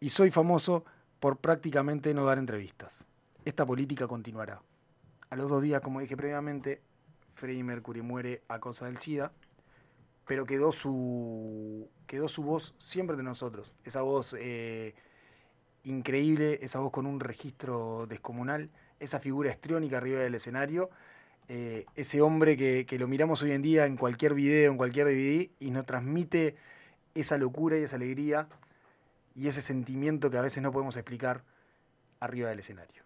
[0.00, 0.84] y soy famoso
[1.20, 3.06] por prácticamente no dar entrevistas.
[3.44, 4.60] Esta política continuará.
[5.30, 6.80] A los dos días, como dije previamente,
[7.32, 9.32] Freddie Mercury muere a causa del SIDA,
[10.26, 13.74] pero quedó su, quedó su voz siempre de nosotros.
[13.84, 14.94] Esa voz eh,
[15.84, 18.70] increíble, esa voz con un registro descomunal,
[19.00, 20.90] esa figura estriónica arriba del escenario,
[21.48, 25.06] eh, ese hombre que, que lo miramos hoy en día en cualquier video, en cualquier
[25.06, 26.56] DVD, y nos transmite
[27.14, 28.48] esa locura y esa alegría
[29.38, 31.44] y ese sentimiento que a veces no podemos explicar
[32.18, 33.04] arriba del escenario.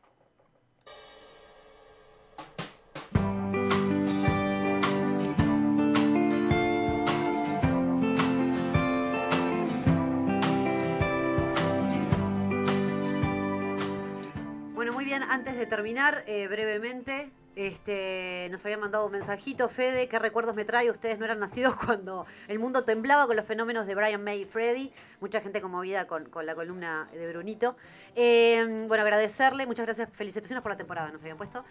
[14.74, 20.08] Bueno, muy bien, antes de terminar, eh, brevemente, este, nos había mandado un mensajito, Fede,
[20.08, 20.90] ¿qué recuerdos me trae?
[20.90, 24.44] Ustedes no eran nacidos cuando el mundo temblaba con los fenómenos de Brian May y
[24.44, 27.76] Freddy, mucha gente conmovida con, con la columna de Brunito.
[28.14, 31.64] Eh, bueno, agradecerle, muchas gracias, felicitaciones por la temporada, nos habían puesto.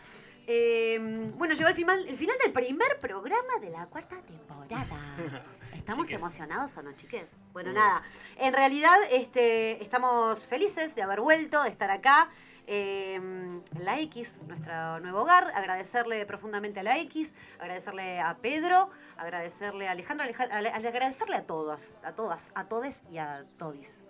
[0.47, 0.99] Eh,
[1.35, 4.85] bueno, llegó el final, el final del primer programa de la cuarta temporada.
[5.75, 6.19] ¿Estamos Chiques.
[6.21, 7.31] emocionados o no, chiques?
[7.53, 8.03] Bueno, nada.
[8.37, 12.29] En realidad, este, estamos felices de haber vuelto, de estar acá.
[12.67, 15.51] En la X, nuestro nuevo hogar.
[15.55, 21.35] Agradecerle profundamente a la X, agradecerle a Pedro, agradecerle a Alejandro, aleja- ale- ale- agradecerle
[21.35, 24.01] a todos, a todas, a todes y a todis.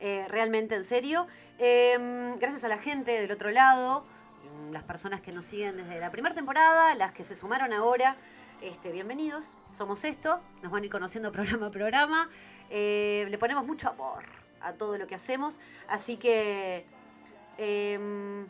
[0.00, 1.26] Eh, realmente, en serio.
[1.58, 4.04] Eh, gracias a la gente del otro lado,
[4.68, 8.16] mm, las personas que nos siguen desde la primera temporada, las que se sumaron ahora.
[8.60, 12.30] Este, bienvenidos, somos esto, nos van a ir conociendo programa a programa.
[12.70, 14.24] Eh, le ponemos mucho amor
[14.60, 16.86] a todo lo que hacemos, así que
[17.58, 18.46] em,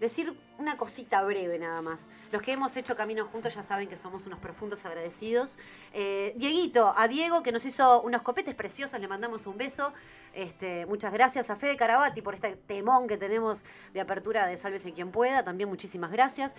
[0.00, 2.08] decir una cosita breve nada más.
[2.30, 5.58] Los que hemos hecho camino juntos ya saben que somos unos profundos agradecidos.
[5.92, 9.92] Eh, Dieguito, a Diego que nos hizo unos copetes preciosos, le mandamos un beso.
[10.32, 14.92] Este, muchas gracias a Fede Carabati por este temón que tenemos de apertura de Sálvese
[14.92, 15.44] quien pueda.
[15.44, 16.54] También muchísimas gracias.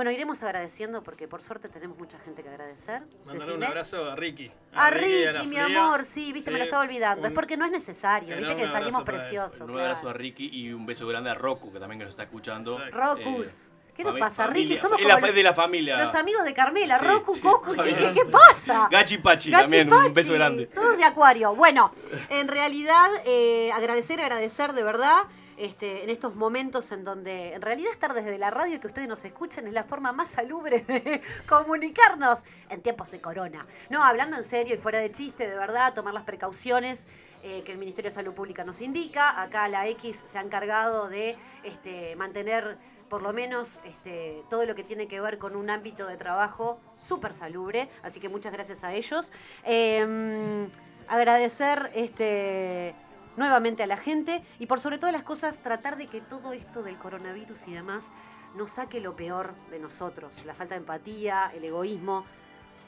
[0.00, 3.02] Bueno, iremos agradeciendo porque por suerte tenemos mucha gente que agradecer.
[3.26, 4.50] Mandarle un abrazo a Ricky.
[4.72, 5.66] A Ricky, mi Fría.
[5.66, 7.26] amor, sí, viste, me lo estaba olvidando.
[7.28, 9.60] es porque no es necesario, viste que salimos preciosos.
[9.60, 12.80] Un abrazo a Ricky y un beso grande a Roku, que también nos está escuchando.
[12.90, 13.72] Rocus.
[13.94, 14.78] ¿Qué nos pasa, Ricky?
[14.78, 15.98] Somos es como la los- de la familia.
[15.98, 17.40] Los amigos de Carmela, Sí, Roku, sí.
[17.42, 18.88] Coco, ¿qué, qué- qué pasa?
[18.90, 20.64] Gachi Pachi Gachi también, un beso grande.
[20.68, 21.54] Todos de acuario.
[21.54, 21.92] Bueno,
[22.30, 25.24] en realidad, eh, agradecer, agradecer de verdad.
[25.60, 29.06] Este, en estos momentos en donde en realidad estar desde la radio y que ustedes
[29.06, 33.66] nos escuchen es la forma más salubre de comunicarnos en tiempos de corona.
[33.90, 37.08] No, hablando en serio y fuera de chiste, de verdad, tomar las precauciones
[37.42, 39.38] eh, que el Ministerio de Salud Pública nos indica.
[39.38, 42.78] Acá la X se ha encargado de este, mantener
[43.10, 46.80] por lo menos este, todo lo que tiene que ver con un ámbito de trabajo
[46.98, 49.30] súper salubre, así que muchas gracias a ellos.
[49.64, 50.70] Eh,
[51.06, 52.94] agradecer este,
[53.40, 56.82] nuevamente a la gente y por sobre todas las cosas tratar de que todo esto
[56.82, 58.12] del coronavirus y demás
[58.54, 62.24] nos saque lo peor de nosotros, la falta de empatía, el egoísmo.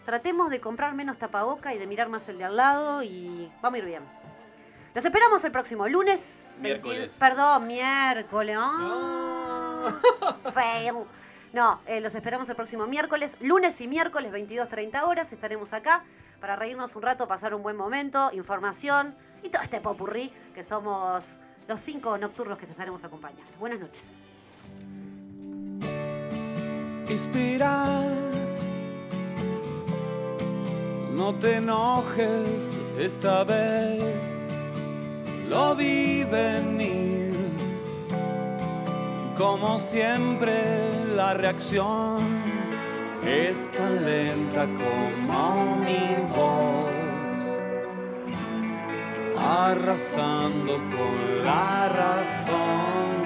[0.04, 3.76] Tratemos de comprar menos tapaboca y de mirar más el de al lado y vamos
[3.76, 4.02] a ir bien.
[4.94, 6.48] Los esperamos el próximo lunes.
[6.58, 6.98] Miércoles.
[6.98, 8.56] 22 Perdón, miércoles.
[8.60, 9.96] Ah,
[10.52, 10.94] fail.
[11.52, 15.32] No, eh, los esperamos el próximo miércoles, lunes y miércoles, 22.30 horas.
[15.32, 16.02] Estaremos acá
[16.40, 21.38] para reírnos un rato, pasar un buen momento, información y todo este popurrí que somos
[21.68, 23.52] los cinco nocturnos que te estaremos acompañando.
[23.58, 24.20] Buenas noches.
[27.08, 28.10] Inspirar.
[31.12, 34.14] No te enojes esta vez,
[35.48, 37.21] lo vi venir.
[39.42, 40.54] Como siempre,
[41.16, 42.22] la reacción
[43.26, 47.58] es tan lenta como mi voz,
[49.36, 53.22] arrasando con la razón.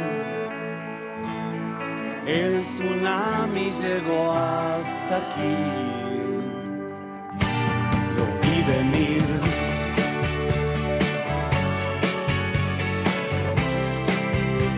[2.26, 6.05] El tsunami llegó hasta aquí.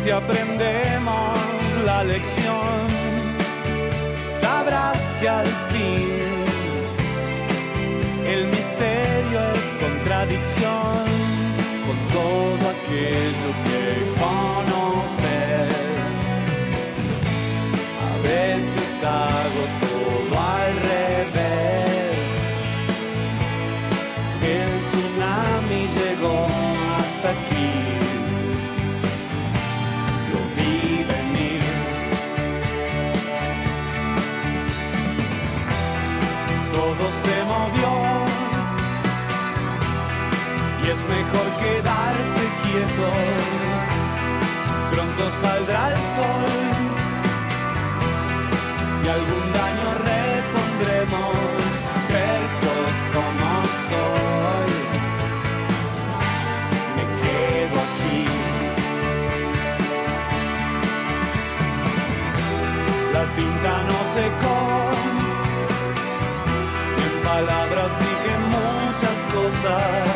[0.09, 1.36] Si aprendemos
[1.85, 2.86] la lección,
[4.40, 5.68] sabrás que al
[44.93, 46.52] Pronto saldrá el sol
[49.05, 51.36] y algún daño repondremos,
[52.09, 52.74] pero
[53.14, 53.51] como
[53.89, 54.72] soy,
[56.97, 58.20] me quedo aquí.
[63.14, 64.60] La tinta no secó,
[67.05, 70.07] en palabras dije muchas cosas,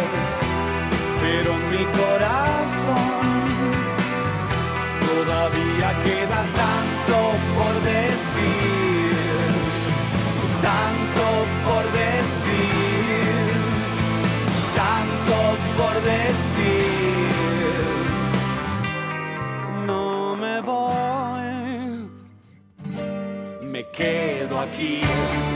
[24.71, 25.52] me